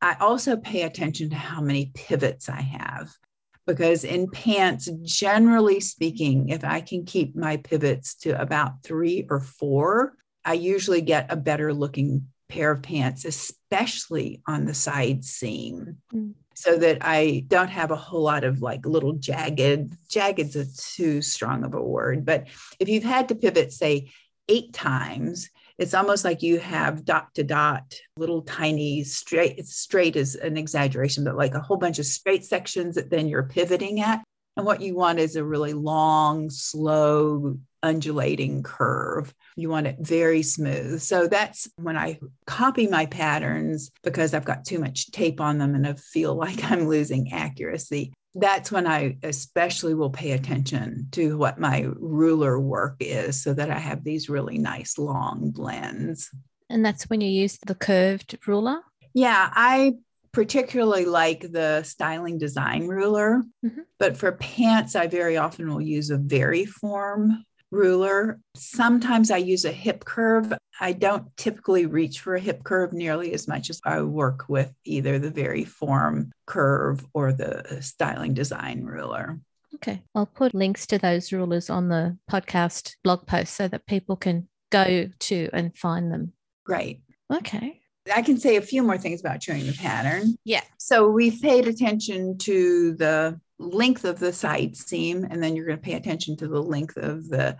I 0.00 0.16
also 0.20 0.56
pay 0.56 0.82
attention 0.82 1.30
to 1.30 1.36
how 1.36 1.60
many 1.60 1.92
pivots 1.94 2.48
I 2.48 2.60
have 2.60 3.10
because 3.66 4.04
in 4.04 4.28
pants, 4.30 4.88
generally 5.02 5.78
speaking, 5.80 6.48
if 6.48 6.64
I 6.64 6.80
can 6.80 7.04
keep 7.04 7.36
my 7.36 7.58
pivots 7.58 8.14
to 8.16 8.40
about 8.40 8.82
three 8.82 9.26
or 9.30 9.40
four, 9.40 10.14
I 10.44 10.54
usually 10.54 11.02
get 11.02 11.30
a 11.30 11.36
better 11.36 11.72
looking 11.72 12.26
pair 12.50 12.70
of 12.70 12.82
pants, 12.82 13.24
especially 13.24 14.42
on 14.46 14.64
the 14.64 14.74
side 14.74 15.24
seam. 15.24 15.96
Mm. 16.14 16.34
So 16.56 16.76
that 16.76 16.98
I 17.00 17.46
don't 17.48 17.70
have 17.70 17.90
a 17.90 17.96
whole 17.96 18.22
lot 18.22 18.44
of 18.44 18.60
like 18.60 18.84
little 18.84 19.14
jagged, 19.14 19.96
jagged's 20.10 20.56
a 20.56 20.66
too 20.66 21.22
strong 21.22 21.64
of 21.64 21.72
a 21.72 21.82
word. 21.82 22.26
But 22.26 22.48
if 22.78 22.86
you've 22.90 23.04
had 23.04 23.28
to 23.28 23.34
pivot, 23.34 23.72
say, 23.72 24.10
eight 24.46 24.74
times, 24.74 25.48
it's 25.78 25.94
almost 25.94 26.22
like 26.22 26.42
you 26.42 26.58
have 26.58 27.06
dot 27.06 27.32
to 27.36 27.44
dot, 27.44 27.94
little 28.18 28.42
tiny 28.42 29.02
straight, 29.04 29.66
straight 29.66 30.16
is 30.16 30.34
an 30.34 30.58
exaggeration, 30.58 31.24
but 31.24 31.36
like 31.36 31.54
a 31.54 31.60
whole 31.60 31.78
bunch 31.78 31.98
of 31.98 32.04
straight 32.04 32.44
sections 32.44 32.96
that 32.96 33.08
then 33.08 33.28
you're 33.28 33.44
pivoting 33.44 34.02
at. 34.02 34.22
And 34.58 34.66
what 34.66 34.82
you 34.82 34.94
want 34.94 35.18
is 35.18 35.36
a 35.36 35.44
really 35.44 35.72
long, 35.72 36.50
slow, 36.50 37.58
undulating 37.82 38.62
curve. 38.62 39.34
You 39.56 39.68
want 39.68 39.86
it 39.86 39.96
very 40.00 40.42
smooth. 40.42 41.00
So 41.00 41.26
that's 41.26 41.68
when 41.76 41.96
I 41.96 42.18
copy 42.46 42.86
my 42.86 43.06
patterns 43.06 43.90
because 44.02 44.34
I've 44.34 44.44
got 44.44 44.64
too 44.64 44.78
much 44.78 45.10
tape 45.10 45.40
on 45.40 45.58
them 45.58 45.74
and 45.74 45.86
I 45.86 45.94
feel 45.94 46.34
like 46.36 46.70
I'm 46.70 46.88
losing 46.88 47.32
accuracy. 47.32 48.12
That's 48.34 48.70
when 48.70 48.86
I 48.86 49.16
especially 49.24 49.94
will 49.94 50.10
pay 50.10 50.32
attention 50.32 51.08
to 51.12 51.36
what 51.36 51.58
my 51.58 51.88
ruler 51.96 52.60
work 52.60 52.96
is 53.00 53.42
so 53.42 53.52
that 53.54 53.70
I 53.70 53.78
have 53.78 54.04
these 54.04 54.28
really 54.28 54.58
nice 54.58 54.98
long 54.98 55.50
blends. 55.50 56.30
And 56.68 56.84
that's 56.84 57.10
when 57.10 57.20
you 57.20 57.28
use 57.28 57.58
the 57.66 57.74
curved 57.74 58.38
ruler? 58.46 58.80
Yeah, 59.14 59.50
I 59.52 59.94
particularly 60.32 61.04
like 61.04 61.40
the 61.40 61.82
styling 61.82 62.38
design 62.38 62.86
ruler, 62.86 63.42
mm-hmm. 63.64 63.80
but 63.98 64.16
for 64.16 64.30
pants, 64.32 64.94
I 64.94 65.08
very 65.08 65.36
often 65.36 65.68
will 65.68 65.80
use 65.80 66.10
a 66.10 66.18
Variform 66.18 67.42
ruler. 67.70 68.40
Sometimes 68.54 69.30
I 69.30 69.38
use 69.38 69.64
a 69.64 69.72
hip 69.72 70.04
curve. 70.04 70.52
I 70.80 70.92
don't 70.92 71.36
typically 71.36 71.86
reach 71.86 72.20
for 72.20 72.34
a 72.34 72.40
hip 72.40 72.64
curve 72.64 72.92
nearly 72.92 73.32
as 73.32 73.46
much 73.46 73.70
as 73.70 73.80
I 73.84 74.02
work 74.02 74.48
with 74.48 74.72
either 74.84 75.18
the 75.18 75.30
Variform 75.30 76.30
curve 76.46 77.06
or 77.14 77.32
the 77.32 77.78
styling 77.80 78.34
design 78.34 78.84
ruler. 78.84 79.38
Okay. 79.76 80.02
I'll 80.14 80.26
put 80.26 80.54
links 80.54 80.86
to 80.88 80.98
those 80.98 81.32
rulers 81.32 81.70
on 81.70 81.88
the 81.88 82.18
podcast 82.30 82.96
blog 83.04 83.26
post 83.26 83.54
so 83.54 83.68
that 83.68 83.86
people 83.86 84.16
can 84.16 84.48
go 84.70 85.08
to 85.18 85.48
and 85.52 85.76
find 85.76 86.12
them. 86.12 86.32
Great. 86.64 87.02
Okay. 87.32 87.80
I 88.12 88.22
can 88.22 88.38
say 88.38 88.56
a 88.56 88.62
few 88.62 88.82
more 88.82 88.98
things 88.98 89.20
about 89.20 89.40
truing 89.40 89.66
the 89.66 89.72
pattern. 89.74 90.34
Yeah. 90.44 90.62
So 90.78 91.08
we've 91.08 91.40
paid 91.40 91.68
attention 91.68 92.38
to 92.38 92.94
the 92.94 93.40
length 93.60 94.04
of 94.04 94.18
the 94.18 94.32
side 94.32 94.74
seam, 94.76 95.26
and 95.30 95.42
then 95.42 95.54
you're 95.54 95.66
going 95.66 95.78
to 95.78 95.82
pay 95.82 95.94
attention 95.94 96.36
to 96.38 96.48
the 96.48 96.62
length 96.62 96.96
of 96.96 97.28
the 97.28 97.56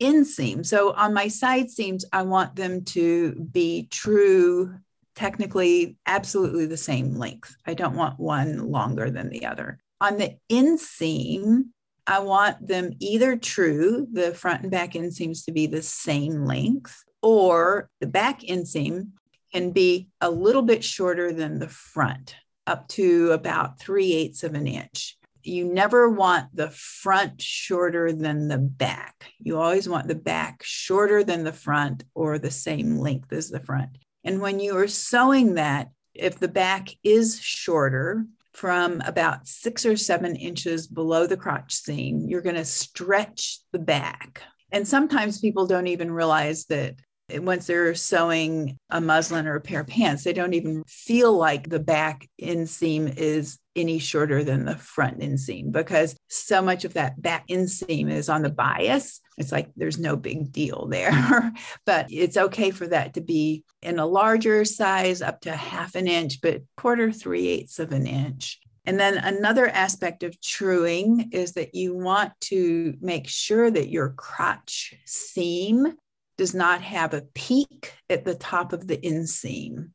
inseam. 0.00 0.64
So 0.64 0.92
on 0.94 1.14
my 1.14 1.28
side 1.28 1.70
seams, 1.70 2.04
I 2.12 2.22
want 2.22 2.56
them 2.56 2.84
to 2.86 3.34
be 3.52 3.86
true, 3.90 4.74
technically, 5.14 5.96
absolutely 6.06 6.66
the 6.66 6.76
same 6.76 7.14
length. 7.14 7.54
I 7.66 7.74
don't 7.74 7.94
want 7.94 8.18
one 8.18 8.70
longer 8.70 9.10
than 9.10 9.28
the 9.28 9.46
other. 9.46 9.78
On 10.00 10.16
the 10.16 10.36
inseam, 10.50 11.66
I 12.06 12.18
want 12.20 12.66
them 12.66 12.94
either 12.98 13.36
true, 13.36 14.08
the 14.10 14.34
front 14.34 14.62
and 14.62 14.70
back 14.70 14.94
inseams 14.94 15.44
to 15.44 15.52
be 15.52 15.66
the 15.66 15.82
same 15.82 16.46
length, 16.46 17.04
or 17.20 17.88
the 18.00 18.08
back 18.08 18.40
inseam 18.40 19.10
can 19.52 19.70
be 19.70 20.08
a 20.20 20.30
little 20.30 20.62
bit 20.62 20.82
shorter 20.82 21.32
than 21.32 21.58
the 21.58 21.68
front, 21.68 22.34
up 22.66 22.88
to 22.88 23.30
about 23.30 23.78
three 23.78 24.14
eighths 24.14 24.42
of 24.42 24.54
an 24.54 24.66
inch 24.66 25.18
you 25.44 25.64
never 25.64 26.08
want 26.08 26.54
the 26.54 26.70
front 26.70 27.40
shorter 27.40 28.12
than 28.12 28.48
the 28.48 28.58
back. 28.58 29.32
You 29.38 29.58
always 29.58 29.88
want 29.88 30.08
the 30.08 30.14
back 30.14 30.62
shorter 30.62 31.24
than 31.24 31.44
the 31.44 31.52
front 31.52 32.04
or 32.14 32.38
the 32.38 32.50
same 32.50 32.96
length 32.96 33.32
as 33.32 33.48
the 33.48 33.60
front. 33.60 33.98
And 34.24 34.40
when 34.40 34.60
you 34.60 34.76
are 34.76 34.88
sewing 34.88 35.54
that, 35.54 35.90
if 36.14 36.38
the 36.38 36.48
back 36.48 36.90
is 37.02 37.40
shorter 37.40 38.26
from 38.52 39.00
about 39.02 39.48
six 39.48 39.86
or 39.86 39.96
seven 39.96 40.36
inches 40.36 40.86
below 40.86 41.26
the 41.26 41.36
crotch 41.36 41.74
seam, 41.74 42.26
you're 42.28 42.42
going 42.42 42.56
to 42.56 42.64
stretch 42.64 43.60
the 43.72 43.78
back. 43.78 44.42
And 44.70 44.86
sometimes 44.86 45.40
people 45.40 45.66
don't 45.66 45.86
even 45.86 46.10
realize 46.10 46.66
that 46.66 46.96
once 47.30 47.66
they're 47.66 47.94
sewing 47.94 48.78
a 48.90 49.00
muslin 49.00 49.46
or 49.46 49.56
a 49.56 49.60
pair 49.60 49.80
of 49.80 49.86
pants, 49.86 50.24
they 50.24 50.32
don't 50.32 50.54
even 50.54 50.84
feel 50.86 51.36
like 51.36 51.68
the 51.68 51.78
back 51.78 52.28
inseam 52.40 53.16
is 53.16 53.58
any 53.74 53.98
shorter 53.98 54.44
than 54.44 54.64
the 54.64 54.76
front 54.76 55.20
inseam 55.20 55.72
because 55.72 56.14
so 56.28 56.62
much 56.62 56.84
of 56.84 56.94
that 56.94 57.20
back 57.20 57.46
inseam 57.48 58.10
is 58.10 58.28
on 58.28 58.42
the 58.42 58.50
bias. 58.50 59.20
It's 59.38 59.52
like 59.52 59.70
there's 59.76 59.98
no 59.98 60.16
big 60.16 60.52
deal 60.52 60.86
there, 60.90 61.52
but 61.86 62.06
it's 62.10 62.36
okay 62.36 62.70
for 62.70 62.86
that 62.88 63.14
to 63.14 63.20
be 63.20 63.64
in 63.82 63.98
a 63.98 64.06
larger 64.06 64.64
size 64.64 65.22
up 65.22 65.40
to 65.42 65.52
half 65.52 65.94
an 65.94 66.06
inch, 66.06 66.40
but 66.40 66.62
quarter, 66.76 67.10
three 67.10 67.48
eighths 67.48 67.78
of 67.78 67.92
an 67.92 68.06
inch. 68.06 68.60
And 68.84 68.98
then 68.98 69.16
another 69.16 69.68
aspect 69.68 70.22
of 70.22 70.40
truing 70.40 71.30
is 71.32 71.52
that 71.52 71.74
you 71.74 71.94
want 71.94 72.32
to 72.42 72.94
make 73.00 73.28
sure 73.28 73.70
that 73.70 73.90
your 73.90 74.10
crotch 74.10 74.94
seam 75.06 75.94
does 76.36 76.54
not 76.54 76.80
have 76.82 77.14
a 77.14 77.22
peak 77.34 77.92
at 78.10 78.24
the 78.24 78.34
top 78.34 78.72
of 78.72 78.88
the 78.88 78.96
inseam. 78.96 79.90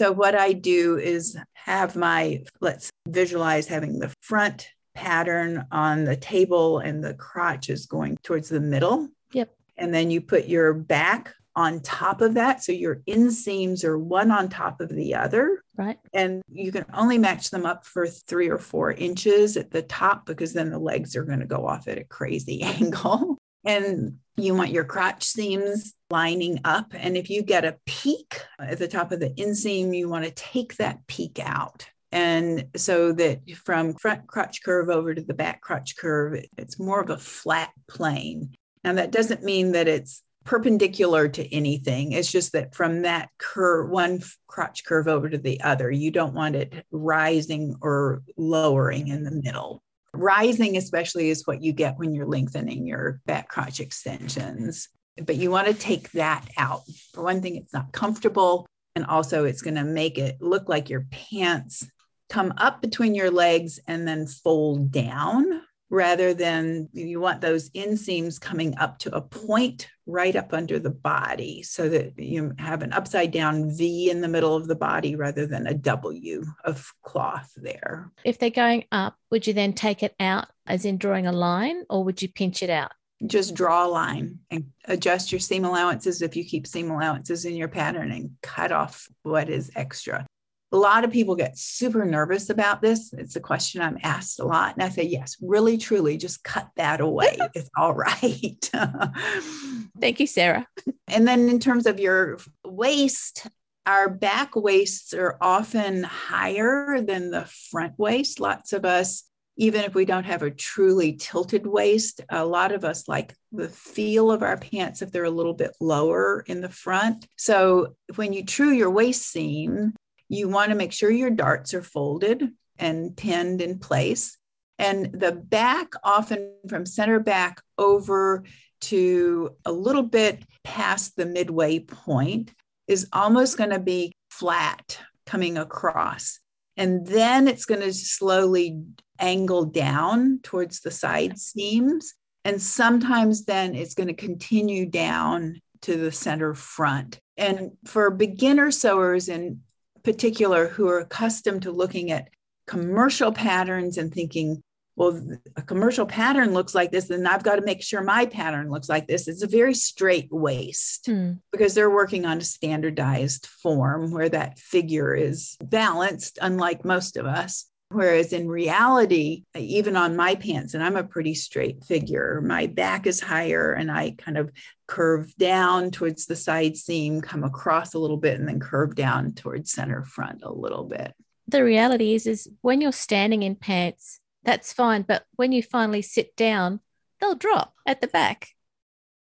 So, 0.00 0.12
what 0.12 0.34
I 0.34 0.54
do 0.54 0.96
is 0.96 1.36
have 1.52 1.94
my, 1.94 2.42
let's 2.62 2.88
visualize 3.06 3.68
having 3.68 3.98
the 3.98 4.10
front 4.22 4.66
pattern 4.94 5.66
on 5.70 6.04
the 6.04 6.16
table 6.16 6.78
and 6.78 7.04
the 7.04 7.12
crotch 7.12 7.68
is 7.68 7.84
going 7.84 8.16
towards 8.22 8.48
the 8.48 8.60
middle. 8.60 9.08
Yep. 9.34 9.54
And 9.76 9.92
then 9.92 10.10
you 10.10 10.22
put 10.22 10.46
your 10.46 10.72
back 10.72 11.34
on 11.54 11.80
top 11.80 12.22
of 12.22 12.32
that. 12.32 12.64
So 12.64 12.72
your 12.72 13.02
inseams 13.06 13.84
are 13.84 13.98
one 13.98 14.30
on 14.30 14.48
top 14.48 14.80
of 14.80 14.88
the 14.88 15.16
other. 15.16 15.62
Right. 15.76 15.98
And 16.14 16.40
you 16.50 16.72
can 16.72 16.86
only 16.94 17.18
match 17.18 17.50
them 17.50 17.66
up 17.66 17.84
for 17.84 18.06
three 18.06 18.48
or 18.48 18.56
four 18.56 18.92
inches 18.92 19.58
at 19.58 19.70
the 19.70 19.82
top 19.82 20.24
because 20.24 20.54
then 20.54 20.70
the 20.70 20.78
legs 20.78 21.14
are 21.14 21.24
going 21.24 21.40
to 21.40 21.46
go 21.46 21.66
off 21.66 21.88
at 21.88 21.98
a 21.98 22.04
crazy 22.04 22.62
angle. 22.80 23.36
And 23.66 24.16
you 24.38 24.54
want 24.54 24.70
your 24.70 24.84
crotch 24.84 25.24
seams 25.24 25.92
lining 26.10 26.60
up. 26.64 26.92
And 26.94 27.16
if 27.16 27.30
you 27.30 27.42
get 27.42 27.64
a 27.64 27.78
peak 27.86 28.42
at 28.58 28.78
the 28.78 28.88
top 28.88 29.12
of 29.12 29.20
the 29.20 29.30
inseam, 29.30 29.96
you 29.96 30.08
want 30.08 30.24
to 30.24 30.30
take 30.30 30.76
that 30.76 31.06
peak 31.06 31.38
out. 31.42 31.88
And 32.12 32.66
so 32.76 33.12
that 33.12 33.48
from 33.56 33.94
front 33.94 34.26
crotch 34.26 34.62
curve 34.64 34.90
over 34.90 35.14
to 35.14 35.22
the 35.22 35.34
back 35.34 35.60
crotch 35.60 35.96
curve, 35.96 36.44
it's 36.58 36.78
more 36.78 37.00
of 37.00 37.10
a 37.10 37.18
flat 37.18 37.70
plane. 37.88 38.54
Now, 38.82 38.94
that 38.94 39.12
doesn't 39.12 39.44
mean 39.44 39.72
that 39.72 39.86
it's 39.86 40.22
perpendicular 40.44 41.28
to 41.28 41.54
anything. 41.54 42.12
It's 42.12 42.32
just 42.32 42.52
that 42.52 42.74
from 42.74 43.02
that 43.02 43.28
curve, 43.38 43.90
one 43.90 44.20
crotch 44.48 44.84
curve 44.84 45.06
over 45.06 45.28
to 45.28 45.38
the 45.38 45.60
other, 45.60 45.90
you 45.90 46.10
don't 46.10 46.34
want 46.34 46.56
it 46.56 46.84
rising 46.90 47.76
or 47.80 48.22
lowering 48.36 49.08
in 49.08 49.22
the 49.22 49.30
middle. 49.30 49.82
Rising, 50.12 50.76
especially, 50.76 51.30
is 51.30 51.46
what 51.46 51.62
you 51.62 51.72
get 51.72 51.98
when 51.98 52.12
you're 52.14 52.26
lengthening 52.26 52.86
your 52.86 53.20
back 53.26 53.48
crotch 53.48 53.78
extensions. 53.78 54.88
But 55.16 55.36
you 55.36 55.50
want 55.50 55.66
to 55.68 55.74
take 55.74 56.10
that 56.12 56.48
out. 56.56 56.82
For 57.12 57.22
one 57.22 57.42
thing, 57.42 57.56
it's 57.56 57.72
not 57.72 57.92
comfortable. 57.92 58.66
And 58.96 59.06
also, 59.06 59.44
it's 59.44 59.62
going 59.62 59.76
to 59.76 59.84
make 59.84 60.18
it 60.18 60.40
look 60.40 60.68
like 60.68 60.90
your 60.90 61.06
pants 61.10 61.88
come 62.28 62.54
up 62.56 62.80
between 62.80 63.14
your 63.14 63.30
legs 63.30 63.80
and 63.86 64.06
then 64.06 64.26
fold 64.26 64.90
down 64.90 65.62
rather 65.90 66.32
than 66.32 66.88
you 66.92 67.20
want 67.20 67.40
those 67.40 67.68
inseams 67.70 68.40
coming 68.40 68.76
up 68.78 68.98
to 68.98 69.14
a 69.14 69.20
point 69.20 69.88
right 70.06 70.36
up 70.36 70.52
under 70.52 70.78
the 70.78 70.90
body 70.90 71.62
so 71.62 71.88
that 71.88 72.16
you 72.16 72.52
have 72.58 72.82
an 72.82 72.92
upside 72.92 73.32
down 73.32 73.76
V 73.76 74.08
in 74.08 74.20
the 74.20 74.28
middle 74.28 74.54
of 74.54 74.68
the 74.68 74.76
body 74.76 75.16
rather 75.16 75.46
than 75.46 75.66
a 75.66 75.74
W 75.74 76.44
of 76.64 76.92
cloth 77.02 77.52
there. 77.56 78.10
If 78.24 78.38
they're 78.38 78.50
going 78.50 78.84
up, 78.92 79.16
would 79.30 79.46
you 79.46 79.52
then 79.52 79.72
take 79.72 80.02
it 80.02 80.14
out 80.20 80.46
as 80.66 80.84
in 80.84 80.96
drawing 80.96 81.26
a 81.26 81.32
line 81.32 81.84
or 81.90 82.04
would 82.04 82.22
you 82.22 82.28
pinch 82.28 82.62
it 82.62 82.70
out? 82.70 82.92
Just 83.26 83.54
draw 83.54 83.86
a 83.86 83.88
line 83.88 84.38
and 84.50 84.66
adjust 84.86 85.30
your 85.30 85.40
seam 85.40 85.64
allowances 85.64 86.22
if 86.22 86.36
you 86.36 86.44
keep 86.44 86.66
seam 86.66 86.90
allowances 86.90 87.44
in 87.44 87.54
your 87.54 87.68
pattern 87.68 88.10
and 88.12 88.30
cut 88.42 88.72
off 88.72 89.06
what 89.22 89.50
is 89.50 89.70
extra 89.76 90.26
a 90.72 90.76
lot 90.76 91.04
of 91.04 91.10
people 91.10 91.34
get 91.34 91.58
super 91.58 92.04
nervous 92.04 92.48
about 92.48 92.80
this. 92.80 93.12
It's 93.12 93.36
a 93.36 93.40
question 93.40 93.82
I'm 93.82 93.98
asked 94.02 94.38
a 94.38 94.44
lot. 94.44 94.74
And 94.74 94.82
I 94.84 94.88
say, 94.88 95.02
yes, 95.02 95.36
really, 95.40 95.76
truly, 95.76 96.16
just 96.16 96.44
cut 96.44 96.68
that 96.76 97.00
away. 97.00 97.36
it's 97.54 97.70
all 97.76 97.94
right. 97.94 98.70
Thank 100.00 100.20
you, 100.20 100.26
Sarah. 100.26 100.66
And 101.08 101.26
then 101.26 101.48
in 101.48 101.58
terms 101.58 101.86
of 101.86 101.98
your 101.98 102.38
waist, 102.64 103.48
our 103.86 104.08
back 104.08 104.54
waists 104.54 105.12
are 105.12 105.36
often 105.40 106.04
higher 106.04 107.00
than 107.00 107.30
the 107.30 107.46
front 107.70 107.98
waist. 107.98 108.38
Lots 108.38 108.72
of 108.72 108.84
us, 108.84 109.24
even 109.56 109.82
if 109.82 109.94
we 109.94 110.04
don't 110.04 110.24
have 110.24 110.42
a 110.42 110.50
truly 110.50 111.14
tilted 111.14 111.66
waist, 111.66 112.20
a 112.30 112.44
lot 112.44 112.72
of 112.72 112.84
us 112.84 113.08
like 113.08 113.34
the 113.52 113.68
feel 113.68 114.30
of 114.30 114.42
our 114.42 114.56
pants 114.56 115.02
if 115.02 115.12
they're 115.12 115.24
a 115.24 115.30
little 115.30 115.54
bit 115.54 115.76
lower 115.80 116.44
in 116.46 116.60
the 116.60 116.68
front. 116.68 117.26
So 117.36 117.96
when 118.16 118.32
you 118.32 118.44
true 118.44 118.70
your 118.70 118.90
waist 118.90 119.22
seam, 119.22 119.94
you 120.28 120.48
want 120.48 120.70
to 120.70 120.76
make 120.76 120.92
sure 120.92 121.10
your 121.10 121.30
darts 121.30 121.74
are 121.74 121.82
folded 121.82 122.50
and 122.78 123.16
pinned 123.16 123.60
in 123.60 123.78
place. 123.78 124.38
And 124.78 125.12
the 125.12 125.32
back, 125.32 125.92
often 126.02 126.54
from 126.68 126.86
center 126.86 127.20
back 127.20 127.60
over 127.76 128.44
to 128.82 129.50
a 129.66 129.72
little 129.72 130.04
bit 130.04 130.42
past 130.64 131.16
the 131.16 131.26
midway 131.26 131.80
point, 131.80 132.54
is 132.88 133.08
almost 133.12 133.58
going 133.58 133.70
to 133.70 133.78
be 133.78 134.12
flat 134.30 134.98
coming 135.26 135.58
across. 135.58 136.40
And 136.76 137.06
then 137.06 137.46
it's 137.46 137.66
going 137.66 137.82
to 137.82 137.92
slowly 137.92 138.82
angle 139.20 139.64
down 139.66 140.40
towards 140.42 140.80
the 140.80 140.90
side 140.90 141.38
seams. 141.38 142.14
And 142.44 142.60
sometimes 142.60 143.44
then 143.44 143.74
it's 143.74 143.94
going 143.94 144.08
to 144.08 144.14
continue 144.14 144.86
down 144.86 145.60
to 145.82 145.96
the 145.96 146.12
center 146.12 146.54
front. 146.54 147.20
And 147.36 147.72
for 147.84 148.10
beginner 148.10 148.70
sewers 148.70 149.28
in 149.28 149.60
particular 150.02 150.68
who 150.68 150.88
are 150.88 151.00
accustomed 151.00 151.62
to 151.62 151.72
looking 151.72 152.10
at 152.10 152.28
commercial 152.66 153.32
patterns 153.32 153.98
and 153.98 154.12
thinking, 154.12 154.62
well, 154.96 155.20
a 155.56 155.62
commercial 155.62 156.04
pattern 156.04 156.52
looks 156.52 156.74
like 156.74 156.90
this, 156.90 157.08
then 157.08 157.26
I've 157.26 157.42
got 157.42 157.56
to 157.56 157.62
make 157.62 157.82
sure 157.82 158.02
my 158.02 158.26
pattern 158.26 158.70
looks 158.70 158.88
like 158.88 159.06
this. 159.06 159.28
It's 159.28 159.42
a 159.42 159.46
very 159.46 159.74
straight 159.74 160.28
waist 160.30 161.06
mm. 161.06 161.38
because 161.52 161.74
they're 161.74 161.90
working 161.90 162.26
on 162.26 162.38
a 162.38 162.42
standardized 162.42 163.46
form 163.46 164.10
where 164.10 164.28
that 164.28 164.58
figure 164.58 165.14
is 165.14 165.56
balanced, 165.62 166.38
unlike 166.42 166.84
most 166.84 167.16
of 167.16 167.24
us. 167.24 167.66
Whereas 167.92 168.32
in 168.32 168.46
reality, 168.46 169.44
even 169.56 169.96
on 169.96 170.14
my 170.14 170.36
pants, 170.36 170.74
and 170.74 170.82
I'm 170.82 170.96
a 170.96 171.02
pretty 171.02 171.34
straight 171.34 171.82
figure, 171.84 172.40
my 172.40 172.68
back 172.68 173.08
is 173.08 173.20
higher 173.20 173.72
and 173.72 173.90
I 173.90 174.12
kind 174.16 174.38
of 174.38 174.52
curve 174.86 175.34
down 175.36 175.90
towards 175.90 176.26
the 176.26 176.36
side 176.36 176.76
seam, 176.76 177.20
come 177.20 177.42
across 177.42 177.94
a 177.94 177.98
little 177.98 178.16
bit, 178.16 178.38
and 178.38 178.46
then 178.46 178.60
curve 178.60 178.94
down 178.94 179.32
towards 179.32 179.72
center 179.72 180.04
front 180.04 180.42
a 180.44 180.52
little 180.52 180.84
bit. 180.84 181.14
The 181.48 181.64
reality 181.64 182.14
is, 182.14 182.28
is 182.28 182.48
when 182.60 182.80
you're 182.80 182.92
standing 182.92 183.42
in 183.42 183.56
pants, 183.56 184.20
that's 184.44 184.72
fine. 184.72 185.02
But 185.02 185.24
when 185.34 185.50
you 185.50 185.60
finally 185.60 186.02
sit 186.02 186.36
down, 186.36 186.78
they'll 187.20 187.34
drop 187.34 187.74
at 187.86 188.00
the 188.00 188.06
back. 188.06 188.50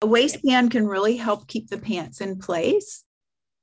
A 0.02 0.06
waistband 0.06 0.72
can 0.72 0.86
really 0.86 1.16
help 1.16 1.48
keep 1.48 1.68
the 1.68 1.78
pants 1.78 2.20
in 2.20 2.38
place. 2.38 3.02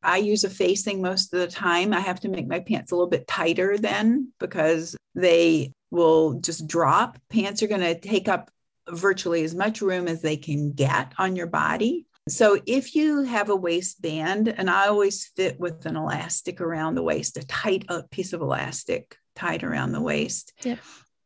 I 0.06 0.18
use 0.18 0.44
a 0.44 0.50
facing 0.50 1.02
most 1.02 1.34
of 1.34 1.40
the 1.40 1.48
time. 1.48 1.94
I 1.94 2.00
have 2.00 2.20
to 2.22 2.30
make 2.30 2.48
my 2.48 2.60
pants 2.60 2.92
a 2.92 2.96
little 2.96 3.10
bit 3.10 3.28
tighter 3.28 3.78
then 3.78 4.32
because 4.40 4.96
they 5.16 5.74
will 5.92 6.36
just 6.36 6.68
drop. 6.68 7.18
Pants 7.30 7.64
are 7.64 7.68
going 7.68 7.82
to 7.82 8.00
take 8.00 8.28
up 8.28 8.52
virtually 8.90 9.44
as 9.44 9.56
much 9.56 9.82
room 9.82 10.08
as 10.08 10.22
they 10.22 10.38
can 10.38 10.72
get 10.72 11.14
on 11.18 11.36
your 11.36 11.48
body. 11.48 12.06
So 12.28 12.60
if 12.66 12.96
you 12.96 13.22
have 13.24 13.50
a 13.50 13.56
waistband, 13.56 14.48
and 14.48 14.70
I 14.70 14.88
always 14.88 15.28
fit 15.36 15.60
with 15.60 15.86
an 15.86 15.96
elastic 15.96 16.60
around 16.60 16.96
the 16.96 17.04
waist, 17.04 17.38
a 17.38 17.46
tight 17.46 17.86
piece 18.10 18.34
of 18.34 18.42
elastic 18.42 19.18
tied 19.36 19.64
around 19.64 19.92
the 19.92 20.02
waist. 20.02 20.54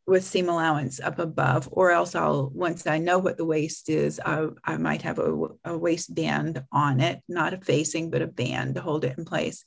With 0.10 0.26
seam 0.26 0.50
allowance 0.50 1.00
up 1.00 1.20
above, 1.20 1.70
or 1.72 1.92
else 1.92 2.16
I'll, 2.16 2.50
once 2.54 2.88
I 2.88 2.98
know 2.98 3.20
what 3.20 3.38
the 3.38 3.46
waist 3.46 3.90
is, 3.90 4.20
I, 4.26 4.48
I 4.66 4.78
might 4.78 5.04
have 5.04 5.20
a, 5.20 5.48
a 5.64 5.78
waistband 5.78 6.64
on 6.72 7.00
it, 7.00 7.22
not 7.30 7.54
a 7.54 7.58
facing, 7.58 8.10
but 8.10 8.22
a 8.22 8.28
band 8.28 8.76
to 8.76 8.82
hold 8.82 9.06
it 9.06 9.18
in 9.18 9.26
place. 9.26 9.64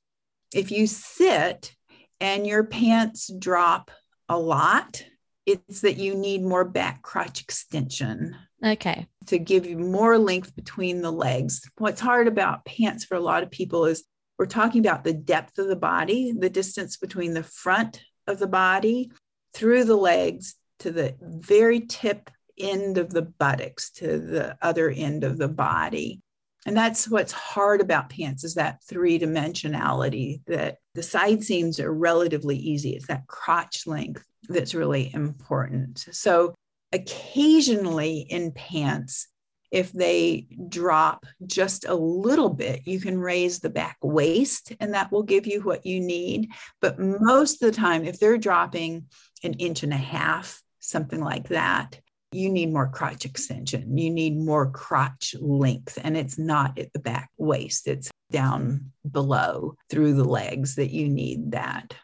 If 0.53 0.70
you 0.70 0.86
sit 0.86 1.74
and 2.20 2.47
your 2.47 2.64
pants 2.64 3.30
drop 3.38 3.90
a 4.28 4.38
lot, 4.38 5.05
it's 5.47 5.80
that 5.80 5.97
you 5.97 6.14
need 6.14 6.43
more 6.43 6.64
back 6.64 7.03
crotch 7.03 7.40
extension. 7.40 8.36
Okay. 8.64 9.07
To 9.26 9.38
give 9.38 9.66
you 9.66 9.78
more 9.78 10.18
length 10.18 10.55
between 10.55 11.03
the 11.03 11.11
legs. 11.11 11.68
What's 11.78 12.01
hard 12.01 12.28
about 12.28 12.64
pants 12.64 13.05
for 13.05 13.16
a 13.16 13.20
lot 13.20 13.43
of 13.43 13.51
people 13.51 13.86
is 13.86 14.05
we're 14.38 14.47
talking 14.47 14.80
about 14.84 15.05
the 15.05 15.12
depth 15.12 15.59
of 15.59 15.68
the 15.68 15.76
body, 15.76 16.32
the 16.36 16.51
distance 16.51 16.97
between 16.97 17.34
the 17.34 17.43
front 17.43 18.03
of 18.26 18.38
the 18.38 18.47
body 18.47 19.11
through 19.55 19.84
the 19.84 19.96
legs 19.96 20.55
to 20.80 20.90
the 20.90 21.14
very 21.20 21.80
tip 21.80 22.30
end 22.59 22.98
of 22.98 23.11
the 23.11 23.22
buttocks 23.22 23.90
to 23.90 24.18
the 24.18 24.57
other 24.61 24.90
end 24.90 25.24
of 25.24 25.38
the 25.38 25.48
body. 25.48 26.20
And 26.64 26.76
that's 26.76 27.09
what's 27.09 27.32
hard 27.32 27.80
about 27.80 28.11
pants 28.11 28.44
is 28.44 28.55
that 28.55 28.82
three 28.84 29.18
dimensionality 29.18 30.42
that 30.46 30.76
the 30.94 31.03
side 31.03 31.42
seams 31.42 31.80
are 31.80 31.92
relatively 31.92 32.57
easy. 32.57 32.90
It's 32.90 33.09
that 33.09 33.26
crotch 33.26 33.86
length 33.86 34.24
that's 34.48 34.74
really 34.74 35.12
important. 35.12 36.07
So 36.12 36.55
occasionally 36.92 38.26
in 38.28 38.53
pants, 38.53 39.26
if 39.72 39.90
they 39.90 40.46
drop 40.68 41.24
just 41.46 41.86
a 41.86 41.94
little 41.94 42.50
bit, 42.50 42.86
you 42.86 43.00
can 43.00 43.18
raise 43.18 43.59
the 43.59 43.70
back 43.70 43.96
waist 44.03 44.72
and 44.78 44.92
that 44.92 45.11
will 45.11 45.22
give 45.22 45.46
you 45.46 45.62
what 45.62 45.86
you 45.86 45.98
need. 45.98 46.50
But 46.80 47.00
most 47.00 47.62
of 47.62 47.72
the 47.72 47.76
time, 47.76 48.05
if 48.05 48.20
they're 48.20 48.36
dropping 48.36 49.07
an 49.43 49.55
inch 49.55 49.82
and 49.82 49.93
a 49.93 49.97
half, 49.97 50.62
something 50.80 51.20
like 51.20 51.49
that, 51.49 51.99
you 52.32 52.49
need 52.49 52.72
more 52.72 52.88
crotch 52.88 53.24
extension. 53.24 53.97
You 53.97 54.11
need 54.11 54.36
more 54.36 54.70
crotch 54.70 55.34
length, 55.38 55.99
and 56.03 56.16
it's 56.16 56.38
not 56.38 56.78
at 56.78 56.93
the 56.93 56.99
back 56.99 57.30
waist, 57.36 57.86
it's 57.86 58.11
down 58.30 58.93
below 59.09 59.76
through 59.90 60.14
the 60.14 60.24
legs 60.24 60.76
that 60.76 60.90
you 60.90 61.09
need 61.09 61.53
that. 61.53 61.95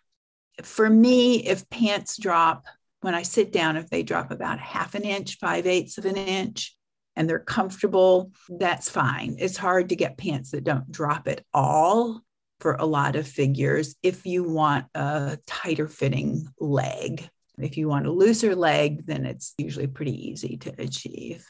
For 0.62 0.89
me, 0.91 1.45
if 1.47 1.68
pants 1.70 2.18
drop, 2.18 2.66
when 3.01 3.14
I 3.14 3.22
sit 3.22 3.53
down, 3.53 3.76
if 3.76 3.89
they 3.89 4.03
drop 4.03 4.30
about 4.30 4.59
half 4.59 4.95
an 4.95 5.03
inch, 5.03 5.39
five 5.39 5.66
eighths 5.66 5.99
of 5.99 6.05
an 6.05 6.16
inch, 6.16 6.76
and 7.16 7.28
they're 7.28 7.39
comfortable, 7.39 8.30
that's 8.49 8.91
fine. 8.91 9.36
It's 9.39 9.57
hard 9.57 9.89
to 9.89 9.97
get 9.97 10.18
pants 10.18 10.51
that 10.51 10.64
don't 10.64 10.91
drop 10.91 11.26
at 11.26 11.43
all 11.55 12.22
for 12.61 12.74
a 12.74 12.86
lot 12.86 13.16
of 13.16 13.26
figures 13.26 13.94
if 14.02 14.26
you 14.26 14.42
want 14.42 14.86
a 14.94 15.38
tighter 15.46 15.88
fitting 15.88 16.48
leg. 16.59 17.28
If 17.59 17.76
you 17.76 17.88
want 17.88 18.06
a 18.06 18.12
looser 18.12 18.54
leg, 18.54 19.06
then 19.06 19.26
it's 19.26 19.54
usually 19.59 19.88
pretty 19.88 20.30
easy 20.30 20.56
to 20.59 20.74
achieve. 20.78 21.44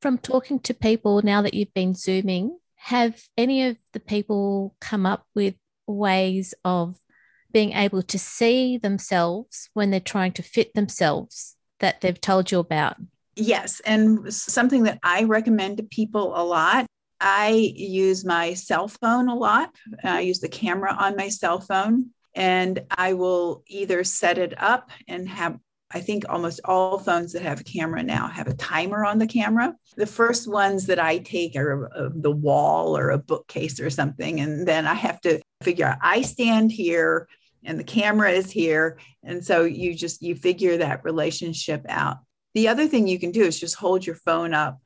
From 0.00 0.18
talking 0.18 0.60
to 0.60 0.74
people 0.74 1.22
now 1.22 1.42
that 1.42 1.54
you've 1.54 1.74
been 1.74 1.94
Zooming, 1.94 2.56
have 2.76 3.20
any 3.36 3.66
of 3.66 3.76
the 3.92 4.00
people 4.00 4.74
come 4.80 5.06
up 5.06 5.26
with 5.34 5.54
ways 5.86 6.54
of 6.64 6.96
being 7.52 7.72
able 7.72 8.02
to 8.02 8.18
see 8.18 8.78
themselves 8.78 9.68
when 9.74 9.90
they're 9.90 10.00
trying 10.00 10.32
to 10.32 10.42
fit 10.42 10.72
themselves 10.74 11.56
that 11.80 12.00
they've 12.00 12.20
told 12.20 12.50
you 12.50 12.60
about? 12.60 12.96
Yes. 13.34 13.80
And 13.80 14.32
something 14.32 14.84
that 14.84 14.98
I 15.02 15.24
recommend 15.24 15.78
to 15.78 15.82
people 15.82 16.32
a 16.34 16.44
lot. 16.44 16.86
I 17.20 17.72
use 17.74 18.24
my 18.24 18.54
cell 18.54 18.88
phone 18.88 19.28
a 19.28 19.34
lot. 19.34 19.74
I 20.02 20.20
use 20.20 20.40
the 20.40 20.48
camera 20.48 20.94
on 20.98 21.16
my 21.16 21.28
cell 21.28 21.60
phone, 21.60 22.10
and 22.34 22.80
I 22.90 23.12
will 23.14 23.62
either 23.66 24.04
set 24.04 24.38
it 24.38 24.54
up 24.60 24.90
and 25.06 25.28
have 25.28 25.58
I 25.92 26.00
think 26.00 26.24
almost 26.28 26.60
all 26.64 26.98
phones 26.98 27.32
that 27.32 27.42
have 27.42 27.60
a 27.60 27.64
camera 27.64 28.02
now 28.02 28.28
have 28.28 28.46
a 28.46 28.54
timer 28.54 29.04
on 29.04 29.18
the 29.18 29.26
camera. 29.26 29.74
The 29.96 30.06
first 30.06 30.48
ones 30.48 30.86
that 30.86 31.00
I 31.00 31.18
take 31.18 31.56
are 31.56 31.90
the 32.14 32.30
wall 32.30 32.96
or 32.96 33.10
a 33.10 33.18
bookcase 33.18 33.80
or 33.80 33.90
something. 33.90 34.40
And 34.40 34.66
then 34.68 34.86
I 34.86 34.94
have 34.94 35.20
to 35.22 35.40
figure 35.62 35.86
out 35.86 35.98
I 36.00 36.22
stand 36.22 36.70
here 36.70 37.26
and 37.64 37.78
the 37.78 37.84
camera 37.84 38.30
is 38.30 38.50
here. 38.50 38.98
And 39.24 39.44
so 39.44 39.64
you 39.64 39.94
just 39.94 40.22
you 40.22 40.36
figure 40.36 40.76
that 40.76 41.04
relationship 41.04 41.84
out. 41.88 42.18
The 42.54 42.68
other 42.68 42.86
thing 42.86 43.08
you 43.08 43.18
can 43.18 43.32
do 43.32 43.42
is 43.42 43.58
just 43.58 43.74
hold 43.74 44.06
your 44.06 44.16
phone 44.16 44.54
up 44.54 44.80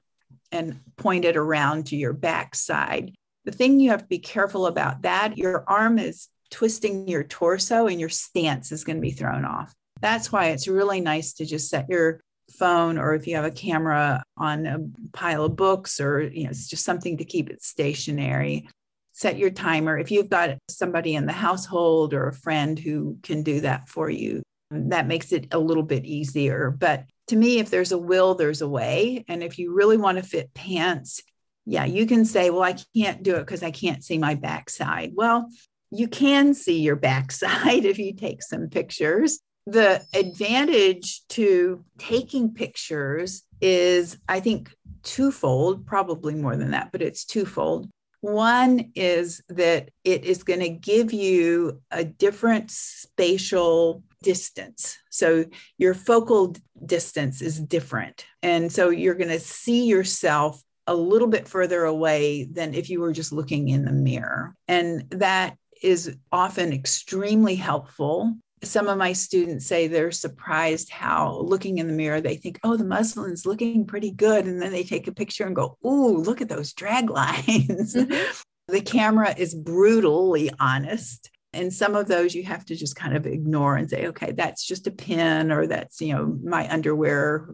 and 0.55 0.81
point 0.97 1.25
it 1.25 1.37
around 1.37 1.87
to 1.87 1.97
your 1.97 2.13
backside. 2.13 3.13
The 3.45 3.53
thing 3.53 3.81
you 3.81 3.91
have 3.91 4.03
to 4.03 4.09
be 4.09 4.21
careful 4.21 4.67
about 4.67 5.03
that, 5.03 5.37
your 5.37 5.65
arm 5.67 5.99
is 5.99 6.29
twisting 6.51 7.09
your 7.09 7.25
torso 7.25 7.89
and 7.89 7.99
your 7.99 8.09
stance 8.09 8.71
is 8.71 8.85
going 8.85 8.97
to 8.97 9.03
be 9.03 9.11
thrown 9.11 9.45
off. 9.45 9.75
That's 10.01 10.31
why 10.31 10.47
it's 10.47 10.69
really 10.69 11.01
nice 11.01 11.35
to 11.35 11.45
just 11.45 11.69
set 11.69 11.89
your 11.89 12.21
phone 12.53 12.99
or 12.99 13.15
if 13.15 13.27
you 13.27 13.35
have 13.37 13.45
a 13.45 13.51
camera 13.51 14.23
on 14.37 14.67
a 14.67 14.79
pile 15.13 15.45
of 15.45 15.57
books 15.57 15.99
or 15.99 16.23
you 16.23 16.45
know 16.45 16.51
it's 16.51 16.69
just 16.69 16.85
something 16.85 17.17
to 17.17 17.25
keep 17.25 17.49
it 17.49 17.63
stationary 17.63 18.69
set 19.13 19.39
your 19.39 19.49
timer 19.49 19.99
if 19.99 20.11
you've 20.11 20.29
got 20.29 20.59
somebody 20.69 21.15
in 21.15 21.25
the 21.25 21.33
household 21.33 22.13
or 22.13 22.29
a 22.29 22.35
friend 22.35 22.79
who 22.79 23.17
can 23.23 23.43
do 23.43 23.61
that 23.63 23.89
for 23.89 24.11
you 24.11 24.43
that 24.71 25.07
makes 25.07 25.33
it 25.33 25.47
a 25.53 25.59
little 25.59 25.83
bit 25.83 26.05
easier 26.05 26.71
but 26.71 27.05
to 27.29 27.37
me, 27.37 27.59
if 27.59 27.71
there's 27.71 27.93
a 27.93 27.99
will, 27.99 28.35
there's 28.35 28.63
a 28.63 28.69
way. 28.69 29.25
And 29.29 29.43
if 29.43 29.59
you 29.59 29.75
really 29.75 29.97
want 29.97 30.19
to 30.19 30.25
fit 30.25 30.53
pants, 30.55 31.23
yeah, 31.67 31.85
you 31.85 32.07
can 32.07 32.25
say, 32.25 32.51
well, 32.51 32.63
I 32.63 32.77
can't 32.95 33.23
do 33.23 33.37
it 33.37 33.41
because 33.41 33.63
I 33.63 33.71
can't 33.71 34.05
see 34.05 34.19
my 34.19 34.35
backside. 34.35 35.13
Well, 35.15 35.49
you 35.91 36.09
can 36.09 36.55
see 36.55 36.81
your 36.81 36.97
backside 37.11 37.85
if 37.85 37.99
you 37.99 38.15
take 38.15 38.43
some 38.43 38.69
pictures. 38.69 39.41
The 39.67 40.05
advantage 40.13 41.27
to 41.31 41.85
taking 41.97 42.53
pictures 42.53 43.45
is, 43.63 44.19
I 44.29 44.41
think, 44.41 44.75
twofold, 45.03 45.87
probably 45.87 46.35
more 46.35 46.57
than 46.57 46.73
that, 46.73 46.93
but 46.93 47.01
it's 47.01 47.25
twofold. 47.25 47.89
One 48.21 48.93
is 48.95 49.43
that 49.51 49.91
it 50.03 50.25
is 50.25 50.45
going 50.45 50.61
to 50.61 50.71
give 50.71 51.13
you 51.13 51.83
a 51.91 52.05
different 52.05 52.71
spatial 52.71 54.03
distance. 54.25 54.99
So 55.11 55.45
your 55.79 55.95
focal 55.95 56.57
distance 56.85 57.43
is 57.43 57.61
different. 57.61 58.27
And 58.43 58.73
so 58.73 58.89
you're 58.89 59.15
going 59.15 59.29
to 59.29 59.39
see 59.39 59.87
yourself 59.87 60.61
a 60.87 60.95
little 60.95 61.29
bit 61.29 61.47
further 61.47 61.85
away 61.85 62.45
than 62.45 62.75
if 62.75 62.91
you 62.91 63.01
were 63.01 63.13
just 63.13 63.33
looking 63.33 63.69
in 63.69 63.85
the 63.85 63.93
mirror. 63.93 64.55
And 64.67 65.05
that 65.11 65.57
is 65.83 66.17
often 66.33 66.73
extremely 66.73 67.55
helpful 67.55 68.35
some 68.63 68.89
of 68.89 68.99
my 68.99 69.13
students 69.13 69.67
say 69.67 69.87
they're 69.87 70.11
surprised 70.11 70.91
how 70.91 71.39
looking 71.41 71.79
in 71.79 71.87
the 71.87 71.93
mirror 71.93 72.21
they 72.21 72.37
think 72.37 72.59
oh 72.65 72.77
the 72.77 72.85
muslin's 72.85 73.47
looking 73.47 73.85
pretty 73.85 74.11
good 74.11 74.47
and 74.47 74.61
then 74.61 74.73
they 74.73 74.83
take 74.83 75.07
a 75.07 75.13
picture 75.13 75.45
and 75.45 75.55
go 75.55 75.77
ooh 75.85 76.17
look 76.17 76.41
at 76.41 76.49
those 76.49 76.73
drag 76.73 77.11
lines 77.21 77.95
mm-hmm. 77.95 78.33
the 78.69 78.81
camera 78.81 79.35
is 79.37 79.55
brutally 79.55 80.51
honest 80.59 81.31
and 81.55 81.73
some 81.73 81.95
of 81.95 82.09
those 82.09 82.35
you 82.35 82.43
have 82.43 82.65
to 82.65 82.77
just 82.77 82.97
kind 82.97 83.17
of 83.17 83.27
ignore 83.27 83.77
and 83.77 83.89
say 83.89 84.07
okay 84.07 84.33
that's 84.33 84.65
just 84.65 84.87
a 84.87 84.91
pin 84.91 85.51
or 85.51 85.67
that's 85.67 86.01
you 86.01 86.13
know 86.13 86.39
my 86.43 86.71
underwear 86.73 87.49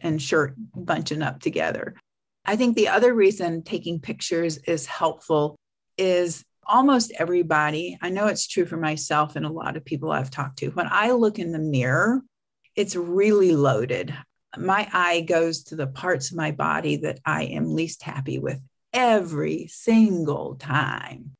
and 0.00 0.20
shirt 0.20 0.54
bunching 0.74 1.22
up 1.22 1.40
together 1.40 1.94
i 2.44 2.56
think 2.56 2.76
the 2.76 2.88
other 2.88 3.14
reason 3.14 3.62
taking 3.62 4.00
pictures 4.00 4.58
is 4.58 4.86
helpful 4.86 5.56
is 5.98 6.44
almost 6.66 7.12
everybody, 7.18 7.98
I 8.00 8.10
know 8.10 8.26
it's 8.26 8.46
true 8.46 8.64
for 8.64 8.76
myself 8.76 9.36
and 9.36 9.44
a 9.44 9.52
lot 9.52 9.76
of 9.76 9.84
people 9.84 10.10
I've 10.10 10.30
talked 10.30 10.58
to, 10.58 10.70
when 10.70 10.88
I 10.90 11.10
look 11.12 11.38
in 11.38 11.52
the 11.52 11.58
mirror, 11.58 12.22
it's 12.76 12.96
really 12.96 13.54
loaded. 13.54 14.14
My 14.56 14.88
eye 14.92 15.22
goes 15.22 15.64
to 15.64 15.76
the 15.76 15.86
parts 15.86 16.30
of 16.30 16.36
my 16.36 16.52
body 16.52 16.96
that 16.96 17.20
I 17.24 17.44
am 17.44 17.74
least 17.74 18.02
happy 18.02 18.38
with 18.38 18.60
every 18.92 19.66
single 19.68 20.56
time. 20.56 21.32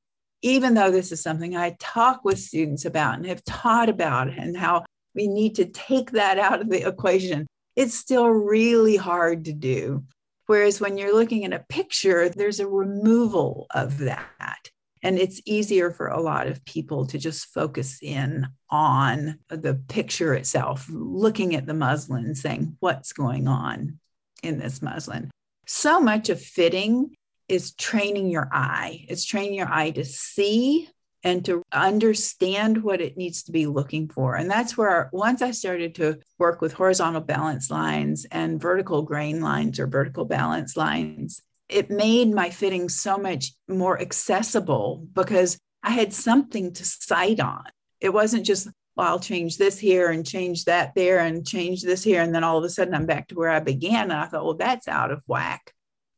Even 0.42 0.74
though 0.74 0.90
this 0.90 1.12
is 1.12 1.22
something 1.22 1.56
I 1.56 1.76
talk 1.78 2.24
with 2.24 2.38
students 2.38 2.84
about 2.84 3.16
and 3.16 3.26
have 3.26 3.44
taught 3.44 3.88
about 3.88 4.28
and 4.28 4.56
how 4.56 4.84
we 5.14 5.28
need 5.28 5.54
to 5.56 5.66
take 5.66 6.10
that 6.12 6.38
out 6.38 6.60
of 6.60 6.68
the 6.68 6.86
equation, 6.86 7.46
it's 7.76 7.94
still 7.94 8.26
really 8.28 8.96
hard 8.96 9.44
to 9.46 9.52
do. 9.52 10.04
Whereas 10.46 10.80
when 10.80 10.98
you're 10.98 11.14
looking 11.14 11.44
at 11.44 11.52
a 11.52 11.64
picture, 11.68 12.28
there's 12.28 12.60
a 12.60 12.66
removal 12.66 13.66
of 13.70 13.98
that. 13.98 14.70
And 15.04 15.18
it's 15.18 15.40
easier 15.46 15.90
for 15.90 16.08
a 16.08 16.20
lot 16.20 16.46
of 16.46 16.64
people 16.64 17.06
to 17.06 17.18
just 17.18 17.46
focus 17.46 17.98
in 18.02 18.46
on 18.70 19.38
the 19.48 19.80
picture 19.88 20.34
itself, 20.34 20.88
looking 20.90 21.54
at 21.56 21.66
the 21.66 21.74
muslin, 21.74 22.34
saying, 22.34 22.76
what's 22.80 23.12
going 23.12 23.48
on 23.48 23.98
in 24.42 24.58
this 24.58 24.82
muslin? 24.82 25.30
So 25.66 26.00
much 26.00 26.28
of 26.28 26.40
fitting 26.40 27.14
is 27.48 27.74
training 27.74 28.28
your 28.28 28.48
eye. 28.52 29.04
It's 29.08 29.24
training 29.24 29.54
your 29.54 29.70
eye 29.70 29.90
to 29.90 30.04
see 30.04 30.88
and 31.24 31.44
to 31.44 31.62
understand 31.72 32.82
what 32.82 33.00
it 33.00 33.16
needs 33.16 33.44
to 33.44 33.52
be 33.52 33.66
looking 33.66 34.08
for. 34.08 34.34
And 34.34 34.50
that's 34.50 34.76
where, 34.76 35.08
once 35.12 35.40
I 35.40 35.52
started 35.52 35.94
to 35.96 36.18
work 36.38 36.60
with 36.60 36.72
horizontal 36.72 37.20
balance 37.20 37.70
lines 37.70 38.26
and 38.30 38.60
vertical 38.60 39.02
grain 39.02 39.40
lines 39.40 39.78
or 39.78 39.86
vertical 39.86 40.24
balance 40.24 40.76
lines, 40.76 41.40
it 41.68 41.90
made 41.90 42.34
my 42.34 42.50
fitting 42.50 42.88
so 42.88 43.16
much 43.16 43.52
more 43.68 44.00
accessible 44.00 45.06
because 45.12 45.58
I 45.82 45.90
had 45.90 46.12
something 46.12 46.72
to 46.72 46.84
sight 46.84 47.40
on. 47.40 47.64
It 48.00 48.12
wasn't 48.12 48.44
just, 48.44 48.68
well, 48.96 49.06
I'll 49.06 49.20
change 49.20 49.58
this 49.58 49.78
here 49.78 50.10
and 50.10 50.26
change 50.26 50.64
that 50.64 50.94
there 50.94 51.20
and 51.20 51.46
change 51.46 51.82
this 51.82 52.02
here. 52.02 52.20
And 52.20 52.34
then 52.34 52.44
all 52.44 52.58
of 52.58 52.64
a 52.64 52.68
sudden 52.68 52.94
I'm 52.94 53.06
back 53.06 53.28
to 53.28 53.36
where 53.36 53.50
I 53.50 53.60
began. 53.60 54.10
And 54.10 54.20
I 54.20 54.26
thought, 54.26 54.44
well, 54.44 54.54
that's 54.54 54.88
out 54.88 55.12
of 55.12 55.22
whack. 55.26 55.72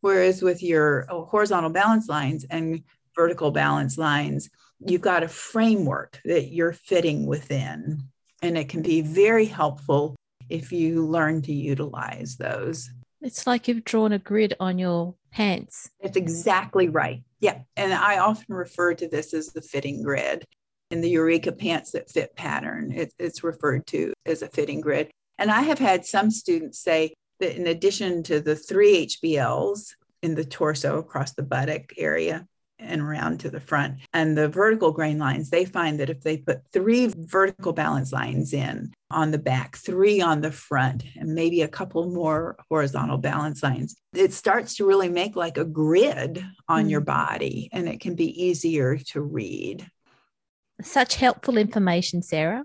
Whereas 0.05 0.43
with 0.43 0.63
your 0.63 1.07
oh, 1.09 1.25
horizontal 1.25 1.71
balance 1.71 2.11
lines 2.11 2.45
and 2.51 2.83
vertical 3.17 3.51
balance 3.51 3.97
lines, 3.97 4.51
you've 4.87 5.01
got 5.01 5.23
a 5.23 5.29
framework 5.29 6.21
that 6.27 6.53
you're 6.53 6.75
fitting 6.75 7.25
within. 7.25 8.03
And 8.43 8.59
it 8.59 8.69
can 8.69 8.83
be 8.83 9.01
very 9.01 9.47
helpful 9.47 10.15
if 10.51 10.73
you 10.73 11.07
learn 11.07 11.41
to 11.41 11.55
utilize 11.55 12.37
those. 12.37 12.91
It's 13.23 13.47
like 13.47 13.67
you've 13.67 13.87
drawn 13.87 14.13
a 14.13 14.19
grid 14.19 14.53
on 14.61 14.79
your 14.79 15.15
pants. 15.33 15.89
It's 16.01 16.19
exactly 16.19 16.91
right. 16.91 17.23
Yeah. 17.41 17.61
And 17.75 17.95
I 17.95 18.19
often 18.19 18.55
refer 18.55 18.93
to 18.93 19.09
this 19.09 19.33
as 19.33 19.55
the 19.55 19.63
fitting 19.63 20.03
grid. 20.03 20.45
In 20.91 21.01
the 21.01 21.09
Eureka 21.09 21.51
Pants 21.51 21.93
That 21.93 22.11
Fit 22.11 22.37
pattern, 22.37 22.93
it, 22.93 23.15
it's 23.19 23.43
referred 23.43 23.87
to 23.87 24.13
as 24.27 24.43
a 24.43 24.49
fitting 24.49 24.83
grid. 24.83 25.11
And 25.39 25.51
I 25.51 25.63
have 25.63 25.79
had 25.79 26.05
some 26.05 26.31
students 26.31 26.79
say 26.79 27.15
that 27.41 27.57
in 27.57 27.67
addition 27.67 28.23
to 28.25 28.41
the 28.41 28.57
three 28.57 29.07
HBLs 29.07 29.95
in 30.23 30.35
the 30.35 30.45
torso 30.45 30.99
across 30.99 31.33
the 31.33 31.43
buttock 31.43 31.93
area, 31.99 32.47
and 32.79 33.01
around 33.01 33.41
to 33.41 33.51
the 33.51 33.61
front. 33.61 33.99
And 34.13 34.37
the 34.37 34.49
vertical 34.49 34.93
grain 34.93 35.19
lines, 35.19 35.51
they 35.51 35.65
find 35.65 36.01
that 36.01 36.11
if 36.11 36.21
they 36.21 36.39
put 36.39 36.63
three 36.73 37.13
vertical 37.17 37.73
balance 37.73 38.13
lines 38.13 38.53
in 38.53 38.93
on 39.11 39.31
the 39.31 39.39
back, 39.39 39.77
three 39.77 40.21
on 40.21 40.41
the 40.41 40.51
front, 40.51 41.05
and 41.17 41.35
maybe 41.35 41.63
a 41.63 41.69
couple 41.69 42.11
more 42.11 42.57
horizontal 42.69 43.19
balance 43.19 43.63
lines, 43.63 43.97
it 44.15 44.33
starts 44.33 44.77
to 44.77 44.87
really 44.87 45.09
make 45.09 45.37
like 45.37 45.57
a 45.57 45.65
grid 45.65 46.45
on 46.69 46.87
mm. 46.87 46.91
your 46.91 47.01
body 47.01 47.69
and 47.73 47.89
it 47.89 48.01
can 48.01 48.15
be 48.15 48.45
easier 48.45 48.99
to 48.99 49.21
read. 49.21 49.87
Such 50.83 51.17
helpful 51.17 51.57
information, 51.57 52.23
Sarah. 52.23 52.65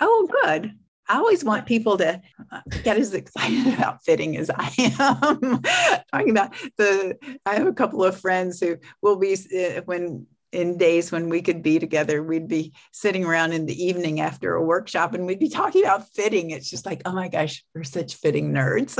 Oh, 0.00 0.28
good. 0.42 0.76
I 1.08 1.18
always 1.18 1.44
want 1.44 1.66
people 1.66 1.96
to 1.98 2.20
uh, 2.50 2.60
get 2.82 2.96
as 2.96 3.14
excited 3.14 3.74
about 3.74 4.04
fitting 4.04 4.36
as 4.36 4.50
I 4.54 4.72
am. 4.78 5.62
Talking 6.12 6.30
about 6.30 6.54
the, 6.76 7.16
I 7.44 7.54
have 7.54 7.66
a 7.66 7.72
couple 7.72 8.04
of 8.04 8.20
friends 8.20 8.60
who 8.60 8.76
will 9.02 9.16
be 9.16 9.34
uh, 9.34 9.82
when 9.84 10.26
in 10.52 10.78
days 10.78 11.12
when 11.12 11.28
we 11.28 11.42
could 11.42 11.62
be 11.62 11.78
together, 11.78 12.22
we'd 12.22 12.48
be 12.48 12.72
sitting 12.92 13.24
around 13.24 13.52
in 13.52 13.66
the 13.66 13.84
evening 13.84 14.20
after 14.20 14.54
a 14.54 14.64
workshop 14.64 15.12
and 15.12 15.26
we'd 15.26 15.38
be 15.38 15.50
talking 15.50 15.82
about 15.82 16.08
fitting. 16.14 16.50
It's 16.50 16.70
just 16.70 16.86
like, 16.86 17.02
oh 17.04 17.12
my 17.12 17.28
gosh, 17.28 17.64
we're 17.74 17.84
such 17.84 18.14
fitting 18.14 18.52
nerds. 18.52 18.96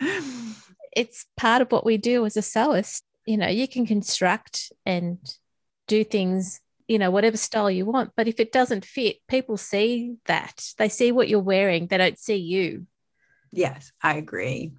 it's 0.96 1.26
part 1.36 1.62
of 1.62 1.70
what 1.70 1.86
we 1.86 1.98
do 1.98 2.26
as 2.26 2.36
a 2.36 2.40
sewist. 2.40 3.02
You 3.26 3.36
know, 3.36 3.48
you 3.48 3.68
can 3.68 3.86
construct 3.86 4.72
and 4.84 5.18
do 5.86 6.02
things 6.02 6.60
you 6.90 6.98
know 6.98 7.12
whatever 7.12 7.36
style 7.36 7.70
you 7.70 7.86
want. 7.86 8.10
But 8.16 8.26
if 8.26 8.40
it 8.40 8.50
doesn't 8.50 8.84
fit 8.84 9.18
people 9.28 9.56
see 9.56 10.16
that. 10.26 10.72
They 10.76 10.88
see 10.88 11.12
what 11.12 11.28
you're 11.28 11.38
wearing. 11.38 11.86
They 11.86 11.96
don't 11.96 12.18
see 12.18 12.36
you. 12.36 12.86
Yes 13.52 13.92
i 14.02 14.16
agree. 14.16 14.72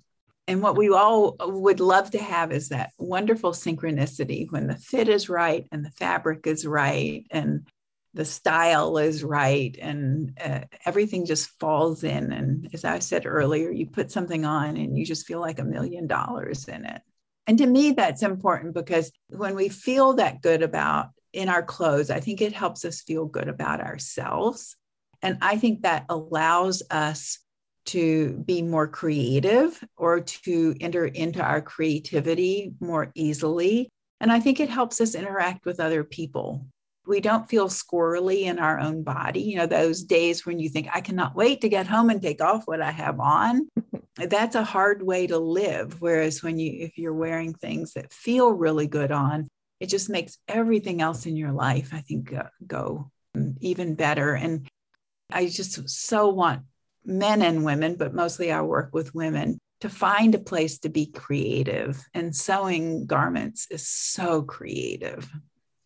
And 0.48 0.62
what 0.62 0.76
we 0.78 0.90
all 0.90 1.38
would 1.40 1.80
love 1.80 2.12
to 2.12 2.18
have 2.18 2.52
is 2.52 2.70
that 2.70 2.92
wonderful 2.98 3.52
synchronicity 3.52 4.52
when 4.52 4.68
the 4.68 4.76
fit 4.76 5.08
is 5.08 5.30
right 5.30 5.66
and 5.72 5.86
the 5.86 5.92
fabric 5.92 6.46
is 6.46 6.66
right 6.66 7.26
and 7.32 7.66
the 8.14 8.26
style 8.26 8.98
is 8.98 9.24
right 9.24 9.78
and 9.82 10.38
uh, 10.44 10.62
everything 10.86 11.26
just 11.26 11.58
falls 11.62 12.04
in. 12.04 12.34
And 12.34 12.70
as 12.74 12.84
i 12.84 13.00
said 13.00 13.26
earlier 13.26 13.72
you 13.72 13.86
put 13.86 14.12
something 14.12 14.44
on 14.44 14.76
and 14.76 14.98
you 14.98 15.06
just 15.06 15.28
feel 15.28 15.40
like 15.40 15.60
a 15.60 15.64
million 15.64 16.08
dollars 16.08 16.68
in 16.68 16.84
it. 16.84 17.02
And 17.48 17.58
to 17.60 17.66
me 17.66 17.94
that's 17.94 18.22
important 18.22 18.74
because 18.74 19.14
when 19.30 19.56
we 19.56 19.70
feel 19.70 20.16
that 20.16 20.42
good 20.42 20.62
about 20.62 21.12
in 21.34 21.50
our 21.50 21.64
clothes, 21.64 22.10
I 22.10 22.20
think 22.20 22.42
it 22.42 22.54
helps 22.54 22.86
us 22.86 23.02
feel 23.02 23.26
good 23.26 23.48
about 23.48 23.82
ourselves. 23.82 24.76
And 25.22 25.38
I 25.42 25.58
think 25.58 25.84
that 25.84 26.06
allows 26.10 26.84
us 26.90 27.40
to 27.86 28.34
be 28.46 28.62
more 28.62 28.88
creative 28.88 29.84
or 29.98 30.22
to 30.22 30.76
enter 30.80 31.06
into 31.06 31.42
our 31.42 31.62
creativity 31.62 32.74
more 32.80 33.12
easily. 33.16 33.90
And 34.20 34.32
I 34.32 34.40
think 34.40 34.60
it 34.60 34.70
helps 34.70 35.02
us 35.02 35.16
interact 35.16 35.66
with 35.66 35.80
other 35.80 36.04
people. 36.04 36.66
We 37.08 37.20
don't 37.20 37.50
feel 37.50 37.68
squirrely 37.68 38.44
in 38.44 38.60
our 38.60 38.80
own 38.80 39.04
body. 39.04 39.42
You 39.42 39.58
know, 39.58 39.66
those 39.66 40.04
days 40.04 40.46
when 40.46 40.60
you 40.60 40.70
think, 40.70 40.90
I 40.94 41.02
cannot 41.02 41.36
wait 41.36 41.62
to 41.62 41.70
get 41.70 41.88
home 41.88 42.12
and 42.12 42.22
take 42.22 42.42
off 42.42 42.64
what 42.66 42.82
I 42.82 42.92
have 42.92 43.20
on. 43.20 43.68
That's 44.16 44.56
a 44.56 44.64
hard 44.64 45.02
way 45.02 45.26
to 45.28 45.40
live. 45.40 46.00
Whereas 46.00 46.44
when 46.44 46.60
you, 46.60 46.86
if 46.86 47.00
you're 47.00 47.14
wearing 47.14 47.54
things 47.54 47.94
that 47.94 48.14
feel 48.14 48.52
really 48.52 48.86
good 48.86 49.12
on, 49.12 49.50
it 49.82 49.90
just 49.90 50.12
makes 50.12 50.38
everything 50.48 51.02
else 51.02 51.26
in 51.26 51.36
your 51.36 51.52
life, 51.52 51.90
I 51.92 52.02
think, 52.02 52.32
uh, 52.32 52.44
go 52.66 53.10
even 53.62 53.96
better. 53.96 54.36
And 54.36 54.68
I 55.32 55.48
just 55.48 55.90
so 55.90 56.30
want 56.30 56.62
men 57.04 57.42
and 57.42 57.66
women, 57.66 57.96
but 57.96 58.14
mostly 58.14 58.52
I 58.52 58.62
work 58.62 58.92
with 58.94 59.16
women, 59.16 59.58
to 59.80 59.90
find 59.90 60.36
a 60.36 60.40
place 60.40 60.78
to 60.80 60.90
be 60.90 61.08
creative. 61.08 62.00
And 62.14 62.36
sewing 62.36 63.08
garments 63.08 63.68
is 63.72 63.88
so 63.88 64.44
creative. 64.44 65.28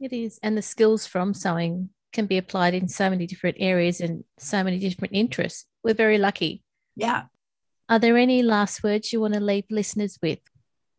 It 0.01 0.11
is. 0.11 0.39
And 0.43 0.57
the 0.57 0.61
skills 0.61 1.07
from 1.07 1.33
sewing 1.33 1.89
can 2.11 2.25
be 2.25 2.37
applied 2.37 2.73
in 2.73 2.89
so 2.89 3.09
many 3.09 3.25
different 3.25 3.55
areas 3.61 4.01
and 4.01 4.25
so 4.37 4.61
many 4.61 4.77
different 4.77 5.13
interests. 5.13 5.65
We're 5.85 5.93
very 5.93 6.17
lucky. 6.17 6.63
Yeah. 6.97 7.23
Are 7.87 7.99
there 7.99 8.17
any 8.17 8.43
last 8.43 8.83
words 8.83 9.13
you 9.13 9.21
want 9.21 9.35
to 9.35 9.39
leave 9.39 9.63
listeners 9.69 10.19
with? 10.21 10.39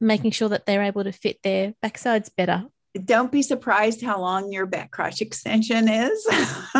Making 0.00 0.30
sure 0.30 0.48
that 0.48 0.64
they're 0.64 0.82
able 0.82 1.04
to 1.04 1.12
fit 1.12 1.42
their 1.42 1.74
backsides 1.84 2.30
better 2.34 2.64
don't 3.04 3.32
be 3.32 3.42
surprised 3.42 4.02
how 4.02 4.20
long 4.20 4.52
your 4.52 4.66
back 4.66 4.90
crotch 4.90 5.20
extension 5.20 5.88
is. 5.88 6.26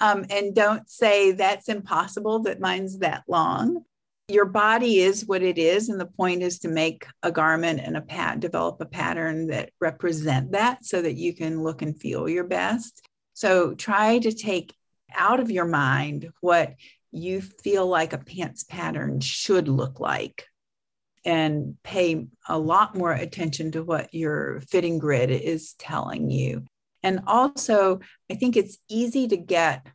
um, 0.00 0.24
and 0.30 0.54
don't 0.54 0.88
say 0.88 1.32
that's 1.32 1.68
impossible 1.68 2.40
that 2.40 2.60
mine's 2.60 2.98
that 2.98 3.24
long. 3.28 3.84
Your 4.28 4.44
body 4.44 5.00
is 5.00 5.26
what 5.26 5.42
it 5.42 5.58
is. 5.58 5.88
And 5.88 6.00
the 6.00 6.06
point 6.06 6.42
is 6.42 6.58
to 6.60 6.68
make 6.68 7.06
a 7.22 7.30
garment 7.30 7.80
and 7.80 7.96
a 7.96 8.00
pat, 8.00 8.40
develop 8.40 8.80
a 8.80 8.86
pattern 8.86 9.48
that 9.48 9.70
represent 9.80 10.52
that 10.52 10.84
so 10.84 11.00
that 11.00 11.14
you 11.14 11.34
can 11.34 11.62
look 11.62 11.82
and 11.82 11.98
feel 11.98 12.28
your 12.28 12.44
best. 12.44 13.06
So 13.34 13.74
try 13.74 14.18
to 14.18 14.32
take 14.32 14.74
out 15.14 15.40
of 15.40 15.50
your 15.50 15.66
mind 15.66 16.30
what 16.40 16.74
you 17.12 17.40
feel 17.40 17.86
like 17.86 18.12
a 18.12 18.18
pants 18.18 18.64
pattern 18.64 19.20
should 19.20 19.68
look 19.68 20.00
like 20.00 20.46
and 21.26 21.74
pay 21.82 22.24
a 22.48 22.56
lot 22.56 22.96
more 22.96 23.12
attention 23.12 23.72
to 23.72 23.82
what 23.82 24.14
your 24.14 24.60
fitting 24.60 24.98
grid 24.98 25.30
is 25.30 25.74
telling 25.74 26.30
you. 26.30 26.64
And 27.02 27.20
also, 27.26 28.00
I 28.30 28.34
think 28.36 28.56
it's 28.56 28.78
easy 28.88 29.26
to 29.28 29.36
get 29.36 29.86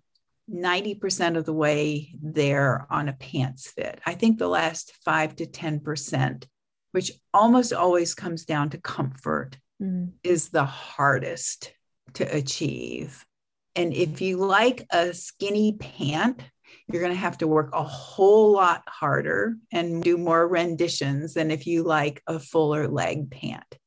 90% 0.53 1.37
of 1.37 1.45
the 1.45 1.53
way 1.53 2.13
there 2.21 2.85
on 2.89 3.07
a 3.07 3.13
pants 3.13 3.71
fit. 3.71 3.99
I 4.05 4.13
think 4.13 4.37
the 4.37 4.49
last 4.49 4.91
5 5.05 5.37
to 5.37 5.45
10%, 5.45 6.43
which 6.91 7.13
almost 7.33 7.71
always 7.71 8.13
comes 8.13 8.43
down 8.43 8.69
to 8.71 8.77
comfort, 8.77 9.57
mm. 9.81 10.11
is 10.23 10.49
the 10.49 10.65
hardest 10.65 11.71
to 12.15 12.23
achieve. 12.23 13.25
And 13.73 13.93
if 13.93 14.19
you 14.19 14.37
like 14.37 14.85
a 14.91 15.13
skinny 15.13 15.77
pant, 15.79 16.41
you're 16.87 17.01
going 17.01 17.13
to 17.13 17.19
have 17.19 17.37
to 17.39 17.47
work 17.47 17.69
a 17.73 17.83
whole 17.83 18.51
lot 18.51 18.83
harder 18.87 19.55
and 19.71 20.03
do 20.03 20.17
more 20.17 20.47
renditions 20.47 21.33
than 21.33 21.51
if 21.51 21.67
you 21.67 21.83
like 21.83 22.21
a 22.27 22.39
fuller 22.39 22.87
leg 22.87 23.31
pant. 23.31 23.77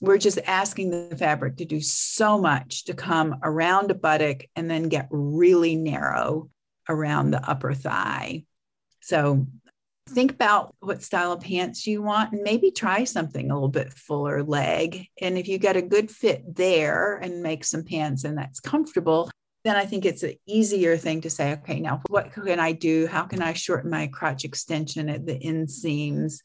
We're 0.00 0.18
just 0.18 0.38
asking 0.46 0.90
the 0.90 1.16
fabric 1.16 1.56
to 1.56 1.64
do 1.64 1.80
so 1.80 2.38
much 2.38 2.84
to 2.84 2.94
come 2.94 3.36
around 3.42 3.90
a 3.90 3.94
buttock 3.94 4.44
and 4.54 4.70
then 4.70 4.88
get 4.88 5.08
really 5.10 5.74
narrow 5.74 6.50
around 6.88 7.30
the 7.30 7.48
upper 7.48 7.74
thigh. 7.74 8.44
So 9.00 9.46
think 10.08 10.32
about 10.32 10.74
what 10.80 11.02
style 11.02 11.32
of 11.32 11.40
pants 11.40 11.86
you 11.86 12.02
want 12.02 12.32
and 12.32 12.42
maybe 12.42 12.70
try 12.70 13.04
something 13.04 13.50
a 13.50 13.54
little 13.54 13.68
bit 13.68 13.92
fuller 13.92 14.42
leg. 14.42 15.06
And 15.20 15.36
if 15.36 15.48
you 15.48 15.58
get 15.58 15.76
a 15.76 15.82
good 15.82 16.10
fit 16.10 16.56
there 16.56 17.16
and 17.16 17.42
make 17.42 17.64
some 17.64 17.84
pants 17.84 18.24
and 18.24 18.36
that's 18.38 18.60
comfortable, 18.60 19.30
then 19.68 19.76
I 19.76 19.84
think 19.84 20.04
it's 20.04 20.22
an 20.22 20.34
easier 20.46 20.96
thing 20.96 21.20
to 21.20 21.30
say, 21.30 21.52
okay, 21.52 21.78
now 21.78 22.00
what 22.08 22.32
can 22.32 22.58
I 22.58 22.72
do? 22.72 23.06
How 23.06 23.24
can 23.24 23.42
I 23.42 23.52
shorten 23.52 23.90
my 23.90 24.06
crotch 24.06 24.44
extension 24.44 25.08
at 25.08 25.26
the 25.26 25.38
inseams 25.38 26.38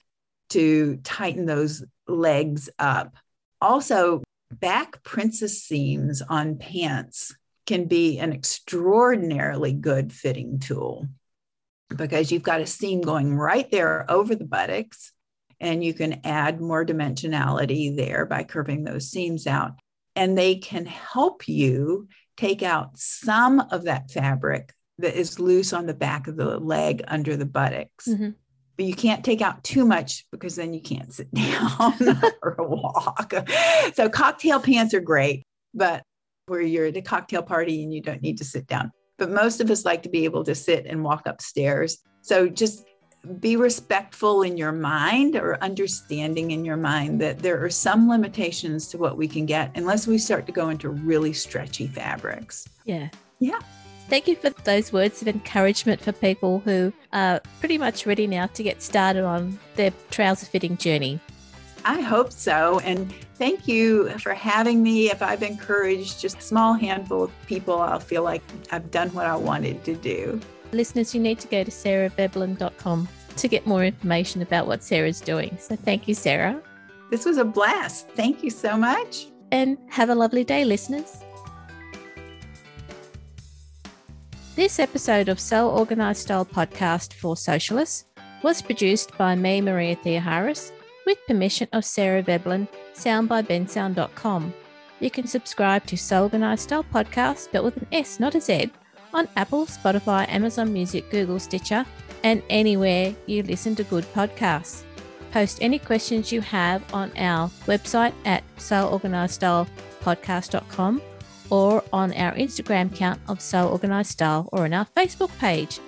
to 0.50 0.98
tighten 0.98 1.46
those 1.46 1.86
legs 2.08 2.70
up? 2.78 3.16
Also, 3.62 4.24
back 4.52 5.02
princess 5.04 5.64
seams 5.64 6.22
on 6.22 6.58
pants 6.58 7.36
can 7.66 7.86
be 7.86 8.20
an 8.20 8.34
extraordinarily 8.34 9.72
good 9.72 10.12
fitting 10.12 10.60
tool 10.60 11.08
because 11.88 12.32
you've 12.32 12.44
got 12.44 12.62
a 12.62 12.66
seam 12.66 13.02
going 13.02 13.34
right 13.34 13.72
there 13.72 14.06
over 14.12 14.36
the 14.36 14.44
buttocks 14.44 15.14
and 15.62 15.84
you 15.84 15.94
can 15.94 16.20
add 16.26 16.60
more 16.60 16.86
dimensionality 16.86 17.96
there 17.96 18.26
by 18.26 18.44
curving 18.44 18.84
those 18.84 19.10
seams 19.10 19.48
out 19.48 19.72
and 20.16 20.38
they 20.38 20.56
can 20.56 20.86
help 20.86 21.48
you 21.48 22.08
take 22.38 22.64
out 22.64 22.92
some 22.98 23.60
of 23.72 23.84
that 23.84 24.12
fabric 24.12 24.74
that 25.00 25.18
is 25.18 25.40
loose 25.40 25.74
on 25.74 25.86
the 25.86 25.94
back 25.94 26.28
of 26.28 26.36
the 26.36 26.60
leg 26.60 27.04
under 27.08 27.36
the 27.36 27.46
buttocks. 27.46 28.08
Mm-hmm. 28.08 28.30
But 28.76 28.86
you 28.86 28.96
can't 28.96 29.24
take 29.24 29.42
out 29.42 29.64
too 29.64 29.86
much 29.86 30.26
because 30.32 30.56
then 30.56 30.74
you 30.74 30.82
can't 30.82 31.14
sit 31.14 31.32
down 31.34 31.94
or 32.42 32.56
walk. 32.60 33.34
So 33.94 34.10
cocktail 34.10 34.60
pants 34.60 34.94
are 34.94 35.00
great, 35.00 35.44
but 35.74 36.04
where 36.48 36.62
you're 36.62 36.88
at 36.88 36.98
a 36.98 37.02
cocktail 37.02 37.44
party 37.44 37.84
and 37.84 37.94
you 37.94 38.02
don't 38.02 38.22
need 38.22 38.38
to 38.40 38.46
sit 38.46 38.68
down. 38.68 38.92
But 39.18 39.30
most 39.30 39.62
of 39.62 39.70
us 39.70 39.86
like 39.86 40.04
to 40.04 40.10
be 40.10 40.26
able 40.26 40.44
to 40.46 40.56
sit 40.56 40.86
and 40.86 41.04
walk 41.04 41.28
upstairs. 41.28 42.00
So 42.22 42.48
just 42.48 42.84
be 43.40 43.56
respectful 43.56 44.42
in 44.42 44.58
your 44.58 44.72
mind 44.72 45.36
or 45.36 45.62
understanding 45.64 46.52
in 46.52 46.66
your 46.66 46.76
mind 46.76 47.22
that 47.22 47.40
there 47.40 47.64
are 47.64 47.70
some 47.70 48.10
limitations 48.10 48.88
to 48.90 48.98
what 48.98 49.18
we 49.18 49.28
can 49.28 49.46
get 49.46 49.72
unless 49.76 50.08
we 50.08 50.18
start 50.18 50.46
to 50.46 50.52
go 50.52 50.70
into 50.70 50.90
really 50.90 51.32
stretchy 51.32 51.88
fabrics. 51.88 52.68
Yeah. 52.84 53.10
Yeah. 53.40 53.60
Thank 54.10 54.28
you 54.28 54.36
for 54.36 54.50
those 54.50 54.92
words 54.92 55.22
of 55.22 55.30
encouragement 55.30 56.02
for 56.02 56.12
people 56.12 56.60
who 56.66 56.92
are 57.14 57.40
pretty 57.60 57.78
much 57.78 58.06
ready 58.06 58.28
now 58.28 58.48
to 58.48 58.62
get 58.62 58.82
started 58.82 59.24
on 59.24 59.58
their 59.76 59.94
trouser 60.12 60.46
fitting 60.46 60.76
journey. 60.76 61.20
I 61.86 62.02
hope 62.02 62.32
so. 62.32 62.80
And 62.80 63.12
thank 63.36 63.68
you 63.68 64.10
for 64.20 64.34
having 64.34 64.84
me. 64.84 65.10
If 65.10 65.22
I've 65.22 65.44
encouraged 65.44 66.20
just 66.20 66.40
a 66.40 66.42
small 66.42 66.74
handful 66.74 67.24
of 67.24 67.32
people, 67.48 67.82
I'll 67.82 68.00
feel 68.00 68.24
like 68.24 68.42
I've 68.72 68.92
done 68.92 69.10
what 69.10 69.26
I 69.26 69.36
wanted 69.36 69.84
to 69.86 69.96
do. 69.96 70.40
Listeners, 70.74 71.14
you 71.14 71.22
need 71.22 71.40
to 71.40 71.48
go 71.48 71.64
to 71.64 71.72
sarahveblen.com 71.72 73.08
to 73.36 73.48
get 73.48 73.66
more 73.66 73.84
information 73.84 74.42
about 74.42 74.68
what 74.68 74.84
Sarah's 74.84 75.22
doing. 75.22 75.58
So 75.60 75.76
thank 75.76 76.08
you, 76.08 76.16
Sarah. 76.16 76.62
This 77.12 77.26
was 77.26 77.38
a 77.38 77.46
blast. 77.46 78.10
Thank 78.10 78.44
you 78.44 78.50
so 78.50 78.76
much. 78.78 79.28
And 79.52 79.78
have 79.90 80.10
a 80.10 80.16
lovely 80.16 80.44
day, 80.44 80.66
listeners. 80.66 81.20
This 84.56 84.80
episode 84.80 85.30
of 85.30 85.40
Sew 85.40 85.70
Organised 85.70 86.24
Style 86.24 86.46
podcast 86.46 87.14
for 87.14 87.36
Sewcialists 87.36 88.06
was 88.44 88.62
produced 88.62 89.18
by 89.18 89.36
me, 89.36 89.62
Maria 89.62 89.96
Theoharis, 89.96 90.72
with 91.06 91.18
permission 91.28 91.68
of 91.74 91.86
Sarah 91.86 92.22
Veblen, 92.22 92.68
soundbybensound.com. 92.94 94.54
You 95.00 95.12
can 95.12 95.28
subscribe 95.28 95.86
to 95.88 95.98
Sew 95.98 96.24
Organised 96.24 96.64
Style 96.64 96.84
podcast, 96.84 97.50
but 97.52 97.64
with 97.64 97.78
an 97.78 97.88
S, 97.92 98.20
not 98.20 98.36
a 98.36 98.42
Z, 98.42 98.72
on 99.14 99.28
Apple, 99.36 99.66
Spotify, 99.66 100.26
Amazon 100.30 100.72
Music, 100.74 101.10
Google, 101.10 101.40
Stitcher, 101.40 101.86
and 102.24 102.42
anywhere 102.50 103.14
you 103.26 103.44
listen 103.44 103.76
to 103.76 103.84
good 103.84 104.06
podcasts. 104.14 104.84
Post 105.32 105.60
any 105.62 105.78
questions 105.80 106.32
you 106.32 106.40
have 106.42 106.82
on 106.94 107.12
our 107.18 107.50
website 107.66 108.14
at 108.26 108.44
soorganizedstylepodcast.com 108.58 111.02
or 111.50 111.84
on 111.92 112.14
our 112.14 112.32
Instagram 112.34 112.94
account 112.94 113.20
of 113.28 113.42
Sew 113.42 113.68
Organised 113.70 114.12
Style 114.12 114.48
or 114.52 114.66
on 114.66 114.74
our 114.74 114.86
Facebook 114.96 115.36
page. 115.40 115.80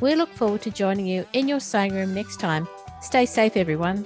We 0.00 0.14
look 0.14 0.28
forward 0.30 0.62
to 0.62 0.70
joining 0.70 1.06
you 1.06 1.26
in 1.32 1.48
your 1.48 1.60
sewing 1.60 1.94
room 1.94 2.14
next 2.14 2.40
time. 2.40 2.66
Stay 3.00 3.26
safe, 3.26 3.56
everyone. 3.56 4.04